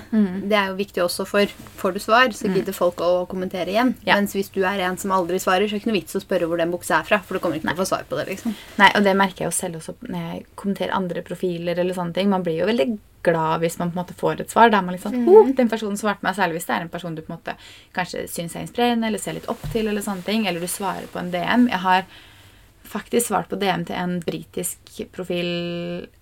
det 0.48 0.56
er 0.56 0.70
jo 0.70 0.78
viktig 0.80 1.04
også 1.04 1.26
for 1.28 1.58
Får 1.80 1.96
du 1.96 2.00
svar, 2.04 2.32
så 2.36 2.50
gidder 2.52 2.76
folk 2.76 3.00
å 3.04 3.26
kommentere 3.32 3.72
igjen. 3.72 3.94
Ja. 4.04 4.18
Mens 4.20 4.34
hvis 4.36 4.52
du 4.52 4.62
er 4.68 4.82
en 4.84 4.98
som 5.00 5.14
aldri 5.16 5.40
svarer, 5.40 5.68
så 5.68 5.76
er 5.76 5.80
det 5.80 5.84
ikke 5.84 5.92
noe 5.92 6.00
vits 6.00 6.18
å 6.18 6.24
spørre 6.24 6.48
hvor 6.48 6.60
den 6.60 6.74
buksa 6.74 6.98
er 7.00 7.08
fra. 7.08 7.22
For 7.24 7.36
du 7.36 7.44
kommer 7.44 7.60
ikke 7.60 7.70
til 7.70 7.76
å 7.78 7.80
få 7.80 7.88
svar 7.88 8.08
på 8.10 8.20
det, 8.20 8.26
liksom. 8.32 8.56
Nei, 8.80 8.90
og 8.96 9.06
det 9.08 9.16
merker 9.20 9.46
jeg 9.46 9.52
jo 9.52 9.56
selv 9.56 9.80
også 9.80 9.96
når 10.08 10.26
jeg 10.26 10.42
kommenterer 10.60 10.96
andre 10.96 11.24
profiler 11.28 11.80
eller 11.80 11.96
sånne 11.96 12.16
ting. 12.16 12.32
Man 12.32 12.44
blir 12.44 12.60
jo 12.60 12.68
veldig 12.68 12.88
glad 13.24 13.64
hvis 13.64 13.76
man 13.80 13.92
på 13.92 13.98
en 13.98 14.02
måte 14.02 14.18
får 14.20 14.44
et 14.44 14.52
svar. 14.56 14.72
Da 14.72 14.80
er 14.80 14.88
man 14.88 14.96
litt 14.96 15.04
sånn 15.04 15.28
oh, 15.28 15.52
den 15.56 15.72
personen 15.72 16.00
svarte 16.00 16.24
meg, 16.24 16.36
Særlig 16.40 16.60
hvis 16.60 16.68
det 16.68 16.76
er 16.76 16.88
en 16.88 16.92
person 16.92 17.16
du 17.16 17.24
på 17.24 17.32
en 17.32 17.38
måte 17.38 17.56
kanskje 17.96 18.26
syns 18.32 18.56
er 18.56 18.68
inspirerende 18.68 19.08
eller 19.08 19.24
ser 19.24 19.36
litt 19.40 19.50
opp 19.52 19.64
til, 19.74 19.88
eller 19.88 20.04
sånne 20.04 20.28
ting. 20.28 20.48
Eller 20.48 20.64
du 20.64 20.72
svarer 20.72 21.08
på 21.12 21.20
en 21.24 21.32
DM. 21.36 21.68
Jeg 21.72 21.84
har 21.88 22.08
faktisk 22.90 23.30
svart 23.30 23.50
på 23.52 23.60
DM 23.62 23.86
til 23.88 23.98
en 23.98 24.18
britisk 24.26 25.02
profil 25.14 25.50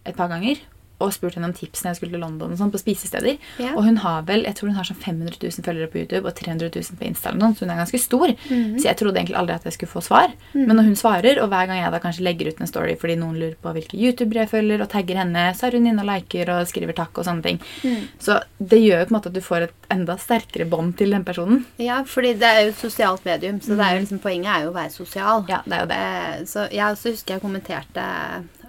et 0.06 0.18
par 0.18 0.32
ganger. 0.32 0.60
Og 1.04 1.14
spurt 1.14 1.38
henne 1.38 1.50
om 1.52 1.54
tips 1.54 1.84
når 1.84 1.92
jeg 1.92 2.00
skulle 2.00 2.16
til 2.16 2.24
London 2.24 2.54
og 2.54 2.58
sånn, 2.60 2.72
på 2.74 2.82
spisesteder. 2.82 3.38
Yeah. 3.62 3.76
Og 3.78 3.84
hun 3.86 4.00
har 4.02 4.24
vel, 4.28 4.46
jeg 4.48 4.58
tror 4.58 4.72
hun 4.72 4.78
har 4.80 4.88
sånn 4.88 4.98
500 4.98 5.38
000 5.44 5.66
følgere 5.68 5.92
på 5.94 6.02
YouTube 6.02 6.26
og 6.26 6.34
300 6.38 6.72
000 6.74 6.98
på 6.98 7.08
Insta. 7.08 7.30
eller 7.30 7.44
noe 7.44 7.58
Så 7.58 7.66
hun 7.66 7.74
er 7.74 7.82
ganske 7.84 8.02
stor. 8.02 8.34
Mhm. 8.50 8.80
Så 8.80 8.90
jeg 8.90 8.98
trodde 8.98 9.22
egentlig 9.22 9.38
aldri 9.38 9.56
at 9.56 9.68
jeg 9.68 9.78
skulle 9.78 9.94
få 9.94 10.02
svar. 10.02 10.34
Men 10.54 10.76
når 10.76 10.90
hun 10.90 10.96
svarer, 11.00 11.42
og 11.44 11.50
hver 11.50 11.68
gang 11.70 11.82
jeg 11.84 11.92
da 11.94 12.02
kanskje 12.04 12.26
legger 12.26 12.50
ut 12.50 12.62
en 12.62 12.68
story 12.68 12.96
fordi 12.98 13.18
noen 13.20 13.38
lurer 13.38 13.58
på 13.62 13.74
hvilke 13.76 13.98
youtubere 13.98 14.46
jeg 14.46 14.54
følger, 14.56 14.82
og 14.82 14.90
tagger 14.90 15.22
henne, 15.22 15.46
så 15.54 15.68
er 15.68 15.78
hun 15.78 15.88
inne 15.88 16.02
og 16.02 16.10
liker 16.10 16.50
og 16.56 16.68
skriver 16.70 16.98
takk 16.98 17.18
og 17.18 17.28
sånne 17.28 17.46
ting. 17.46 17.62
Mm. 17.84 18.08
Så 18.20 18.40
det 18.58 18.82
gjør 18.82 19.04
jo 19.04 19.08
på 19.08 19.14
en 19.14 19.18
måte 19.20 19.32
at 19.32 19.38
du 19.38 19.42
får 19.46 19.68
et 19.68 19.88
enda 19.94 20.18
sterkere 20.18 20.68
bånd 20.70 20.98
til 20.98 21.14
den 21.16 21.26
personen. 21.28 21.66
Ja, 21.82 22.02
fordi 22.08 22.34
det 22.42 22.50
er 22.50 22.62
jo 22.66 22.74
et 22.74 22.82
sosialt 22.82 23.26
medium, 23.28 23.62
så 23.62 23.78
det 23.78 23.86
er 23.86 23.96
jo 23.96 24.04
liksom, 24.06 24.22
poenget 24.24 24.54
er 24.54 24.66
jo 24.66 24.74
å 24.74 24.78
være 24.78 24.94
sosial. 24.94 25.46
Ja, 25.50 25.62
det 25.66 25.78
er 25.78 25.86
jo 25.86 25.90
det. 25.94 26.04
Eh, 26.08 26.46
så 26.50 26.68
jeg 26.74 26.86
også 26.86 27.14
husker 27.14 27.38
jeg 27.38 27.44
kommenterte 27.44 28.06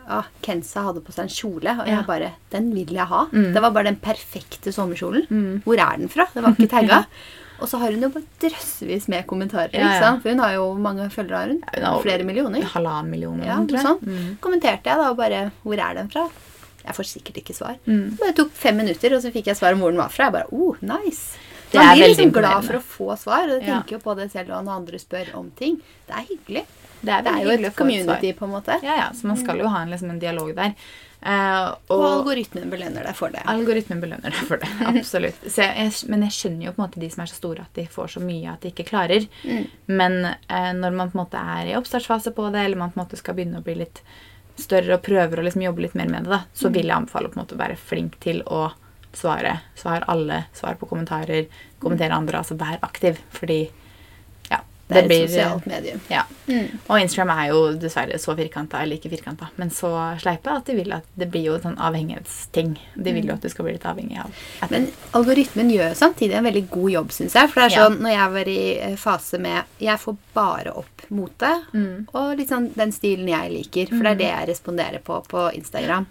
ah, 0.09 0.25
Kensa 0.43 0.83
hadde 0.89 1.03
på 1.05 1.13
seg 1.15 1.27
en 1.29 1.35
kjole, 1.35 1.75
og 1.81 1.87
Ja. 1.87 1.97
jeg 1.99 2.07
bare 2.07 2.33
Den 2.51 2.71
vil 2.75 2.95
jeg 2.97 3.07
ha. 3.07 3.27
Mm. 3.33 3.53
Det 3.55 3.61
var 3.63 3.71
bare 3.71 3.85
den 3.93 3.97
perfekte 3.97 4.73
sommerkjolen. 4.73 5.27
Hvor 5.65 5.79
er 5.79 5.97
den 5.99 6.09
fra? 6.09 6.27
Det 6.35 6.43
var 6.43 6.55
ikke 6.57 6.69
tagga. 6.77 7.05
Og 7.61 7.67
så 7.69 7.79
har 7.81 7.91
hun 7.91 8.01
jo 8.03 8.09
bare 8.15 8.23
drøssevis 8.41 9.09
med 9.09 9.27
kommentarer. 9.27 9.73
Ja, 9.75 9.95
ja. 10.01 10.11
For 10.23 10.31
hun 10.31 10.39
har 10.39 10.53
jo 10.55 10.75
mange 10.79 11.09
følgere 11.11 11.39
har 11.41 11.49
hun? 11.49 11.63
hun 11.75 11.85
har- 11.85 12.03
Flere 12.03 12.25
millioner. 12.25 12.63
Halvannen 12.63 13.11
million 13.11 13.41
Ja, 13.43 13.57
sånn. 13.83 13.99
Mm. 14.01 14.37
Kommenterte 14.41 14.87
jeg 14.87 14.97
da 14.97 15.13
bare 15.15 15.51
Hvor 15.65 15.75
er 15.79 15.95
den 15.95 16.09
fra? 16.09 16.29
Jeg 16.85 16.95
får 16.95 17.05
sikkert 17.05 17.37
ikke 17.43 17.55
svar. 17.57 17.75
Mm. 17.87 18.17
Det 18.17 18.35
tok 18.37 18.51
fem 18.53 18.77
minutter, 18.77 19.13
og 19.17 19.21
så 19.23 19.31
fikk 19.33 19.47
jeg 19.51 19.57
svar 19.59 19.73
om 19.75 19.81
hvor 19.81 19.91
den 19.91 19.99
var 20.01 20.09
fra. 20.09 20.25
Jeg 20.31 20.33
bare, 20.33 20.53
oh, 20.53 20.77
nice. 20.81 21.37
Det 21.71 21.79
Man 21.79 21.97
blir 21.97 22.09
liksom 22.09 22.31
glad 22.33 22.65
for 22.65 22.79
å 22.79 22.83
få 22.83 23.17
svar. 23.21 23.49
Og 23.49 23.59
jeg 23.59 23.67
tenker 23.69 23.99
jo 23.99 24.03
på 24.05 24.15
det 24.19 24.31
selv 24.33 24.55
når 24.55 24.71
andre 24.79 25.01
spør 25.03 25.35
om 25.41 25.51
ting. 25.59 25.81
Det 26.09 26.15
er 26.17 26.29
hyggelig. 26.31 26.65
Det 27.01 27.13
er, 27.15 27.23
Det 27.23 27.33
er 27.33 27.45
jo 27.45 27.51
et 27.55 27.77
community, 27.77 28.33
på 28.35 28.47
en 28.49 28.51
måte. 28.57 28.79
Ja, 28.83 28.97
ja, 28.99 29.11
så 29.15 29.29
man 29.31 29.37
skal 29.39 29.61
jo 29.61 29.69
ha 29.71 29.85
en, 29.85 29.93
liksom, 29.93 30.11
en 30.11 30.19
dialog 30.19 30.55
der. 30.57 30.73
Uh, 31.19 31.75
Og 31.91 31.99
og 31.99 32.05
algoritmen 32.09 32.71
belønner 32.71 33.03
deg 33.03 33.17
for 33.19 33.35
det. 33.35 33.41
algoritmen 33.51 34.01
belønner 34.01 34.31
deg 34.31 34.47
for 34.47 34.63
det. 34.63 34.69
Absolutt. 34.91 35.41
Jeg, 35.51 35.73
jeg, 35.75 35.93
men 36.11 36.23
jeg 36.27 36.35
skjønner 36.37 36.69
jo 36.69 36.73
på 36.77 36.81
en 36.83 36.85
måte 36.87 37.03
de 37.03 37.11
som 37.11 37.25
er 37.25 37.31
så 37.31 37.39
store 37.41 37.65
at 37.67 37.75
de 37.79 37.87
får 37.91 38.13
så 38.15 38.23
mye 38.23 38.53
at 38.53 38.63
de 38.63 38.71
ikke 38.73 38.87
klarer. 38.87 39.27
Men 39.87 40.19
uh, 40.27 40.73
når 40.79 40.95
man 40.95 41.11
på 41.11 41.19
en 41.19 41.23
måte 41.25 41.43
er 41.43 41.73
i 41.73 41.77
oppstartsfase 41.79 42.35
på 42.35 42.49
det, 42.55 42.65
eller 42.65 42.79
man 42.79 42.95
på 42.95 43.01
en 43.01 43.05
måte 43.05 43.19
skal 43.21 43.39
begynne 43.39 43.63
å 43.63 43.67
bli 43.67 43.79
litt 43.83 44.03
større 44.59 44.97
og 44.99 45.03
prøver 45.07 45.39
å 45.39 45.47
liksom 45.47 45.63
jobbe 45.63 45.85
litt 45.87 45.95
mer 45.99 46.11
med 46.11 46.27
det, 46.27 46.35
da, 46.35 46.41
så 46.55 46.71
vil 46.75 46.87
jeg 46.91 46.97
anbefale 46.97 47.31
å 47.31 47.35
på 47.35 47.39
en 47.39 47.45
måte 47.45 47.59
være 47.59 47.79
flink 47.79 48.19
til 48.23 48.43
å 48.47 48.69
svare. 49.19 49.57
Svar 49.79 50.07
alle. 50.09 50.45
Svar 50.55 50.79
på 50.81 50.89
kommentarer. 50.91 51.47
Kommentere 51.83 52.15
andre. 52.17 52.39
Altså 52.43 52.57
vær 52.59 52.79
aktiv. 52.87 53.19
Fordi 53.35 53.61
ja, 54.51 54.61
Det 54.89 54.97
er 55.03 55.11
et 55.13 55.31
sosialt 55.31 55.67
medium. 55.69 56.01
Ja. 56.09 56.23
Og 56.89 57.01
Instagram 57.03 57.31
er 57.35 57.49
jo 57.51 57.59
dessverre 57.77 58.17
så 58.19 58.33
firkanta, 58.39 58.81
eller 58.83 58.97
ikke 58.97 59.11
firkanta, 59.13 59.51
men 59.61 59.69
så 59.75 59.91
sleipe 60.23 60.49
at 60.49 60.65
de 60.71 60.77
vil 60.79 60.95
at 60.97 61.05
det 61.19 61.29
blir 61.31 61.45
jo 61.51 61.57
en 61.59 61.61
sånn 61.67 61.77
avhengighetsting. 61.79 62.71
De 62.97 63.13
vil 63.13 63.27
jo 63.29 63.35
at 63.35 63.43
du 63.45 63.51
skal 63.53 63.67
bli 63.67 63.75
litt 63.77 63.85
avhengig 63.85 64.17
av 64.23 64.31
etter. 64.63 64.71
Men 64.73 64.87
algoritmen 65.19 65.69
gjør 65.75 65.93
samtidig 65.99 66.39
en 66.39 66.49
veldig 66.49 66.65
god 66.73 66.91
jobb, 66.95 67.13
syns 67.19 67.37
jeg. 67.37 67.51
For 67.53 67.61
det 67.61 67.67
er 67.73 67.77
Ja. 67.77 67.85
sånn, 67.89 67.99
når 68.01 68.17
jeg 68.17 68.33
var 68.39 68.49
i 68.49 68.79
eh, 68.81 68.97
fase 68.97 69.39
med 69.39 69.65
Jeg 69.79 69.99
får 69.99 70.17
bare 70.35 70.73
opp 70.77 71.05
mote 71.11 71.53
Mm. 71.75 72.09
og 72.15 72.37
litt 72.39 72.49
sånn 72.49 72.73
den 72.75 72.91
stilen 72.93 73.29
jeg 73.29 73.51
liker. 73.53 73.87
For 73.89 74.03
det 74.05 74.13
er 74.13 74.15
det 74.25 74.33
jeg 74.33 74.49
responderer 74.55 75.01
på 75.05 75.21
på 75.29 75.53
Instagram. 75.55 76.07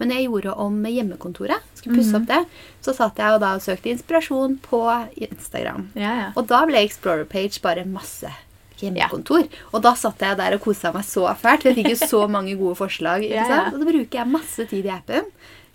Men 0.00 0.10
jeg 0.16 0.26
gjorde 0.26 0.54
om 0.56 0.80
hjemmekontoret, 0.88 1.60
skulle 1.76 1.98
pusse 2.00 2.12
Mhm. 2.16 2.22
opp 2.22 2.28
det, 2.28 2.40
så 2.82 2.94
satt 2.96 3.16
jeg 3.20 3.34
og 3.36 3.40
da 3.44 3.54
søkte 3.60 3.92
inspirasjon 3.92 4.58
på 4.64 4.80
Instagram. 5.20 5.90
Ja, 5.94 6.14
ja. 6.22 6.28
Og 6.36 6.46
da 6.48 6.64
ble 6.66 6.80
Explorer 6.82 7.24
Page 7.28 7.60
bare 7.62 7.84
masse 7.84 8.32
hjemmekontor. 8.80 9.46
Og 9.74 9.82
da 9.84 9.92
satt 9.98 10.22
jeg 10.24 10.36
der 10.40 10.56
og 10.56 10.62
kosa 10.64 10.92
meg 10.94 11.04
så 11.04 11.26
fælt. 11.36 11.66
Jeg 11.68 11.76
fikk 11.76 11.90
jo 11.94 12.00
så 12.06 12.26
mange 12.36 12.56
gode 12.58 12.78
forslag. 12.80 13.24
Ja, 13.28 13.44
ja. 13.48 13.62
Og 13.72 13.80
da 13.82 13.84
bruker 13.92 14.22
jeg 14.22 14.26
masse 14.32 14.66
tid 14.70 14.86
i 14.88 14.94
appen. 14.94 15.28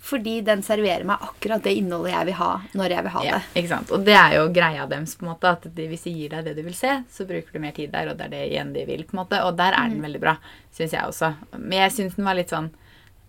Fordi 0.06 0.36
den 0.46 0.60
serverer 0.62 1.02
meg 1.08 1.18
akkurat 1.24 1.64
det 1.64 1.72
innholdet 1.80 2.12
jeg 2.12 2.26
vil 2.28 2.34
ha 2.38 2.50
når 2.78 2.92
jeg 2.94 3.02
vil 3.02 3.10
ha 3.16 3.22
Ja, 3.26 3.38
det. 3.40 3.62
ikke 3.62 3.68
sant? 3.72 3.90
Og 3.90 4.04
det 4.06 4.14
er 4.14 4.36
jo 4.36 4.44
greia 4.54 4.84
deres, 4.86 5.16
på 5.18 5.24
en 5.26 5.32
måte, 5.32 5.50
at 5.50 5.64
de, 5.74 5.86
hvis 5.90 6.04
de 6.06 6.12
gir 6.14 6.28
deg 6.30 6.44
det 6.46 6.52
du 6.54 6.62
vil 6.62 6.76
se, 6.78 6.92
så 7.10 7.26
bruker 7.26 7.50
du 7.56 7.58
mer 7.64 7.72
tid 7.74 7.90
der, 7.90 8.12
og 8.12 8.16
det 8.20 8.26
er 8.28 8.34
det 8.36 8.42
igjen 8.52 8.70
de 8.76 8.84
vil. 8.86 9.02
på 9.02 9.16
en 9.16 9.24
måte, 9.24 9.40
Og 9.42 9.56
der 9.58 9.72
er 9.74 9.88
den 9.90 10.02
veldig 10.04 10.20
bra, 10.22 10.36
syns 10.78 10.92
jeg 10.94 11.02
også. 11.02 11.32
Men 11.58 11.78
jeg 11.80 11.90
syns 11.96 12.14
den 12.14 12.24
var 12.28 12.34
litt 12.38 12.50
sånn 12.54 12.70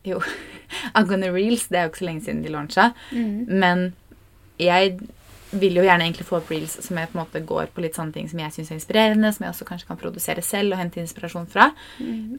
Jo, 0.08 0.22
angående 1.00 1.30
reels, 1.36 1.68
det 1.72 1.80
er 1.80 1.88
jo 1.88 1.94
ikke 1.94 2.04
så 2.04 2.10
lenge 2.10 2.26
siden 2.28 2.44
de 2.46 2.54
launcha, 2.54 2.92
men 3.12 3.92
jeg 4.62 4.98
vil 5.56 5.78
jo 5.80 5.84
gjerne 5.86 6.04
egentlig 6.04 6.26
få 6.28 6.42
opp 6.42 6.50
reels 6.52 6.74
som 6.84 6.98
jeg 7.00 7.08
på 7.08 7.16
en 7.16 7.22
måte 7.22 7.40
går 7.48 7.70
på 7.72 7.84
litt 7.84 7.96
sånne 7.96 8.12
ting 8.16 8.26
som 8.28 8.42
jeg 8.42 8.52
syns 8.52 8.72
er 8.72 8.78
inspirerende, 8.78 9.30
som 9.32 9.46
jeg 9.46 9.54
også 9.54 9.68
kanskje 9.70 9.88
kan 9.88 10.00
produsere 10.02 10.44
selv 10.44 10.76
og 10.76 10.82
hente 10.82 11.00
inspirasjon 11.00 11.48
fra. 11.52 11.70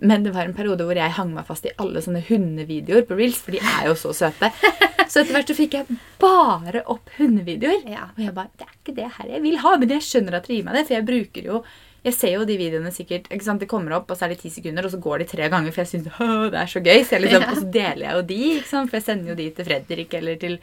Men 0.04 0.26
det 0.26 0.34
var 0.34 0.44
en 0.44 0.56
periode 0.56 0.84
hvor 0.84 0.98
jeg 0.98 1.16
hang 1.16 1.32
meg 1.32 1.48
fast 1.48 1.64
i 1.64 1.72
alle 1.80 2.02
sånne 2.04 2.20
hundevideoer 2.28 3.06
på 3.08 3.16
reels, 3.18 3.40
for 3.44 3.56
de 3.56 3.62
er 3.64 3.88
jo 3.88 3.96
så 3.98 4.12
søte. 4.16 4.52
Så 5.08 5.22
etter 5.22 5.38
hvert 5.38 5.48
så 5.48 5.54
fikk 5.56 5.74
jeg 5.78 5.94
bare 6.20 6.82
opp 6.92 7.08
hundevideoer. 7.16 7.86
Ja. 7.88 8.10
Og 8.12 8.18
jeg 8.20 8.34
bare 8.36 8.50
Det 8.60 8.66
er 8.66 8.74
ikke 8.74 8.96
det 8.98 9.06
her 9.14 9.30
jeg 9.30 9.40
vil 9.46 9.56
ha, 9.62 9.70
men 9.80 9.94
jeg 9.94 10.04
skjønner 10.04 10.36
at 10.36 10.44
dere 10.44 10.58
gir 10.58 10.66
meg 10.66 10.76
det, 10.76 10.82
for 10.84 10.96
jeg 10.98 11.06
bruker 11.08 11.46
jo 11.48 11.60
jeg 12.04 12.14
ser 12.14 12.32
jo 12.36 12.44
de 12.44 12.56
videoene 12.56 12.92
sikkert 12.94 13.26
ikke 13.28 13.44
sant? 13.44 13.60
De 13.60 13.66
kommer 13.66 13.92
opp, 13.96 14.10
og 14.10 14.16
så 14.16 14.24
er 14.26 14.28
det 14.34 14.38
ti 14.40 14.50
sekunder, 14.50 14.84
og 14.86 14.90
så 14.92 15.00
går 15.02 15.18
de 15.18 15.24
tre 15.24 15.48
ganger, 15.50 15.72
for 15.74 15.82
jeg 15.82 15.90
syns 15.90 16.04
det 16.04 16.58
er 16.60 16.66
så 16.70 16.80
gøy. 16.84 17.02
Så 17.04 17.18
liksom, 17.20 17.42
Ja. 17.42 17.50
Og 17.50 17.56
så 17.56 17.70
deler 17.72 18.04
jeg 18.06 18.14
jo 18.14 18.22
de, 18.22 18.38
ikke 18.60 18.68
sant? 18.68 18.90
for 18.90 18.96
jeg 18.96 19.04
sender 19.08 19.28
jo 19.30 19.34
de 19.34 19.50
til 19.50 19.64
Fredrik 19.64 20.14
eller 20.14 20.36
til 20.38 20.58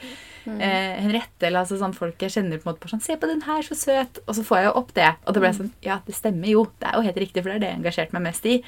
eh, 0.45 0.95
Henriette. 1.01 1.43
eller 1.47 1.59
altså 1.63 1.77
sånn 1.79 1.93
folk 1.95 2.17
jeg 2.21 2.31
kjenner 2.31 2.57
på 2.61 2.69
en 2.69 2.73
måte 2.73 2.79
på 2.85 2.89
sånn 2.89 3.01
'Se 3.01 3.15
på 3.17 3.27
den 3.27 3.41
her, 3.41 3.61
så 3.61 3.75
søt!' 3.75 4.19
Og 4.27 4.35
så 4.35 4.43
får 4.45 4.57
jeg 4.57 4.65
jo 4.65 4.73
opp 4.79 4.93
det. 4.93 5.11
Og 5.27 5.33
da 5.33 5.39
ble 5.39 5.49
jeg 5.49 5.55
sånn 5.59 5.71
Ja, 5.81 5.99
det 6.05 6.15
stemmer 6.15 6.47
jo. 6.47 6.65
Det 6.79 6.87
er 6.87 6.93
jo 6.95 7.01
helt 7.01 7.17
riktig, 7.17 7.43
for 7.43 7.49
det 7.51 7.55
er 7.55 7.59
det 7.59 7.69
jeg 7.69 7.79
engasjerte 7.83 8.13
meg 8.13 8.21
mest 8.23 8.45
i. 8.45 8.63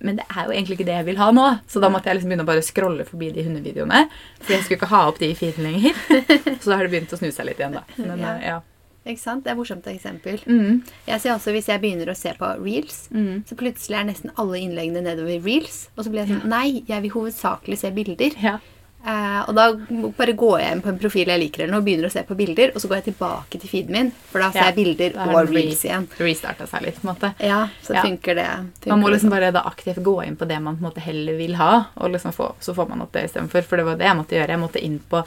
Men 0.00 0.16
det 0.16 0.24
er 0.30 0.44
jo 0.46 0.50
egentlig 0.52 0.78
ikke 0.78 0.86
det 0.86 0.96
jeg 0.98 1.04
vil 1.06 1.16
ha 1.18 1.30
nå. 1.30 1.60
Så 1.68 1.80
da 1.80 1.88
måtte 1.90 2.06
jeg 2.06 2.16
liksom 2.16 2.30
begynne 2.30 2.46
å 2.46 2.52
bare 2.52 2.62
scrolle 2.62 3.04
forbi 3.04 3.30
de 3.32 3.42
hundevideoene. 3.44 4.08
For 4.40 4.52
jeg 4.54 4.62
skulle 4.64 4.78
ikke 4.80 4.90
ha 4.94 5.08
opp 5.08 5.18
de 5.18 5.30
i 5.30 5.34
feeden 5.34 5.64
lenger. 5.64 5.94
Så 6.62 6.70
da 6.70 6.76
har 6.76 6.86
det 6.86 6.90
begynt 6.92 7.12
å 7.12 7.18
snu 7.18 7.30
seg 7.30 7.46
litt 7.46 7.58
igjen, 7.58 7.72
da. 7.74 7.82
Men, 7.98 8.18
Ja. 8.18 8.34
eh, 8.38 8.46
ja. 8.48 8.60
Ikke 9.08 9.18
sant? 9.24 9.42
Det 9.44 9.50
er 9.50 9.56
et 9.56 9.58
morsomt 9.62 9.86
eksempel. 9.88 10.38
Mm. 10.46 10.82
Jeg 11.08 11.20
ser 11.20 11.30
også 11.32 11.52
Hvis 11.56 11.66
jeg 11.72 11.80
begynner 11.80 12.10
å 12.12 12.16
se 12.16 12.34
på 12.38 12.50
reels, 12.62 13.08
Mm. 13.10 13.44
så 13.48 13.56
plutselig 13.56 13.96
er 13.98 14.04
nesten 14.04 14.30
alle 14.36 14.58
innleggene 14.60 15.02
nedover 15.02 15.40
reels. 15.42 15.88
Og 15.96 16.04
så 16.04 16.10
blir 16.10 16.26
jeg 16.26 16.34
sånn 16.36 16.44
Nei, 16.48 16.82
jeg 16.86 17.02
vil 17.02 17.10
hovedsakelig 17.16 17.78
se 17.78 17.90
bilder. 17.90 18.36
ja. 18.42 18.58
Eh, 19.06 19.44
og 19.48 19.54
da 19.54 19.72
bare 20.18 20.32
går 20.34 20.58
jeg 20.58 20.72
inn 20.74 20.80
på 20.82 20.88
en 20.90 20.98
profil 20.98 21.28
jeg 21.30 21.38
liker 21.40 21.62
eller 21.62 21.70
noe, 21.70 21.78
og 21.80 21.84
begynner 21.86 22.08
å 22.08 22.12
se 22.12 22.22
på 22.26 22.34
bilder, 22.36 22.72
og 22.74 22.82
så 22.82 22.88
går 22.90 22.96
jeg 22.98 23.14
tilbake 23.14 23.60
til 23.60 23.70
feeden 23.70 23.90
min, 23.94 24.10
for 24.26 24.40
da 24.40 24.50
ser 24.50 24.58
Ja, 24.58 24.64
jeg 24.72 24.74
bilder 24.74 25.20
og 25.22 25.48
reels 25.54 25.84
igjen. 25.86 26.08
Restarta 26.18 26.66
seg 26.66 26.82
litt, 26.82 26.98
på 27.00 27.06
en 27.08 27.14
måte. 27.14 27.30
Ja, 27.40 27.68
så 27.80 27.94
Ja. 27.94 28.02
funker 28.02 28.34
det. 28.34 28.48
Funker 28.82 28.88
Man 28.90 29.00
må 29.00 29.08
liksom 29.14 29.30
sånn. 29.30 29.38
bare 29.38 29.52
da 29.52 29.62
aktivt 29.62 30.02
gå 30.02 30.26
inn 30.26 30.36
på 30.36 30.48
det 30.48 30.60
man 30.60 30.76
på 30.76 30.84
en 30.84 30.90
måte 30.90 31.00
heller 31.00 31.36
vil 31.38 31.54
ha, 31.54 31.86
og 31.96 32.10
liksom 32.10 32.34
få, 32.34 32.54
så 32.60 32.74
får 32.74 32.88
man 32.88 33.00
opp 33.02 33.12
det 33.12 33.30
istedenfor. 33.30 33.62
For 33.64 33.76
det 33.76 33.86
var 33.86 33.96
det 33.96 34.06
jeg 34.06 34.16
måtte 34.16 34.34
gjøre. 34.36 34.48
Jeg 34.48 34.58
måtte 34.58 34.82
inn 34.82 34.98
på 35.08 35.24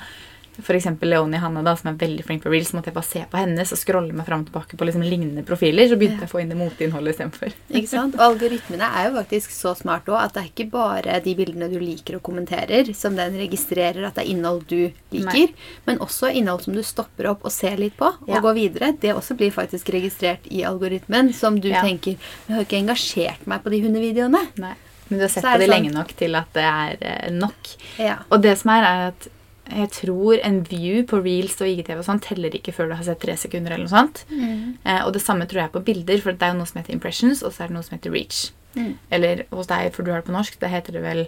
f.eks. 0.60 0.86
Leonie 1.02 1.40
Hanne, 1.40 1.64
da, 1.64 1.76
som 1.76 1.90
er 1.94 1.98
veldig 2.02 2.24
flink 2.26 2.44
på 2.44 2.52
reels. 2.52 2.74
Måtte 2.74 2.92
jeg 2.92 2.96
bare 2.96 3.08
se 3.08 3.22
på 3.32 3.38
hennes 3.40 3.72
og 3.72 3.78
scrolle 3.80 4.12
meg 4.14 4.26
fram 4.28 4.42
og 4.44 4.50
tilbake 4.52 4.78
på 4.78 4.86
liksom 4.86 5.02
lignende 5.06 5.44
profiler. 5.48 5.88
Så 5.88 5.96
begynte 5.98 6.20
Ja. 6.20 6.26
jeg 6.26 6.30
å 6.30 6.32
få 6.34 6.42
inn 6.42 6.50
det 6.50 6.58
moteinnholdet 6.60 7.16
istedenfor. 7.16 7.54
Ikke 7.72 7.88
sant? 7.88 8.16
Og 8.16 8.22
algoritmene 8.22 8.84
er 8.84 9.10
jo 9.10 9.16
faktisk 9.18 9.50
så 9.56 9.76
smart 9.78 10.06
òg 10.12 10.20
at 10.26 10.34
det 10.34 10.44
er 10.44 10.50
ikke 10.52 10.70
bare 10.72 11.20
de 11.24 11.36
bildene 11.36 11.70
du 11.72 11.80
liker 11.80 12.16
og 12.20 12.24
kommenterer, 12.24 12.94
som 12.94 13.16
den 13.16 13.34
registrerer 13.40 14.06
at 14.08 14.16
det 14.16 14.26
er 14.26 14.32
innhold 14.36 14.68
du 14.68 14.92
liker, 15.12 15.48
Nei. 15.48 15.54
men 15.88 16.00
også 16.00 16.34
innhold 16.36 16.62
som 16.64 16.74
du 16.76 16.84
stopper 16.84 17.30
opp 17.32 17.46
og 17.46 17.52
ser 17.52 17.78
litt 17.78 17.96
på 17.98 18.06
og 18.12 18.28
Ja. 18.28 18.40
går 18.42 18.54
videre. 18.56 18.92
Det 19.00 19.16
også 19.16 19.36
blir 19.38 19.52
faktisk 19.52 19.90
registrert 19.94 20.46
i 20.52 20.64
algoritmen, 20.64 21.34
som 21.34 21.60
du 21.60 21.70
Ja. 21.70 21.82
tenker 21.82 22.18
Jeg 22.48 22.56
har 22.56 22.64
ikke 22.66 22.80
engasjert 22.86 23.48
meg 23.48 23.64
på 23.64 23.70
de 23.72 23.82
hundevideoene. 23.82 24.48
Nei. 24.58 24.74
Men 25.10 25.20
du 25.20 25.24
har 25.24 25.30
sett 25.30 25.44
på 25.44 25.52
det 25.58 25.60
det 25.60 25.70
sånn- 25.70 25.84
lenge 25.84 25.94
nok 25.94 26.08
til 26.16 26.36
at 26.36 26.54
det 26.54 26.64
er 26.64 26.98
eh, 27.02 27.30
nok. 27.32 27.76
Ja. 28.00 28.18
Og 28.32 28.42
det 28.42 28.58
som 28.58 28.72
er, 28.72 28.84
er 28.84 29.08
at 29.08 29.28
jeg 29.72 29.92
tror 29.96 30.40
en 30.44 30.62
view 30.68 31.04
på 31.08 31.20
reels 31.24 31.58
og 31.62 31.70
IGTV 31.70 32.00
og 32.02 32.08
sånn 32.08 32.22
teller 32.24 32.56
ikke 32.58 32.74
før 32.76 32.92
du 32.92 32.96
har 32.98 33.06
sett 33.08 33.22
tre 33.24 33.36
sekunder. 33.40 33.76
eller 33.76 33.88
noe 33.88 33.94
sånt. 33.94 34.24
Eh, 34.32 35.02
og 35.06 35.14
det 35.16 35.24
samme 35.24 35.48
tror 35.48 35.64
jeg 35.64 35.76
på 35.76 35.84
bilder, 35.92 36.22
for 36.24 36.32
det 36.36 36.48
er 36.48 36.54
jo 36.54 36.60
noe 36.60 36.70
som 36.70 36.82
heter 36.82 36.96
impressions, 36.96 37.44
og 37.44 37.54
så 37.54 37.64
er 37.64 37.72
det 37.72 37.78
noe 37.78 37.88
som 37.88 37.98
heter 37.98 38.14
reach. 38.14 38.52
Mm. 38.76 38.94
Eller 39.12 39.46
hos 39.52 39.68
deg, 39.72 39.92
for 39.96 40.04
du 40.04 40.12
har 40.12 40.22
det 40.22 40.30
på 40.30 40.36
norsk, 40.36 40.60
det 40.60 40.72
heter 40.72 40.98
det 40.98 41.04
vel 41.04 41.26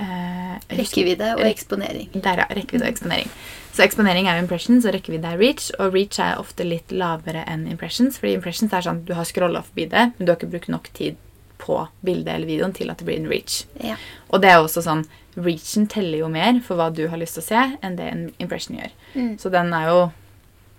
eh, 0.00 0.56
Rekkevidde 0.80 1.34
og 1.38 1.46
eksponering. 1.48 2.10
Der, 2.14 2.44
ja. 2.44 2.48
Rekkevidde 2.48 2.86
og 2.86 2.92
eksponering. 2.92 3.32
Så 3.72 3.84
eksponering 3.84 4.28
er 4.28 4.38
jo 4.38 4.44
impressions, 4.44 4.86
og 4.86 4.94
rekkevidde 4.96 5.34
er 5.34 5.40
reach. 5.40 5.70
Og 5.78 5.94
reach 5.94 6.20
er 6.22 6.40
ofte 6.40 6.66
litt 6.66 6.92
lavere 6.92 7.44
enn 7.48 7.66
impressions, 7.70 8.18
fordi 8.20 8.36
impressions 8.38 8.72
er 8.76 8.86
sånn 8.86 9.04
du 9.08 9.14
har 9.18 9.28
scrolla 9.28 9.64
forbi 9.66 9.88
det, 9.92 10.10
men 10.16 10.24
du 10.24 10.32
har 10.32 10.40
ikke 10.40 10.54
brukt 10.54 10.72
nok 10.72 10.92
tid 10.96 11.18
på 11.60 11.76
bildet 12.00 12.34
eller 12.34 12.48
videoen 12.48 12.72
til 12.72 12.88
at 12.88 13.00
det 13.00 13.06
blir 13.08 13.20
en 13.20 13.28
reach. 13.30 13.64
Ja. 13.84 13.98
Og 14.32 14.40
det 14.40 14.48
er 14.52 14.62
også 14.62 14.82
sånn 14.84 15.04
Reachen 15.36 15.86
teller 15.86 16.18
jo 16.24 16.28
mer 16.28 16.60
for 16.66 16.76
hva 16.76 16.88
du 16.94 17.04
har 17.08 17.18
lyst 17.20 17.34
til 17.38 17.42
å 17.44 17.46
se, 17.46 17.60
enn 17.86 17.96
det 17.96 18.08
en 18.10 18.24
impression 18.42 18.76
gjør. 18.80 18.90
Mm. 19.14 19.36
Så 19.38 19.50
den 19.52 19.72
er 19.74 19.86
jo 19.92 20.00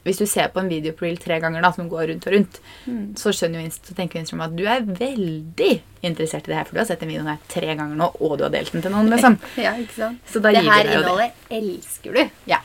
Hvis 0.04 0.18
du 0.18 0.26
ser 0.26 0.48
på 0.50 0.58
en 0.58 0.68
video 0.68 0.94
på 0.98 1.06
reel 1.06 1.18
tre 1.22 1.36
ganger 1.40 1.62
da, 1.62 1.70
som 1.72 1.86
går 1.88 2.08
rundt 2.10 2.26
og 2.26 2.34
rundt, 2.34 2.56
Mm. 2.88 3.14
så 3.14 3.30
skjønner 3.30 3.60
jo 3.62 3.66
Insta, 3.68 3.86
så 3.86 3.94
tenker 3.96 4.18
Instagram 4.20 4.42
at 4.48 4.56
du 4.58 4.64
er 4.66 4.82
veldig 4.82 5.82
interessert 6.02 6.48
i 6.48 6.50
det 6.50 6.56
her, 6.58 6.64
for 6.66 6.74
du 6.74 6.80
har 6.80 6.88
sett 6.90 7.00
den 7.02 7.10
videoen 7.10 7.28
her 7.30 7.38
tre 7.48 7.76
ganger 7.76 7.96
nå, 7.96 8.08
og 8.20 8.38
du 8.40 8.44
har 8.44 8.50
delt 8.50 8.72
den 8.74 8.82
til 8.82 8.90
noen, 8.96 9.12
liksom. 9.14 9.38
ja, 9.62 9.76
ikke 9.78 9.94
sant? 9.94 10.18
Så 10.26 10.42
da 10.42 10.50
det 10.50 10.64
gir 10.64 10.72
her 10.72 10.84
det. 10.90 10.96
innholdet 10.98 11.32
elsker 11.52 12.14
du. 12.18 12.24
Ja. 12.50 12.58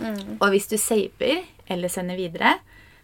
Mm. 0.00 0.38
Og 0.40 0.48
hvis 0.54 0.66
du 0.72 0.78
saver 0.80 1.44
eller 1.68 1.88
sender 1.92 2.16
videre, 2.16 2.54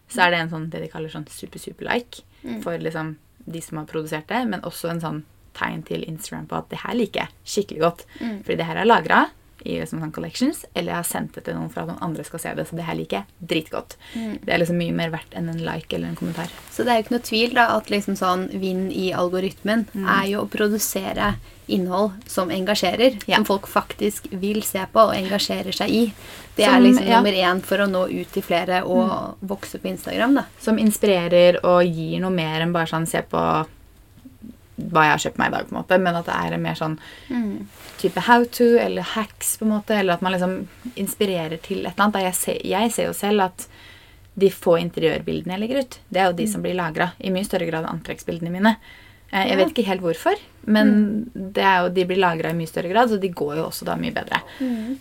så 0.09 0.25
er 0.25 0.31
det 0.33 0.41
en 0.41 0.49
sånn 0.57 0.71
det 0.73 0.81
de 0.81 0.89
kaller 0.89 1.13
sånn 1.13 1.29
super-super-like 1.29 2.23
Mm. 2.45 2.63
for 2.63 2.77
liksom 2.81 3.17
de 3.47 3.61
som 3.61 3.79
har 3.79 3.85
produsert 3.87 4.27
det, 4.29 4.47
men 4.49 4.61
også 4.65 4.91
en 4.91 5.01
sånn 5.05 5.23
tegn 5.55 5.83
til 5.87 6.05
Instagram 6.09 6.47
på 6.51 6.57
at 6.59 6.69
det 6.71 6.79
her 6.85 6.95
liker 6.95 7.21
jeg 7.25 7.29
skikkelig 7.45 7.81
godt. 7.81 8.05
Mm. 8.21 8.37
Fordi 8.45 8.57
det 8.57 8.67
her 8.67 8.77
er 8.83 8.85
lagra 8.91 9.25
i 9.65 9.79
liksom 9.81 10.01
sånn 10.03 10.13
collections, 10.13 10.67
eller 10.77 10.93
jeg 10.93 10.97
har 10.99 11.07
sendt 11.09 11.33
det 11.39 11.45
til 11.47 11.55
noen 11.57 11.71
for 11.73 11.81
at 11.81 11.89
noen 11.89 12.03
andre 12.05 12.25
skal 12.27 12.39
se 12.43 12.51
det, 12.55 12.67
så 12.69 12.77
det 12.77 12.85
her 12.85 12.95
liker 12.99 13.23
jeg 13.23 13.49
dritgodt. 13.49 13.95
Mm. 14.13 14.35
Det 14.45 14.53
er 14.53 14.59
liksom 14.61 14.77
mye 14.77 14.93
mer 14.93 15.09
verdt 15.15 15.33
enn 15.39 15.49
en 15.49 15.63
like 15.65 15.95
eller 15.97 16.09
en 16.11 16.17
kommentar. 16.19 16.51
Så 16.71 16.85
det 16.85 16.93
er 16.93 16.99
jo 16.99 17.05
ikke 17.07 17.15
noe 17.15 17.25
tvil 17.31 17.55
da 17.57 17.65
at 17.79 17.89
liksom 17.89 18.19
sånn 18.21 18.43
vinn 18.61 18.91
i 18.93 19.07
algoritmen 19.17 19.87
Mm. 19.95 20.05
er 20.21 20.27
jo 20.35 20.43
å 20.45 20.51
produsere 20.53 21.37
innhold 21.67 22.13
som 22.29 22.51
engasjerer. 22.51 23.17
Ja. 23.27 23.37
Som 23.37 23.47
folk 23.47 23.67
faktisk 23.67 24.29
vil 24.37 24.61
se 24.63 24.85
på 24.93 25.01
og 25.01 25.15
engasjerer 25.17 25.73
seg 25.73 25.89
i. 25.89 26.13
Det 26.57 26.67
Som- 26.67 26.75
er 26.75 26.81
liksom 26.81 27.07
ja. 27.09 27.17
nummer 27.23 27.33
én 27.33 27.63
for 27.63 27.79
å 27.79 27.89
nå 27.89 28.05
ut 28.21 28.33
til 28.33 28.43
flere 28.43 28.83
og 28.85 29.37
vokse 29.41 29.79
på 29.81 29.89
Instagram. 29.89 30.35
da. 30.35 30.45
Som 30.61 30.77
inspirerer 30.77 31.65
og 31.65 31.87
gir 31.87 32.21
noe 32.21 32.31
mer 32.31 32.61
enn 32.61 32.73
bare 32.73 32.87
sånn 32.87 33.09
se 33.09 33.23
på 33.23 33.67
hva 34.77 35.05
jeg 35.07 35.13
har 35.15 35.23
kjøpt 35.23 35.39
meg 35.39 35.49
i 35.49 35.55
dag, 35.55 35.67
på 35.69 35.75
en 35.75 35.79
måte, 35.83 35.99
men 36.03 36.17
at 36.19 36.27
det 36.27 36.35
er 36.35 36.53
en 36.57 36.63
mer 36.63 36.75
sånn 36.75 36.99
type 38.01 38.21
how 38.27 38.45
to 38.45 38.65
eller 38.79 39.03
hacks, 39.03 39.57
på 39.59 39.65
en 39.65 39.71
måte, 39.77 39.95
eller 39.95 40.15
at 40.15 40.21
man 40.23 40.33
liksom 40.33 40.67
inspirerer 40.97 41.61
til 41.63 41.85
et 41.87 41.93
eller 41.95 42.09
annet. 42.09 42.23
Jeg 42.27 42.35
ser, 42.35 42.59
jeg 42.67 42.93
ser 42.93 43.07
jo 43.07 43.13
selv 43.15 43.41
at 43.47 43.69
de 44.35 44.49
få 44.51 44.79
interiørbildene 44.83 45.55
jeg 45.55 45.61
legger 45.63 45.81
ut, 45.85 45.99
det 46.11 46.21
er 46.21 46.27
jo 46.27 46.39
de 46.41 46.47
som 46.51 46.63
blir 46.63 46.75
lagra 46.75 47.13
i 47.23 47.31
mye 47.31 47.45
større 47.47 47.69
grad 47.71 47.85
enn 47.85 48.01
antrekksbildene 48.01 48.51
mine. 48.51 48.73
Eh, 49.31 49.47
Jeg 49.49 49.57
vet 49.61 49.71
ikke 49.71 49.87
helt 49.87 50.03
hvorfor, 50.03 50.35
men 50.67 51.31
det 51.35 51.63
er 51.63 51.85
jo, 51.85 51.93
de 51.95 52.05
blir 52.05 52.19
lagra 52.19 52.51
i 52.51 52.55
mye 52.59 52.67
større 52.67 52.91
grad, 52.91 53.11
så 53.11 53.21
de 53.21 53.29
går 53.31 53.57
jo 53.61 53.69
også 53.69 53.85
da 53.87 53.95
mye 53.97 54.13
bedre. 54.15 54.41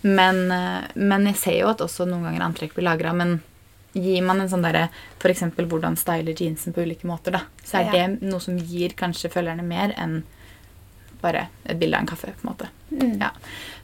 Men, 0.03 0.51
eh, 0.51 0.85
men 0.95 1.25
jeg 1.31 1.35
ser 1.41 1.57
jo 1.63 1.69
at 1.73 1.81
også 1.81 2.05
noen 2.05 2.23
ganger 2.29 2.45
antrekk 2.45 2.75
blir 2.77 2.85
lagra, 2.85 3.11
men 3.13 3.41
gir 3.93 4.21
man 4.25 4.41
en 4.41 4.49
sånn 4.49 4.63
derre 4.65 4.87
F.eks. 5.19 5.43
hvordan 5.57 5.95
styler 5.99 6.33
jeansen 6.33 6.73
på 6.73 6.81
ulike 6.81 7.07
måter, 7.07 7.31
da, 7.37 7.41
så 7.63 7.79
er 7.79 7.85
Ja. 7.85 8.07
det 8.07 8.21
noe 8.29 8.39
som 8.41 8.57
gir 8.57 8.89
kanskje 8.97 9.29
følgerne 9.31 9.63
mer 9.63 9.93
enn 9.97 10.23
bare 11.21 11.47
et 11.65 11.79
bilde 11.79 11.95
av 11.95 12.01
en 12.01 12.07
kaffe, 12.07 12.33
på 12.41 12.43
en 12.47 12.49
måte. 12.51 12.67
Mm. 12.91 13.19
Ja. 13.21 13.29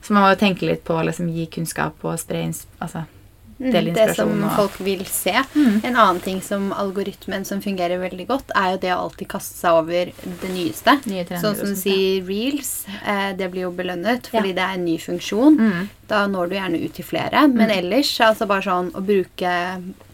Så 0.02 0.12
man 0.12 0.22
må 0.22 0.30
jo 0.34 0.40
tenke 0.42 0.66
litt 0.66 0.84
på 0.84 0.94
å 0.94 1.04
liksom, 1.06 1.30
gi 1.32 1.46
kunnskap 1.46 2.04
og 2.04 2.18
spre 2.20 2.42
altså, 2.80 3.06
Mm, 3.60 3.72
dele 3.74 3.92
det 3.92 4.14
som 4.16 4.30
folk 4.56 4.78
vil 4.80 5.04
se. 5.04 5.34
Mm. 5.54 5.80
En 5.84 5.96
annen 5.96 6.20
ting 6.24 6.38
som 6.40 6.70
algoritmen 6.72 7.44
som 7.44 7.60
fungerer 7.60 8.00
veldig 8.00 8.26
godt, 8.30 8.54
er 8.56 8.70
jo 8.72 8.78
det 8.80 8.92
å 8.94 9.02
alltid 9.02 9.28
kaste 9.28 9.58
seg 9.58 9.80
over 9.82 10.12
det 10.40 10.48
nyeste. 10.54 10.94
Sånn 11.42 11.58
som 11.58 11.68
du 11.68 11.76
sier 11.76 12.24
reels, 12.24 12.86
eh, 13.04 13.34
det 13.36 13.50
blir 13.52 13.66
jo 13.68 13.72
belønnet 13.76 14.30
Ja. 14.32 14.40
fordi 14.40 14.54
det 14.56 14.64
er 14.64 14.74
en 14.78 14.84
ny 14.86 14.96
funksjon. 14.98 15.58
Mm. 15.60 15.88
Da 16.08 16.26
når 16.26 16.48
du 16.48 16.56
gjerne 16.56 16.80
ut 16.84 16.94
til 16.94 17.04
flere. 17.04 17.46
Men 17.52 17.70
ellers 17.70 18.14
altså 18.20 18.48
bare 18.48 18.62
sånn 18.62 18.90
å 18.92 19.04
bruke 19.04 19.52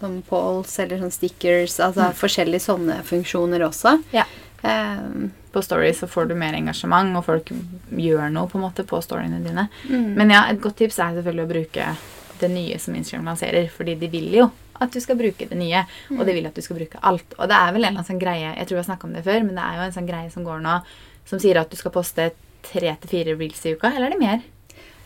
sånn 0.01 0.23
polls 0.27 0.79
eller 0.83 0.99
sånn 0.99 1.13
stickers, 1.15 1.79
altså 1.79 2.11
forskjellige 2.13 2.67
sånne 2.67 3.03
funksjoner 3.05 3.61
også. 3.63 4.03
Ja. 4.13 4.25
Um, 4.63 5.31
På 5.53 5.63
story 5.63 5.93
så 5.95 6.07
får 6.07 6.29
du 6.29 6.35
mer 6.35 6.53
engasjement, 6.53 7.17
og 7.17 7.25
folk 7.25 7.49
gjør 7.95 8.31
noe 8.33 8.49
på 8.51 8.59
en 8.59 8.65
måte 8.67 8.85
på 8.85 8.99
storyene 9.01 9.39
dine. 9.45 9.69
mm. 9.89 10.15
Men 10.15 10.31
ja, 10.31 10.43
et 10.51 10.61
godt 10.61 10.77
tips 10.77 10.99
er 10.99 11.15
selvfølgelig 11.15 11.47
å 11.47 11.53
bruke 11.55 11.97
det 12.41 12.51
nye 12.51 12.79
som 12.83 12.95
Instagram 12.95 13.27
lanserer, 13.33 13.69
fordi 13.73 13.95
de 14.01 14.09
vil 14.13 14.31
jo 14.35 14.51
at 14.81 14.93
du 14.93 15.01
skal 15.01 15.17
bruke 15.17 15.47
det 15.49 15.57
nye, 15.57 15.85
og 16.13 16.27
de 16.29 16.33
vil 16.37 16.47
at 16.47 16.55
du 16.55 16.61
skal 16.61 16.77
bruke 16.77 16.99
alt. 17.03 17.37
Og 17.39 17.49
det 17.49 17.57
er 17.57 17.71
vel 17.73 17.81
en 17.85 17.89
eller 17.89 18.03
annen 18.03 18.09
sånn 18.11 18.21
greie, 18.21 18.51
jeg 18.59 18.67
tror 18.69 18.77
jeg 18.83 18.91
har 18.91 19.07
om 19.09 19.15
det 19.17 19.25
før, 19.25 19.41
men 19.47 19.55
det 19.57 19.65
er 19.65 19.79
jo 19.79 19.87
en 19.87 19.95
sånn 19.95 20.11
greie 20.11 20.31
som 20.35 20.45
går 20.45 20.61
nå, 20.61 20.75
som 21.25 21.41
sier 21.41 21.57
at 21.63 21.71
du 21.73 21.77
skal 21.81 21.95
poste 21.95 22.31
tre 22.67 22.93
til 23.01 23.09
fire 23.09 23.37
reels 23.39 23.65
i 23.65 23.73
uka, 23.73 23.89
eller 23.95 24.11
er 24.11 24.17
det 24.17 24.21
mer? 24.21 24.45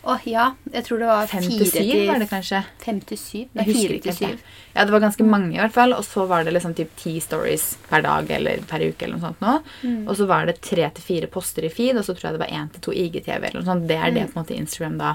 Å 0.00 0.14
ja, 0.24 0.46
jeg 0.72 0.84
tror 0.86 0.98
det 1.02 1.08
var 1.10 1.26
Fem 1.28 1.44
til 1.44 1.66
syv, 1.68 2.06
var 2.08 2.22
det 2.22 2.28
kanskje? 2.30 2.62
Fem 2.80 3.00
til 3.04 3.18
syv? 3.20 3.50
Nei, 3.52 3.66
fire 3.68 3.98
til 4.00 4.14
syv. 4.16 4.38
Ja, 4.72 4.86
det 4.88 4.94
var 4.94 5.02
ganske 5.04 5.26
mange 5.28 5.52
i 5.52 5.60
hvert 5.60 5.74
fall. 5.74 5.92
Og 5.92 6.06
så 6.08 6.24
var 6.30 6.46
det 6.46 6.54
liksom 6.56 6.72
typ 6.78 6.94
ti 6.96 7.18
stories 7.20 7.74
per 7.90 8.00
dag 8.06 8.30
eller 8.32 8.62
per 8.70 8.80
uke. 8.80 9.04
eller 9.04 9.18
noe 9.18 9.26
sånt 9.26 9.44
nå. 9.44 9.58
Mm. 9.84 10.08
Og 10.08 10.16
så 10.16 10.24
var 10.30 10.48
det 10.48 10.56
tre 10.64 10.88
til 10.96 11.04
fire 11.04 11.28
poster 11.28 11.68
i 11.68 11.72
feed, 11.74 12.00
og 12.00 12.06
så 12.08 12.14
tror 12.16 12.30
jeg 12.30 12.38
det 12.38 12.44
var 12.46 12.56
én 12.62 12.72
til 12.72 12.80
to 12.80 12.96
IGTV. 12.96 13.44
eller 13.50 13.60
noe 13.60 13.68
sånt. 13.68 13.86
Det 13.92 13.98
er 14.00 14.10
det 14.10 14.22
Mm. 14.24 14.32
på 14.32 14.38
en 14.38 14.44
måte 14.44 14.56
Instagram 14.56 14.96
da 14.96 15.12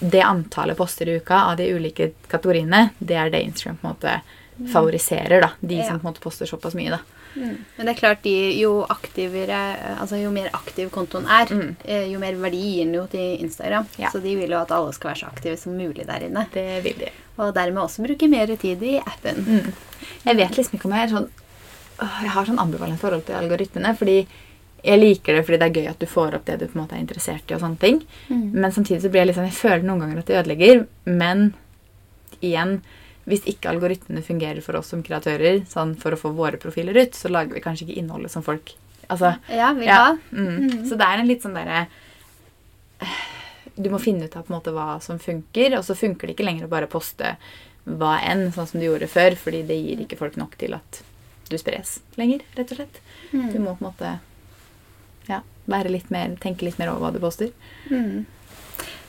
Det 0.00 0.20
antallet 0.22 0.76
poster 0.76 1.08
i 1.08 1.16
uka 1.20 1.34
av 1.52 1.56
de 1.56 1.70
ulike 1.72 2.10
kategoriene, 2.28 2.90
det 2.98 3.16
er 3.16 3.30
det 3.30 3.44
Instagram 3.46 3.76
på 3.82 3.86
en 3.88 3.94
måte 3.94 4.20
favoriserer. 4.72 5.40
da. 5.40 5.50
De. 5.60 5.74
Ja. 5.76 5.86
som 5.86 6.00
på 6.00 6.06
en 6.08 6.12
måte 6.14 6.20
poster 6.20 6.46
såpass 6.46 6.74
mye. 6.74 6.90
da. 6.90 6.98
Mm. 7.36 7.56
Men 7.76 7.86
det 7.86 7.92
er 7.92 7.98
klart, 8.00 8.22
de, 8.22 8.32
jo 8.60 8.86
aktivere, 8.88 9.58
altså 10.00 10.16
jo 10.22 10.30
mer 10.32 10.48
aktiv 10.56 10.88
kontoen 10.90 11.26
er, 11.28 11.46
Mm. 11.52 11.76
eh, 11.84 12.06
jo 12.12 12.18
mer 12.18 12.32
verdi 12.32 12.56
gir 12.56 12.84
den 12.84 12.94
jo 12.94 13.06
til 13.06 13.36
Instagram. 13.44 13.86
Ja. 13.98 14.08
Så 14.10 14.22
de 14.22 14.34
vil 14.36 14.50
jo 14.50 14.56
at 14.58 14.70
alle 14.70 14.92
skal 14.94 15.10
være 15.10 15.20
så 15.20 15.26
aktive 15.26 15.56
som 15.58 15.72
mulig 15.76 16.06
der 16.06 16.20
inne. 16.28 16.46
Det 16.52 16.82
vil 16.82 16.94
de. 16.98 17.10
Og 17.38 17.52
dermed 17.54 17.82
også 17.82 18.06
bruke 18.06 18.28
mer 18.28 18.46
tid 18.56 18.82
i 18.82 18.98
appen. 18.98 19.44
Mm. 19.44 19.72
Jeg 20.24 20.36
vet 20.36 20.56
liksom 20.56 20.74
ikke 20.78 20.86
om 20.86 20.92
jeg 20.92 21.10
er 21.10 21.14
sånn 21.16 21.28
Jeg 21.98 22.28
har 22.30 22.44
sånn 22.44 22.58
ambivalent 22.58 22.98
forhold 23.00 23.24
til 23.24 23.34
algoritmene. 23.36 23.96
fordi 23.96 24.26
jeg 24.86 25.00
liker 25.00 25.34
det 25.34 25.42
fordi 25.46 25.58
det 25.60 25.66
er 25.66 25.78
gøy 25.80 25.88
at 25.90 26.02
du 26.02 26.06
får 26.06 26.36
opp 26.38 26.44
det 26.46 26.58
du 26.60 26.66
på 26.68 26.76
en 26.76 26.82
måte 26.84 26.94
er 26.94 27.02
interessert 27.02 27.50
i. 27.50 27.56
og 27.56 27.62
sånne 27.64 27.80
ting. 27.82 28.00
Mm. 28.30 28.44
Men 28.54 28.72
samtidig 28.74 29.02
så 29.02 29.10
blir 29.10 29.24
jeg 29.24 29.30
litt 29.32 29.38
sånn, 29.40 29.48
jeg 29.50 29.58
føler 29.58 29.86
noen 29.88 30.04
ganger 30.04 30.20
at 30.22 30.30
det 30.30 30.38
ødelegger. 30.40 30.82
Men 31.10 31.46
igjen, 32.38 32.76
hvis 33.26 33.46
ikke 33.50 33.72
algoritmene 33.72 34.22
fungerer 34.22 34.62
for 34.62 34.78
oss 34.78 34.92
som 34.94 35.02
kreatører, 35.06 35.64
sånn 35.70 35.96
for 35.98 36.14
å 36.14 36.20
få 36.20 36.30
våre 36.38 36.60
profiler 36.62 36.98
ut, 37.02 37.16
så 37.18 37.30
lager 37.32 37.56
vi 37.56 37.64
kanskje 37.64 37.88
ikke 37.88 37.98
innholdet 37.98 38.30
som 38.30 38.44
folk 38.46 38.76
altså, 39.08 39.32
Ja, 39.50 39.72
vil 39.74 39.88
ja, 39.88 39.96
ha. 40.04 40.12
mm. 40.30 40.52
Mm. 40.68 40.84
Så 40.88 40.98
det 41.00 41.08
er 41.08 41.22
en 41.22 41.30
litt 41.30 41.42
sånn 41.42 41.56
derre 41.58 41.86
Du 43.76 43.90
må 43.92 43.98
finne 44.00 44.24
ut 44.28 44.36
av 44.38 44.46
på 44.46 44.52
en 44.52 44.58
måte 44.60 44.72
hva 44.76 45.00
som 45.04 45.18
funker, 45.20 45.74
og 45.76 45.84
så 45.84 45.96
funker 45.98 46.28
det 46.30 46.36
ikke 46.36 46.46
lenger 46.46 46.68
å 46.68 46.72
bare 46.72 46.88
poste 46.90 47.34
hva 47.86 48.16
enn, 48.24 48.48
sånn 48.54 48.66
som 48.70 48.80
du 48.80 48.86
gjorde 48.86 49.06
før, 49.10 49.36
fordi 49.38 49.60
det 49.68 49.76
gir 49.78 50.00
ikke 50.02 50.18
folk 50.18 50.38
nok 50.40 50.56
til 50.58 50.74
at 50.78 51.02
du 51.50 51.54
spres 51.60 51.98
lenger, 52.18 52.40
rett 52.56 52.72
og 52.72 52.80
slett. 52.80 52.96
Mm. 53.30 53.50
Du 53.52 53.58
må 53.62 53.74
på 53.76 53.84
en 53.84 53.90
måte 53.90 54.14
ja, 55.28 55.40
være 55.66 55.90
litt 55.90 56.10
mer, 56.10 56.36
tenke 56.40 56.62
litt 56.68 56.78
mer 56.78 56.92
over 56.92 57.06
hva 57.06 57.12
du 57.12 57.20
poster. 57.22 57.50
Mm. 57.90 58.24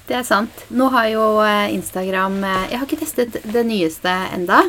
Det 0.07 0.15
er 0.15 0.23
sant. 0.23 0.61
Nå 0.71 0.87
har 0.93 1.09
jo 1.11 1.23
eh, 1.43 1.73
Instagram 1.75 2.37
eh, 2.47 2.67
Jeg 2.71 2.79
har 2.79 2.85
ikke 2.87 3.01
testet 3.01 3.41
det 3.43 3.63
nyeste 3.67 4.13
enda, 4.37 4.61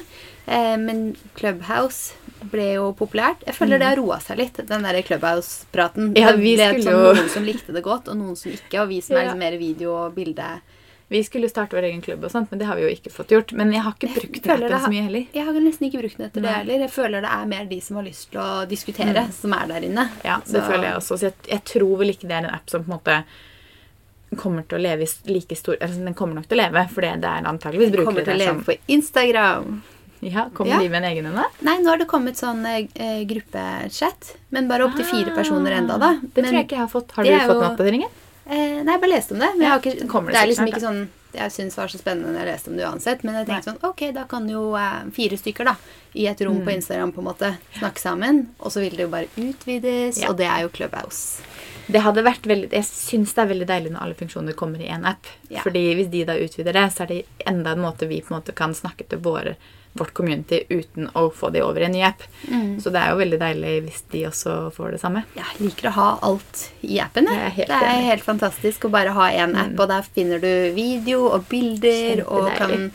eh, 0.46 0.74
men 0.82 1.12
Clubhouse 1.38 2.14
ble 2.50 2.72
jo 2.76 2.88
populært. 2.98 3.44
Jeg 3.46 3.54
føler 3.54 3.78
det 3.78 3.86
har 3.88 3.96
roa 3.98 4.18
seg 4.22 4.38
litt, 4.38 4.58
den 4.68 4.82
der 4.86 4.98
Clubhouse-praten. 5.02 6.12
Ja, 6.18 6.32
vi 6.38 6.56
det 6.58 6.68
ble 6.74 6.82
sånn 6.84 6.92
jo- 6.98 7.14
noen 7.14 7.30
som 7.30 7.46
likte 7.46 7.72
det 7.74 7.82
godt, 7.86 8.08
og 8.10 8.18
noen 8.18 8.36
som 8.38 8.50
ikke. 8.54 8.82
Og 8.82 8.88
vi 8.90 9.00
som 9.02 9.16
er 9.16 9.22
Ja. 9.28 9.30
liksom 9.32 9.38
mer 9.46 9.56
video 9.58 9.94
og 10.04 10.14
bilde. 10.18 10.50
Vi 11.10 11.22
skulle 11.24 11.48
starte 11.48 11.72
vår 11.76 11.84
egen 11.88 12.02
klubb, 12.04 12.24
og 12.24 12.30
sånt, 12.30 12.50
men 12.50 12.58
det 12.60 12.66
har 12.68 12.76
vi 12.76 12.82
jo 12.82 12.88
ikke 12.92 13.10
fått 13.10 13.28
gjort. 13.32 13.52
Men 13.56 13.72
jeg 13.72 13.80
har 13.80 13.92
ikke 13.96 14.10
brukt 14.14 14.42
den 14.44 14.50
appen 14.62 14.80
så 14.84 14.90
mye 14.92 15.02
heller. 15.06 15.26
Jeg 15.32 15.44
har 15.46 15.52
nesten 15.64 15.86
ikke 15.88 16.02
brukt 16.02 16.18
den 16.18 16.26
etter 16.26 16.42
det 16.44 16.50
heller. 16.52 16.78
Jeg 16.84 16.90
føler 16.92 17.20
det 17.24 17.30
er 17.32 17.46
mer 17.46 17.64
de 17.70 17.80
som 17.80 17.96
har 17.96 18.04
lyst 18.04 18.30
til 18.30 18.40
å 18.40 18.66
diskutere, 18.68 19.22
som 19.32 19.52
er 19.56 19.66
der 19.72 19.80
inne. 19.88 20.04
Ja, 20.24 20.36
det 20.44 20.52
Så- 20.52 20.66
føler 20.68 20.84
jeg 20.84 20.96
også. 20.98 21.16
Så 21.18 21.20
jeg, 21.30 21.34
jeg 21.48 21.64
tror 21.64 21.96
vel 21.98 22.10
ikke 22.12 22.28
det 22.28 22.36
er 22.36 22.44
en 22.44 22.54
app 22.54 22.68
som 22.68 22.84
på 22.84 22.92
en 22.92 22.98
måte 22.98 23.24
kommer 24.36 24.62
til 24.68 24.76
å 24.78 24.82
leve 24.82 25.06
i 25.08 25.32
like 25.32 25.56
stor 25.56 25.76
altså 25.80 26.04
Den 26.04 26.12
kommer 26.14 26.34
nok 26.34 26.48
til 26.50 26.58
å 26.58 26.62
leve, 26.68 26.82
for 26.92 27.00
det 27.00 27.24
er 27.24 27.46
antageligvis 27.48 28.04
Kommer 28.04 28.24
til 28.26 28.34
å 28.34 28.36
leve 28.36 28.52
som 28.52 28.64
på 28.64 28.76
Instagram. 28.88 29.82
Ja, 30.20 30.48
Kommer 30.52 30.72
Ja. 30.74 30.78
de 30.82 30.88
med 30.90 31.04
en 31.04 31.10
egen 31.12 31.26
en? 31.26 31.44
Nei, 31.62 31.78
nå 31.78 31.86
har 31.88 31.96
det 31.96 32.06
kommet 32.08 32.34
sånn 32.36 32.66
eh, 32.66 33.24
gruppechat, 33.24 34.34
men 34.50 34.68
bare 34.68 34.84
opptil 34.84 35.04
fire 35.06 35.30
personer 35.34 35.72
enda, 35.78 35.96
da. 35.98 36.06
Ah, 36.06 36.20
Det 36.20 36.42
Men- 36.42 36.44
tror 36.44 36.52
jeg 36.58 36.66
ikke 36.66 36.76
jeg 36.76 36.78
har 36.78 36.88
fått. 36.88 37.12
Har 37.12 37.24
du 37.24 37.30
fått 37.30 37.46
jo- 37.48 37.60
den 37.60 37.70
oppdateringen? 37.70 38.10
Eh, 38.48 38.82
nei, 38.82 38.94
jeg 38.94 39.00
bare 39.02 39.12
leste 39.12 39.34
om 39.36 39.40
det. 39.42 39.50
Men 39.56 39.60
jeg 39.66 39.70
har 39.70 39.80
ikke, 39.82 39.94
det 39.98 40.08
det, 40.08 40.32
det 40.32 40.40
er 40.42 40.46
liksom 40.52 40.68
ikke 40.72 40.84
sånn 40.86 41.06
jeg 41.38 41.52
syns 41.52 41.74
var 41.76 41.90
så 41.92 41.98
spennende 42.00 42.30
når 42.32 42.40
jeg 42.40 42.48
leste 42.48 42.70
om 42.72 42.76
det 42.78 42.84
uansett. 42.88 43.24
Men 43.26 43.34
jeg 43.36 43.46
tenkte 43.50 43.68
Nei. 43.68 43.74
sånn 43.76 43.90
Ok, 43.90 44.02
da 44.16 44.24
kan 44.30 44.48
jo 44.48 44.62
eh, 44.80 45.02
fire 45.12 45.36
stykker 45.36 45.68
da 45.68 45.74
i 46.16 46.24
et 46.30 46.40
rom 46.40 46.56
Mm. 46.58 46.64
på 46.64 46.72
Instagram 46.72 47.12
på 47.12 47.20
en 47.20 47.28
måte 47.28 47.50
snakke 47.78 48.00
sammen. 48.00 48.46
Og 48.60 48.72
så 48.72 48.80
vil 48.80 48.96
det 48.96 49.04
jo 49.04 49.12
bare 49.12 49.28
utvides, 49.36 50.22
Ja. 50.22 50.30
og 50.30 50.38
det 50.38 50.46
er 50.48 50.62
jo 50.64 50.68
Clubhouse. 50.72 51.42
Det 51.88 52.00
hadde 52.04 52.22
vært 52.24 52.42
veldig, 52.48 52.70
Jeg 52.72 52.84
syns 52.84 53.34
det 53.34 53.42
er 53.44 53.52
veldig 53.54 53.66
deilig 53.68 53.92
når 53.92 54.02
alle 54.02 54.14
funksjoner 54.14 54.54
kommer 54.54 54.80
i 54.80 54.88
én 54.88 55.04
app. 55.06 55.26
Ja. 55.50 55.60
Fordi 55.60 55.94
hvis 55.94 56.10
de 56.10 56.24
da 56.24 56.34
utvider 56.34 56.72
det, 56.72 56.86
så 56.92 57.02
er 57.02 57.06
det 57.06 57.26
enda 57.46 57.72
en 57.72 57.80
måte 57.84 58.08
vi 58.08 58.20
på 58.22 58.34
en 58.34 58.40
måte 58.40 58.54
kan 58.54 58.72
snakke 58.74 59.06
til 59.08 59.18
våre, 59.18 59.56
vårt 59.94 60.12
community 60.14 60.60
uten 60.70 61.08
å 61.14 61.28
få 61.34 61.50
de 61.52 61.62
over 61.62 61.80
i 61.80 61.84
en 61.88 61.92
ny 61.92 62.02
app. 62.06 62.22
Mm. 62.50 62.80
Så 62.80 62.90
det 62.94 63.00
er 63.00 63.10
jo 63.10 63.18
veldig 63.22 63.38
deilig 63.40 63.72
hvis 63.86 64.02
de 64.12 64.24
også 64.28 64.56
får 64.76 64.92
det 64.92 65.00
samme. 65.00 65.24
Jeg 65.34 65.58
liker 65.64 65.88
å 65.88 65.94
ha 65.96 66.08
alt 66.22 66.64
i 66.82 67.00
appen. 67.00 67.26
jeg. 67.26 67.34
Det 67.34 67.46
er 67.46 67.56
helt 67.56 67.68
det 67.68 67.80
er 67.88 68.04
helt 68.10 68.24
fantastisk 68.24 68.84
å 68.84 68.90
bare 68.90 69.10
ha 69.16 69.28
én 69.30 69.56
app, 69.56 69.72
Mm. 69.72 69.80
og 69.80 69.88
der 69.88 70.02
finner 70.02 70.38
du 70.40 70.72
video 70.74 71.26
og 71.32 71.48
bilder 71.48 72.24
og 72.28 72.52
kan 72.56 72.90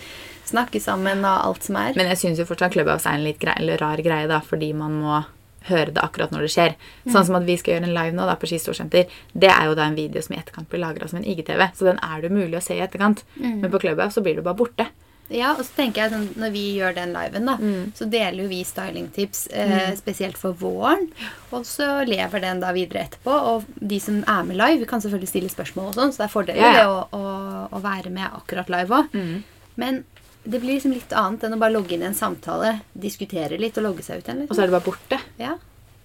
snakke 0.45 0.79
sammen 0.81 1.19
og 1.25 1.45
alt 1.47 1.63
som 1.63 1.75
er. 1.75 1.93
Men 1.95 2.07
jeg 2.07 2.17
syns 2.17 2.37
jo 2.39 2.45
fortsatt 2.45 2.71
Clubhouse 2.73 3.05
er 3.09 3.13
en 3.17 3.23
litt 3.23 3.39
grei, 3.39 3.55
eller 3.57 3.77
rar 3.77 3.97
greie, 3.97 4.27
da, 4.27 4.39
fordi 4.39 4.73
man 4.75 4.91
må 5.01 5.23
høre 5.69 5.93
det 5.95 6.01
akkurat 6.03 6.31
når 6.31 6.41
det 6.41 6.51
skjer. 6.51 6.73
Sånn 7.07 7.25
som 7.25 7.35
at 7.35 7.45
vi 7.47 7.55
skal 7.57 7.75
gjøre 7.77 7.87
en 7.87 7.93
live 7.95 8.11
nå 8.15 8.25
da, 8.27 8.35
på 8.35 8.45
Ski 8.47 8.57
Storsenter. 8.59 9.05
Det 9.33 9.47
er 9.49 9.65
jo 9.69 9.75
da 9.79 9.85
en 9.87 9.95
video 9.95 10.21
som 10.21 10.35
i 10.35 10.39
etterkant 10.39 10.67
blir 10.69 10.81
lagra 10.83 11.07
som 11.07 11.19
en 11.21 11.23
IGTV. 11.25 11.69
Så 11.73 11.85
den 11.87 11.99
er 12.03 12.21
det 12.21 12.31
mulig 12.31 12.57
å 12.59 12.61
se 12.61 12.75
i 12.75 12.81
etterkant. 12.83 13.23
Mm. 13.39 13.61
Men 13.61 13.71
på 13.71 13.79
Clubhouse 13.79 14.13
så 14.19 14.21
blir 14.25 14.35
du 14.35 14.41
bare 14.43 14.55
borte. 14.59 14.87
Ja, 15.29 15.53
og 15.55 15.63
så 15.65 15.71
tenker 15.77 16.01
jeg 16.03 16.11
sånn, 16.11 16.25
Når 16.37 16.51
vi 16.51 16.63
gjør 16.77 16.93
den 16.95 17.13
liven, 17.13 17.45
da, 17.45 17.55
Mm. 17.57 17.91
så 17.95 18.05
deler 18.09 18.43
jo 18.43 18.47
vi 18.49 18.63
stylingtips 18.63 19.47
eh, 19.51 19.95
spesielt 19.95 20.37
for 20.37 20.53
våren. 20.53 21.07
Og 21.51 21.63
så 21.65 22.05
lever 22.05 22.41
den 22.41 22.59
da 22.59 22.71
videre 22.75 23.05
etterpå. 23.07 23.31
Og 23.31 23.63
de 23.79 23.99
som 23.99 24.23
er 24.27 24.43
med 24.43 24.57
live, 24.57 24.85
kan 24.85 25.01
selvfølgelig 25.01 25.29
stille 25.31 25.49
spørsmål, 25.49 25.87
og 25.87 25.95
sånn, 25.95 26.11
så 26.13 26.17
det 26.17 26.27
er 26.27 26.33
fordel 26.35 26.55
Ja, 26.57 26.73
ja. 26.73 26.87
å, 26.87 27.07
å, 27.11 27.69
å 27.71 27.81
være 27.81 28.11
med 28.11 28.29
akkurat 28.31 28.69
live 28.69 28.89
òg. 28.89 29.09
Mm. 29.13 29.43
Men 29.77 30.03
det 30.45 30.59
blir 30.61 30.75
liksom 30.75 30.93
litt 30.93 31.13
annet 31.15 31.43
enn 31.47 31.53
å 31.55 31.59
bare 31.59 31.71
logge 31.73 31.93
inn 31.95 32.01
i 32.03 32.05
en 32.11 32.13
samtale, 32.13 32.81
diskutere 32.93 33.57
litt 33.57 33.77
og 33.79 33.83
logge 33.87 34.03
seg 34.03 34.19
ut 34.19 34.27
igjen. 34.27 34.41
Og 34.43 34.49
Liksom. 34.49 34.55
så 34.57 34.61
er 34.63 34.67
det 34.67 34.75
bare 34.75 34.91
borte. 34.91 35.19
Ja. 35.39 35.55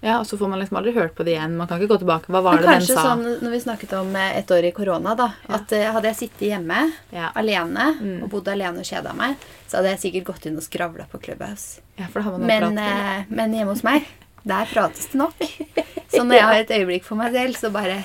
Ja, 0.00 0.20
Og 0.20 0.26
så 0.26 0.36
får 0.38 0.48
man 0.48 0.60
liksom 0.60 0.76
aldri 0.78 0.92
hørt 0.94 1.14
på 1.18 1.24
det 1.26 1.32
igjen. 1.34 1.56
Man 1.58 1.66
kan 1.66 1.80
ikke 1.80 1.90
gå 1.96 1.98
tilbake. 2.04 2.30
Hva 2.30 2.40
var 2.42 2.54
Men 2.54 2.62
det 2.62 2.68
den 2.70 2.82
sa? 2.86 2.94
kanskje 2.94 3.04
sånn 3.08 3.42
når 3.42 3.50
vi 3.50 3.60
snakket 3.64 3.92
om 3.98 4.14
eh, 4.16 4.36
et 4.38 4.50
år 4.54 4.64
i 4.68 4.70
korona, 4.76 5.14
da. 5.18 5.26
At 5.48 5.72
eh, 5.74 5.88
hadde 5.92 6.12
jeg 6.12 6.16
sittet 6.20 6.48
hjemme 6.52 6.92
Ja. 7.10 7.32
alene 7.34 7.88
Mm. 7.98 8.22
og 8.22 8.30
bodd 8.30 8.46
alene 8.48 8.78
og 8.78 8.84
kjeda 8.86 9.12
meg, 9.16 9.34
så 9.66 9.78
hadde 9.78 9.96
jeg 9.96 9.98
sikkert 10.04 10.24
gått 10.34 10.46
inn 10.46 10.56
og 10.56 10.62
skravla 10.62 11.08
på 11.10 11.18
Clubhouse. 11.20 11.80
ja, 11.98 12.06
for 12.06 12.20
da 12.20 12.24
har 12.30 12.38
man 12.38 12.46
Men, 12.46 12.62
prate 12.76 13.18
eh, 13.18 13.24
men 13.28 13.52
hjemme 13.52 13.74
hos 13.74 13.82
meg, 13.82 14.06
der 14.46 14.64
prates 14.66 15.06
det 15.10 15.18
nok. 15.18 15.34
Så 16.14 16.22
når 16.24 16.34
jeg 16.34 16.42
har 16.46 16.54
et 16.62 16.70
øyeblikk 16.70 17.04
for 17.04 17.16
meg 17.16 17.32
selv, 17.32 17.54
så 17.58 17.70
bare 17.72 18.04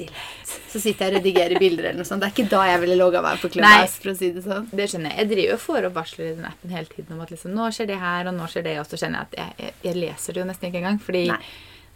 stillhet. 0.00 0.52
Så 0.72 0.80
sitter 0.82 1.06
jeg 1.06 1.12
og 1.12 1.16
redigerer 1.20 1.62
bilder 1.62 1.88
eller 1.90 2.00
noe 2.00 2.08
sånt. 2.08 2.22
Det 2.24 2.30
er 2.30 2.34
ikke 2.36 2.52
da 2.52 2.60
jeg 2.70 2.82
ville 2.84 2.98
logga 3.00 3.22
meg 3.24 3.40
på 3.42 3.50
Clubhouse, 3.54 3.98
for 4.02 4.12
å 4.12 4.18
si 4.18 4.30
det 4.34 4.44
sånn. 4.44 4.68
Det 4.72 4.86
skjønner 4.90 5.12
jeg. 5.12 5.18
Jeg 5.22 5.30
driver 5.34 5.56
og 5.56 5.64
får 5.64 5.88
opp 5.88 5.98
varsler 5.98 6.28
i 6.28 6.36
den 6.38 6.46
appen 6.50 6.76
hele 6.76 6.92
tiden 6.94 7.16
om 7.16 7.24
at 7.24 7.34
liksom, 7.34 7.56
nå 7.56 7.70
skjer 7.74 7.90
det 7.90 7.98
her, 8.00 8.30
og 8.30 8.38
nå 8.38 8.48
skjer 8.52 8.66
det, 8.68 8.76
og 8.82 8.88
så 8.88 9.00
kjenner 9.00 9.20
jeg 9.20 9.28
at 9.28 9.40
jeg, 9.42 9.58
jeg, 9.66 9.76
jeg 9.88 10.00
leser 10.00 10.36
det 10.36 10.42
jo 10.42 10.48
nesten 10.48 10.70
ikke 10.70 10.82
engang. 10.84 11.02
Fordi 11.04 11.26
Nei. 11.32 11.42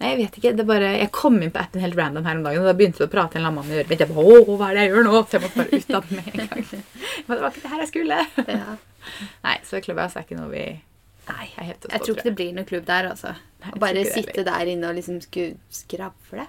Nei, 0.01 0.09
jeg 0.11 0.19
vet 0.25 0.37
ikke. 0.41 0.51
det 0.59 0.63
er 0.65 0.67
bare, 0.67 0.89
Jeg 0.99 1.11
kom 1.15 1.37
inn 1.39 1.53
på 1.55 1.61
appen 1.63 1.83
helt 1.85 1.95
random 1.95 2.25
her 2.27 2.41
om 2.41 2.47
dagen, 2.49 2.65
og 2.65 2.67
da 2.67 2.75
begynte 2.75 2.99
det 2.99 3.07
å 3.07 3.13
prate 3.13 3.39
en 3.39 3.45
eller 3.45 3.53
annen 3.53 3.61
mann 3.63 3.71
i 3.71 3.79
øret 3.79 3.93
mitt. 3.93 4.01
Jeg 4.03 4.11
bare, 4.11 4.25
Åh, 4.33 4.49
hva 4.59 4.71
er 4.71 4.75
det 4.75 4.83
jeg 4.83 4.91
gjør 4.91 5.07
nå? 5.07 5.21
Så 5.23 5.37
jeg 5.37 5.45
måtte 5.45 5.61
bare 5.61 5.79
ut 5.79 5.95
av 5.95 6.09
den 6.09 6.19
med 6.19 6.33
en 6.33 6.51
gang. 6.51 6.65
Men 7.29 7.31
det 7.31 7.45
var 7.45 7.55
ikke 7.55 7.63
det 7.63 7.71
her 7.75 7.85
jeg 7.85 7.91
skulle. 7.93 8.19
Ja. 8.49 8.75
Nei, 9.45 9.55
så 9.69 9.81
Clubhouse 9.85 10.19
er 10.19 10.27
ikke 10.27 10.41
noe 10.41 10.51
vi 10.51 10.65
Nei, 11.25 11.47
er 11.57 11.69
helt 11.71 11.87
jeg 11.89 12.03
tror 12.05 12.19
ikke 12.19 12.27
det 12.27 12.35
blir 12.37 12.51
noen 12.57 12.67
klubb 12.69 12.85
der, 12.89 13.07
altså. 13.15 13.31
Nei, 13.63 13.71
bare 13.81 13.97
det 13.97 14.11
sitte 14.13 14.45
der 14.45 14.69
inne 14.75 14.91
og 14.91 14.99
liksom 14.99 15.23
sku, 15.25 15.55
skravle. 15.73 16.45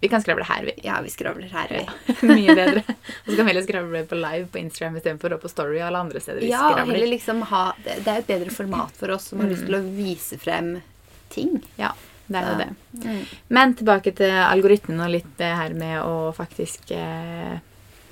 Vi 0.00 0.08
kan 0.12 0.20
skravle 0.20 0.44
her, 0.44 0.64
vi. 0.68 0.72
Ja, 0.84 0.98
vi 1.02 1.08
skravler 1.10 1.48
her, 1.48 1.68
vi. 1.70 1.82
Ja, 1.86 2.14
Mye 2.28 2.54
bedre. 2.60 2.82
Og 2.88 3.30
så 3.30 3.36
kan 3.36 3.44
vi 3.46 3.50
heller 3.52 3.64
skravle 3.64 4.02
på 4.10 4.18
live 4.20 4.46
på 4.52 4.58
Instagram 4.60 4.98
istedenfor 5.00 5.36
på 5.40 5.48
Story 5.48 5.78
og 5.80 5.86
alle 5.88 6.02
andre 6.04 6.20
steder. 6.20 6.40
vi 6.44 6.50
Ja, 6.52 6.64
skravler. 6.70 6.92
heller 6.94 7.12
liksom 7.14 7.40
ha 7.52 7.62
Det, 7.84 7.94
det 8.04 8.12
er 8.12 8.18
et 8.24 8.26
bedre 8.28 8.50
format 8.52 8.92
for 8.98 9.14
oss 9.16 9.30
som 9.32 9.40
har 9.40 9.48
lyst 9.48 9.64
til 9.66 9.78
å 9.78 9.84
vise 9.96 10.36
frem 10.42 10.74
ting. 11.32 11.56
Ja, 11.80 11.94
det 12.28 12.42
er 12.42 12.50
jo 12.52 12.58
det. 12.60 12.68
Mm. 13.06 13.22
Men 13.56 13.74
tilbake 13.78 14.12
til 14.18 14.30
algoritmen 14.42 15.00
og 15.06 15.10
litt 15.16 15.32
det 15.40 15.48
her 15.62 15.72
med 15.78 15.96
å 16.02 16.30
faktisk 16.36 16.92
eh, 16.94 17.56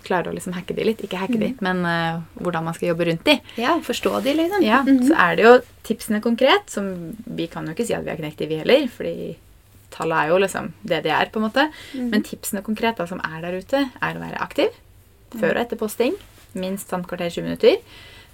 klare 0.05 0.29
å 0.33 0.35
liksom 0.37 0.53
hacke 0.57 0.75
de 0.77 0.85
litt. 0.89 1.05
Ikke 1.05 1.21
hacke 1.21 1.39
de, 1.41 1.53
men 1.65 1.85
eh, 1.89 2.19
hvordan 2.41 2.65
man 2.67 2.75
skal 2.77 2.91
jobbe 2.95 3.07
rundt 3.13 3.25
de. 3.29 3.39
Ja, 3.61 3.77
forstå 3.85 4.19
de, 4.25 4.35
liksom. 4.41 4.65
Ja, 4.65 4.81
Mhm. 4.89 5.05
Så 5.09 5.15
er 5.21 5.37
det 5.37 5.47
jo 5.51 5.55
tipsene 5.85 6.21
konkret, 6.25 6.69
som 6.73 6.91
vi 7.27 7.47
kan 7.53 7.67
jo 7.69 7.77
ikke 7.77 7.87
si 7.89 7.95
at 7.97 8.05
vi 8.05 8.11
har 8.15 8.21
knekt 8.21 8.39
de, 8.41 8.47
vi 8.51 8.61
heller. 8.65 8.89
fordi 8.89 9.35
tallet 9.95 10.19
er 10.25 10.33
jo 10.33 10.41
liksom 10.43 10.73
det 10.83 11.03
de 11.07 11.13
er, 11.15 11.31
på 11.33 11.41
en 11.41 11.47
måte. 11.49 11.69
Men 11.95 12.25
tipsene 12.27 12.65
konkret 12.67 12.99
da, 13.01 13.07
som 13.11 13.23
er 13.25 13.41
der 13.45 13.61
ute, 13.63 13.85
er 14.03 14.17
å 14.19 14.25
være 14.25 14.43
aktiv 14.45 14.75
før 15.35 15.57
og 15.57 15.63
etter 15.65 15.81
posting. 15.81 16.19
Minst 16.55 16.91
sånn 16.93 17.07
kvarter 17.07 17.31
20 17.35 17.49
minutter. 17.49 17.79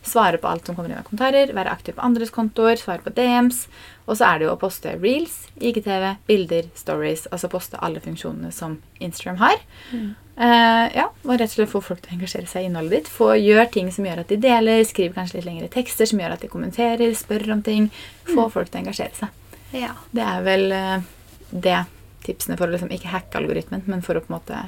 Svare 0.05 0.39
på 0.41 0.49
alt 0.49 0.65
som 0.65 0.77
kommer 0.77 0.89
inn 0.93 0.97
av 1.01 1.05
kommentarer. 1.05 1.53
Være 1.57 1.73
aktiv 1.73 1.97
på 1.97 2.05
andres 2.05 2.33
kontoer. 2.33 2.77
Svare 2.81 3.05
på 3.05 3.13
DMs. 3.17 3.67
Og 4.09 4.17
så 4.17 4.27
er 4.31 4.41
det 4.41 4.47
jo 4.47 4.55
å 4.55 4.61
poste 4.61 4.95
reels, 4.97 5.35
IGTV, 5.61 6.07
bilder, 6.29 6.71
stories. 6.77 7.27
Altså 7.31 7.51
poste 7.53 7.81
alle 7.85 8.01
funksjonene 8.01 8.53
som 8.53 8.79
Instagram 9.05 9.37
har. 9.43 9.61
Eh, 9.93 10.87
ja, 10.97 11.11
Og 11.27 11.35
rett 11.37 11.51
og 11.51 11.57
slett 11.59 11.73
få 11.73 11.83
folk 11.85 12.01
til 12.01 12.15
å 12.15 12.17
engasjere 12.17 12.49
seg 12.49 12.65
i 12.65 12.71
innholdet 12.71 12.97
ditt. 12.97 13.13
Få 13.13 13.35
Gjør 13.37 13.69
ting 13.77 13.93
som 13.93 14.09
gjør 14.09 14.23
at 14.25 14.33
de 14.33 14.41
deler. 14.41 14.81
Skriv 14.89 15.13
kanskje 15.17 15.39
litt 15.39 15.49
lengre 15.51 15.69
tekster 15.73 16.09
som 16.09 16.21
gjør 16.23 16.37
at 16.39 16.45
de 16.45 16.53
kommenterer. 16.53 17.13
Spør 17.17 17.45
om 17.59 17.63
ting. 17.67 17.91
Få 18.31 18.49
folk 18.53 18.73
til 18.73 18.81
å 18.81 18.85
engasjere 18.87 19.17
seg. 19.21 19.57
Ja. 19.77 19.93
Det 20.17 20.25
er 20.25 20.47
vel 20.49 20.73
eh, 20.75 21.09
det 21.51 21.85
tipsene 22.27 22.57
for 22.59 22.69
å 22.69 22.75
liksom 22.75 22.93
ikke 22.95 23.13
hacke 23.15 23.41
algoritmen, 23.41 23.85
men 23.87 24.03
for 24.05 24.19
å 24.19 24.25
på 24.25 24.33
en 24.33 24.39
måte 24.39 24.65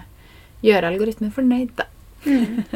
gjøre 0.63 0.93
algoritmen 0.93 1.35
fornøyd, 1.35 1.75
da. 1.77 1.89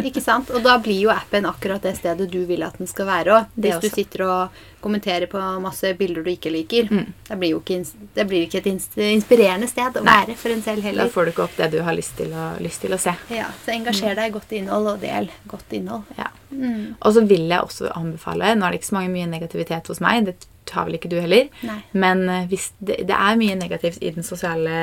Ikke 0.03 0.21
sant? 0.21 0.51
Og 0.51 0.65
da 0.65 0.75
blir 0.83 0.99
jo 0.99 1.11
appen 1.15 1.47
akkurat 1.47 1.85
det 1.85 1.95
stedet 2.01 2.27
du 2.33 2.41
vil 2.49 2.65
at 2.67 2.79
den 2.81 2.89
skal 2.91 3.07
være 3.07 3.35
òg. 3.35 3.53
Det 3.55 3.75
Hvis 3.77 3.85
du 3.85 3.95
sitter 3.95 4.25
og 4.27 4.57
kommenterer 4.83 5.31
på 5.31 5.41
masse 5.63 5.93
bilder 5.99 6.27
du 6.27 6.31
ikke 6.33 6.51
liker. 6.51 6.91
Mm. 6.91 7.13
Det 7.29 7.39
blir 7.39 7.53
jo 7.55 7.61
ikke, 7.63 7.79
det 8.15 8.27
blir 8.29 8.47
ikke 8.47 8.63
et 8.63 8.69
inspirerende 8.71 9.69
sted 9.71 9.99
å 9.99 10.03
Nei. 10.07 10.17
være 10.23 10.37
for 10.39 10.55
en 10.55 10.65
selv 10.67 10.87
heller. 10.87 11.07
Da 11.07 11.15
får 11.15 11.29
du 11.29 11.33
ikke 11.35 11.47
opp 11.47 11.57
det 11.59 11.71
du 11.75 11.79
har 11.87 11.97
lyst 11.97 12.17
til 12.19 12.35
å, 12.35 12.49
lyst 12.63 12.83
til 12.83 12.95
å 12.95 13.01
se. 13.03 13.15
Ja, 13.35 13.49
Så 13.65 13.75
engasjer 13.77 14.19
deg 14.19 14.31
i 14.31 14.35
godt 14.35 14.57
innhold, 14.59 14.91
og 14.97 15.01
del 15.03 15.31
godt 15.51 15.79
innhold. 15.79 16.11
Ja. 16.19 16.33
Mm. 16.51 16.97
Og 16.99 17.15
så 17.15 17.23
vil 17.27 17.49
jeg 17.51 17.59
også 17.59 17.91
anbefale 17.91 18.53
Nå 18.55 18.65
er 18.67 18.73
det 18.73 18.79
ikke 18.79 18.89
så 18.93 18.95
mange 19.01 19.11
mye 19.11 19.27
negativitet 19.31 19.89
hos 19.91 19.99
meg, 20.03 20.29
det 20.29 20.37
tar 20.67 20.85
vel 20.89 20.99
ikke 20.99 21.09
du 21.13 21.17
heller. 21.21 21.49
Nei. 21.67 21.79
Men 21.95 22.29
eh, 22.29 22.47
hvis 22.51 22.71
det, 22.81 23.01
det 23.09 23.17
er 23.17 23.39
mye 23.41 23.57
negativt 23.59 24.03
i 24.03 24.11
den 24.17 24.27
sosiale 24.27 24.75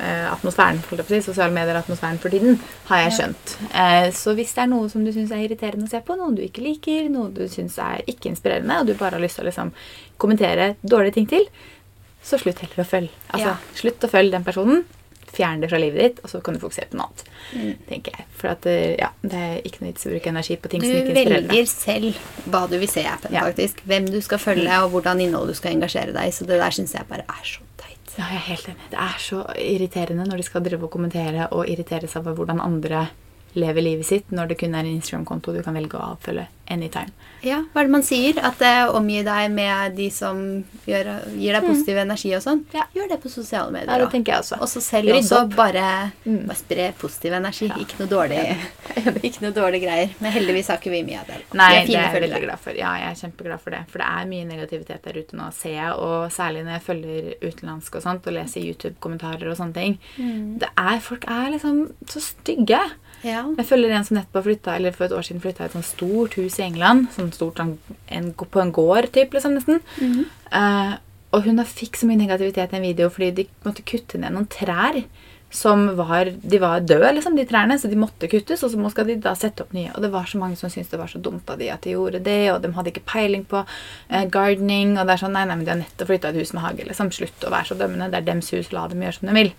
eh, 0.00 0.26
atmosfæren, 0.32 0.80
si, 1.06 1.20
sosiale 1.22 1.52
medier-atmosfæren 1.54 2.18
for 2.22 2.32
tiden, 2.34 2.58
har 2.88 3.02
jeg 3.04 3.10
Ja. 3.12 3.16
skjønt. 3.18 3.54
Eh, 3.74 4.08
så 4.16 4.34
hvis 4.34 4.54
det 4.54 4.62
er 4.64 4.72
noe 4.72 4.88
som 4.90 5.04
du 5.04 5.12
syns 5.12 5.30
er 5.34 5.44
irriterende 5.44 5.86
å 5.86 5.90
se 5.92 6.00
på, 6.00 6.16
noe 6.18 6.34
du 6.34 6.42
ikke 6.42 6.64
liker, 6.64 7.08
noe 7.12 7.30
du 7.34 7.44
syns 7.48 7.78
er 7.78 8.02
ikke 8.10 8.30
inspirerende, 8.32 8.80
og 8.80 8.86
du 8.86 8.94
bare 8.94 9.18
har 9.18 9.24
lyst 9.24 9.36
til 9.38 9.44
å 9.46 9.50
liksom 9.50 9.72
kommentere 10.18 10.74
dårlige 10.82 11.14
ting 11.20 11.28
til, 11.30 11.46
så 12.24 12.38
slutt 12.40 12.62
heller 12.64 12.80
å 12.84 12.88
følge. 12.88 13.10
Altså, 13.30 13.48
Ja. 13.52 13.56
Slutt 13.76 14.04
å 14.06 14.08
følge 14.08 14.30
den 14.32 14.44
personen. 14.44 14.84
Fjern 15.34 15.60
det 15.64 15.68
fra 15.72 15.78
livet 15.82 15.98
ditt, 16.04 16.20
og 16.24 16.30
så 16.30 16.40
kan 16.44 16.54
du 16.54 16.60
fokusere 16.62 16.86
på 16.92 16.98
noe 17.00 17.08
annet. 17.08 17.24
Mm. 17.54 17.72
tenker 17.88 18.12
jeg. 18.18 18.24
For 18.38 18.48
at, 18.52 18.66
eh, 18.70 18.94
ja, 19.00 19.08
det 19.22 19.40
er 19.40 19.56
ikke 19.66 19.80
noe 19.82 19.90
vits 19.92 20.06
å 20.06 20.12
bruke 20.14 20.30
energi 20.30 20.56
på 20.56 20.70
ting 20.70 20.80
Du 20.80 20.86
som 20.86 20.94
ikke 20.96 21.10
inspirerer 21.14 21.40
deg. 21.40 21.50
velger 21.50 21.66
selv 21.66 22.20
hva 22.50 22.62
du 22.70 22.78
vil 22.78 22.88
se 22.88 23.02
i 23.02 23.08
appen, 23.10 23.32
Ja. 23.34 23.42
faktisk. 23.48 23.82
Hvem 23.86 24.06
du 24.10 24.20
skal 24.20 24.38
følge, 24.38 24.78
og 24.84 24.90
hvordan 24.94 25.20
innhold 25.20 25.48
du 25.48 25.54
skal 25.54 25.72
engasjere 25.74 26.12
deg 26.14 26.28
i. 26.28 26.30
Så 26.30 26.46
det 26.46 26.58
der 26.62 26.70
syns 26.70 26.92
jeg 26.94 27.06
bare 27.08 27.26
er 27.28 27.42
så 27.44 27.60
teit. 27.76 28.14
Ja, 28.16 28.24
jeg 28.30 28.36
er 28.36 28.48
helt 28.54 28.66
enig. 28.68 28.90
Det 28.90 28.98
er 28.98 29.18
så 29.18 29.42
irriterende 29.58 30.26
når 30.28 30.36
de 30.36 30.42
skal 30.46 30.62
drive 30.62 30.82
og 30.84 30.90
kommentere 30.90 31.48
og 31.52 31.66
irritere 31.68 32.06
seg 32.08 32.22
over 32.26 32.34
hvordan 32.38 32.60
andre 32.62 33.08
lever 33.54 33.82
livet 33.82 34.04
sitt, 34.06 34.30
når 34.30 34.48
det 34.48 34.58
kun 34.58 34.74
er 34.74 34.80
en 34.86 35.00
Instagram-konto 35.00 35.52
du 35.54 35.62
kan 35.62 35.74
velge 35.74 35.94
å 35.98 36.14
avfølge 36.16 36.46
anytime. 36.70 37.10
Ja, 37.44 37.58
hva 37.74 37.82
er 37.82 37.88
det 37.88 37.92
man 37.92 38.02
sier? 38.06 38.38
At 38.40 38.56
det 38.58 38.70
omgi 38.96 39.18
deg 39.26 39.50
med 39.52 39.96
de 39.98 40.06
som 40.10 40.38
gjør, 40.88 41.10
gir 41.36 41.52
deg 41.52 41.66
positiv 41.66 41.98
energi 42.00 42.30
og 42.36 42.40
sånn. 42.44 42.62
Mm. 42.64 42.76
Ja. 42.78 42.84
Gjør 42.96 43.08
det 43.10 43.18
på 43.20 43.28
sosiale 43.32 43.70
medier. 43.74 43.90
Ja, 43.90 43.98
det 44.00 44.06
også. 44.06 44.12
tenker 44.14 44.32
jeg 44.32 44.40
også. 44.46 44.60
Og 44.64 44.68
så 44.72 44.80
selv 44.80 45.12
også 45.18 45.40
opp. 45.42 45.54
bare, 45.56 46.12
Mm. 46.24 46.46
bare 46.48 46.56
spre 46.56 46.86
positiv 46.98 47.32
energi. 47.36 47.68
Ikke 47.68 47.98
noe 48.00 48.08
dårlig 48.08 48.40
Ikke 49.28 49.42
noe 49.44 49.52
dårlige 49.52 49.82
greier. 49.84 50.14
Men 50.20 50.32
heldigvis 50.32 50.68
har 50.72 50.78
ikke 50.80 50.90
vi 50.94 51.02
mye 51.04 51.20
av 51.20 51.26
det. 51.26 51.38
Nei, 51.52 51.68
er 51.74 51.86
det 51.86 51.96
er 51.96 52.08
jeg 52.12 52.22
veldig 52.22 52.42
glad 52.46 52.58
for. 52.64 52.72
Ja, 52.80 52.94
jeg 53.02 53.10
er 53.10 53.20
kjempeglad 53.20 53.60
for 53.60 53.70
det. 53.76 53.82
For 53.92 53.98
det 53.98 54.08
er 54.08 54.30
mye 54.32 54.48
negativitet 54.48 55.02
der 55.04 55.20
ute 55.20 55.36
nå, 55.36 55.50
ser 55.52 55.76
jeg. 55.76 55.92
Og 56.00 56.30
særlig 56.32 56.64
når 56.64 56.78
jeg 56.78 56.86
følger 56.88 57.30
utenlandsk 57.44 57.94
og 58.00 58.02
sånt, 58.08 58.26
og 58.26 58.32
leser 58.38 58.64
YouTube-kommentarer 58.64 59.50
og 59.50 59.56
sånne 59.60 59.74
ting. 59.74 59.98
Mm. 60.16 60.58
Det 60.64 60.68
er, 60.78 60.98
folk 61.04 61.24
er 61.28 61.50
liksom 61.58 61.82
så 62.08 62.20
stygge. 62.24 62.80
Ja. 63.24 63.44
Jeg 63.56 63.66
følger 63.68 63.92
en 63.96 64.04
som 64.04 64.16
nettopp 64.18 64.44
flytta, 64.44 64.74
eller 64.76 64.92
for 64.96 65.06
et 65.06 65.12
år 65.16 65.24
siden 65.24 65.40
flytta 65.40 65.64
i 65.64 65.66
et 65.70 65.76
sånt 65.76 65.88
stort 65.88 66.34
hus 66.40 66.53
i 66.60 66.66
England. 66.66 67.08
som 67.14 67.32
stort 67.32 67.60
sånn, 67.60 67.76
en, 68.08 68.32
på 68.34 68.60
en 68.60 68.72
gård, 68.72 69.10
typ, 69.12 69.34
liksom, 69.34 69.54
nesten. 69.54 69.80
Mm 70.00 70.12
-hmm. 70.12 70.24
uh, 70.52 70.96
og 71.34 71.42
hun 71.42 71.58
har 71.58 71.66
fikk 71.66 71.96
så 71.96 72.06
mye 72.06 72.16
negativitet 72.16 72.72
i 72.72 72.76
en 72.76 72.82
video 72.82 73.08
fordi 73.08 73.30
de 73.30 73.46
måtte 73.64 73.82
kutte 73.82 74.18
ned 74.18 74.32
noen 74.32 74.46
trær 74.46 75.02
som 75.54 75.96
var 75.96 76.32
De 76.42 76.58
var 76.58 76.80
døde, 76.80 77.12
liksom, 77.14 77.36
de 77.36 77.44
trærne, 77.46 77.78
så 77.78 77.88
de 77.88 77.98
måtte 77.98 78.28
kuttes. 78.30 78.62
Og 78.66 78.72
så 78.72 78.90
skal 78.90 79.06
de 79.06 79.16
da 79.22 79.36
sette 79.38 79.62
opp 79.62 79.72
nye. 79.76 79.92
Og 79.94 80.02
det 80.02 80.10
var 80.10 80.26
så 80.26 80.40
mange 80.40 80.58
som 80.58 80.70
syntes 80.72 80.90
det 80.90 80.98
var 80.98 81.10
så 81.12 81.20
dumt 81.22 81.50
av 81.50 81.60
de 81.60 81.68
at 81.70 81.86
de 81.86 81.94
gjorde 81.94 82.22
det, 82.26 82.50
og 82.50 82.58
de 82.64 82.72
hadde 82.74 82.90
ikke 82.90 83.04
peiling 83.12 83.44
på 83.46 83.62
eh, 83.62 84.26
gardening. 84.34 84.96
Og 84.98 85.06
det 85.06 85.14
er 85.14 85.22
sånn 85.22 85.34
Nei, 85.34 85.44
nei, 85.46 85.58
men 85.60 85.64
de 85.66 85.74
har 85.74 85.80
nettopp 85.80 86.10
flytta 86.10 86.34
et 86.34 86.40
hus 86.42 86.52
med 86.56 86.66
hage. 86.66 86.88
liksom, 86.90 87.12
Slutt 87.14 87.46
å 87.46 87.54
være 87.54 87.70
så 87.70 87.78
dømmende. 87.78 88.10
Det 88.10 88.18
er 88.18 88.28
dems 88.32 88.50
hus, 88.54 88.72
la 88.74 88.88
dem 88.90 89.06
gjøre 89.06 89.20
som 89.20 89.30
de 89.30 89.38
vil. 89.38 89.54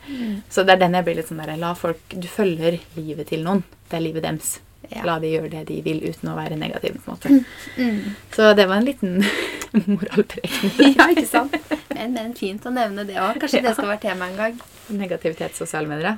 Så 0.52 0.68
det 0.68 0.76
er 0.76 0.84
den 0.84 1.00
jeg 1.00 1.08
blir 1.08 1.20
litt 1.22 1.32
sånn 1.32 1.44
der 1.44 1.56
La 1.64 1.74
folk 1.80 2.12
Du 2.12 2.28
følger 2.28 2.82
livet 3.00 3.32
til 3.32 3.48
noen. 3.48 3.64
Det 3.88 4.00
er 4.00 4.08
livet 4.10 4.28
dems. 4.28 4.58
La 5.06 5.18
de 5.20 5.28
gjøre 5.34 5.50
det 5.52 5.64
de 5.68 5.82
vil 5.86 6.00
uten 6.10 6.30
å 6.32 6.36
være 6.38 6.56
negative. 6.60 7.00
på 7.06 7.12
en 7.12 7.18
måte. 7.18 7.46
Mm. 7.78 8.16
Så 8.36 8.54
det 8.56 8.68
var 8.70 8.78
en 8.82 8.86
liten 8.86 9.18
moralpreken. 9.88 10.72
ja, 10.98 11.08
ikke 11.12 11.26
sant? 11.28 11.56
Men, 11.96 12.14
men 12.14 12.34
fint 12.38 12.66
å 12.66 12.72
nevne 12.74 13.06
det 13.08 13.16
òg. 13.20 13.40
Kanskje 13.42 13.62
Ja. 13.62 13.68
det 13.70 13.76
skal 13.78 13.88
være 13.94 14.02
tema 14.08 14.30
en 14.32 14.38
gang. 14.38 14.60
Negativitet 14.90 15.56
sosiale 15.58 15.88
medier. 15.88 16.18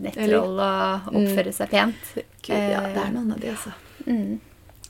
Nettroll 0.00 0.58
og 0.62 1.08
oppføre 1.14 1.52
seg 1.52 1.70
pent. 1.72 2.12
Gud, 2.16 2.54
ja, 2.54 2.80
det 2.94 3.02
er 3.06 3.10
noen 3.14 3.32
av 3.34 3.40
de, 3.42 3.50
altså. 3.50 3.72
Mm. 4.06 4.38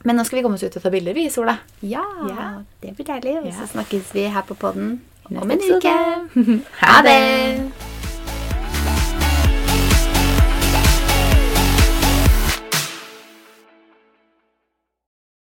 Men 0.04 0.16
nå 0.16 0.24
skal 0.24 0.38
vi 0.38 0.42
komme 0.46 0.56
oss 0.56 0.64
ut 0.64 0.76
og 0.76 0.82
ta 0.82 0.90
bilder, 0.92 1.12
vi, 1.16 1.28
Sola. 1.32 1.58
Ja, 1.84 2.04
Ja. 2.28 2.48
det 2.80 2.94
blir 2.96 3.06
deilig. 3.08 3.36
Og 3.44 3.52
så 3.56 3.66
snakkes 3.74 4.12
vi 4.16 4.28
her 4.32 4.42
på 4.48 4.54
podden 4.56 5.00
om 5.30 5.50
en 5.50 5.60
uke. 5.70 5.94
Ha 6.80 7.00
det! 7.06 7.89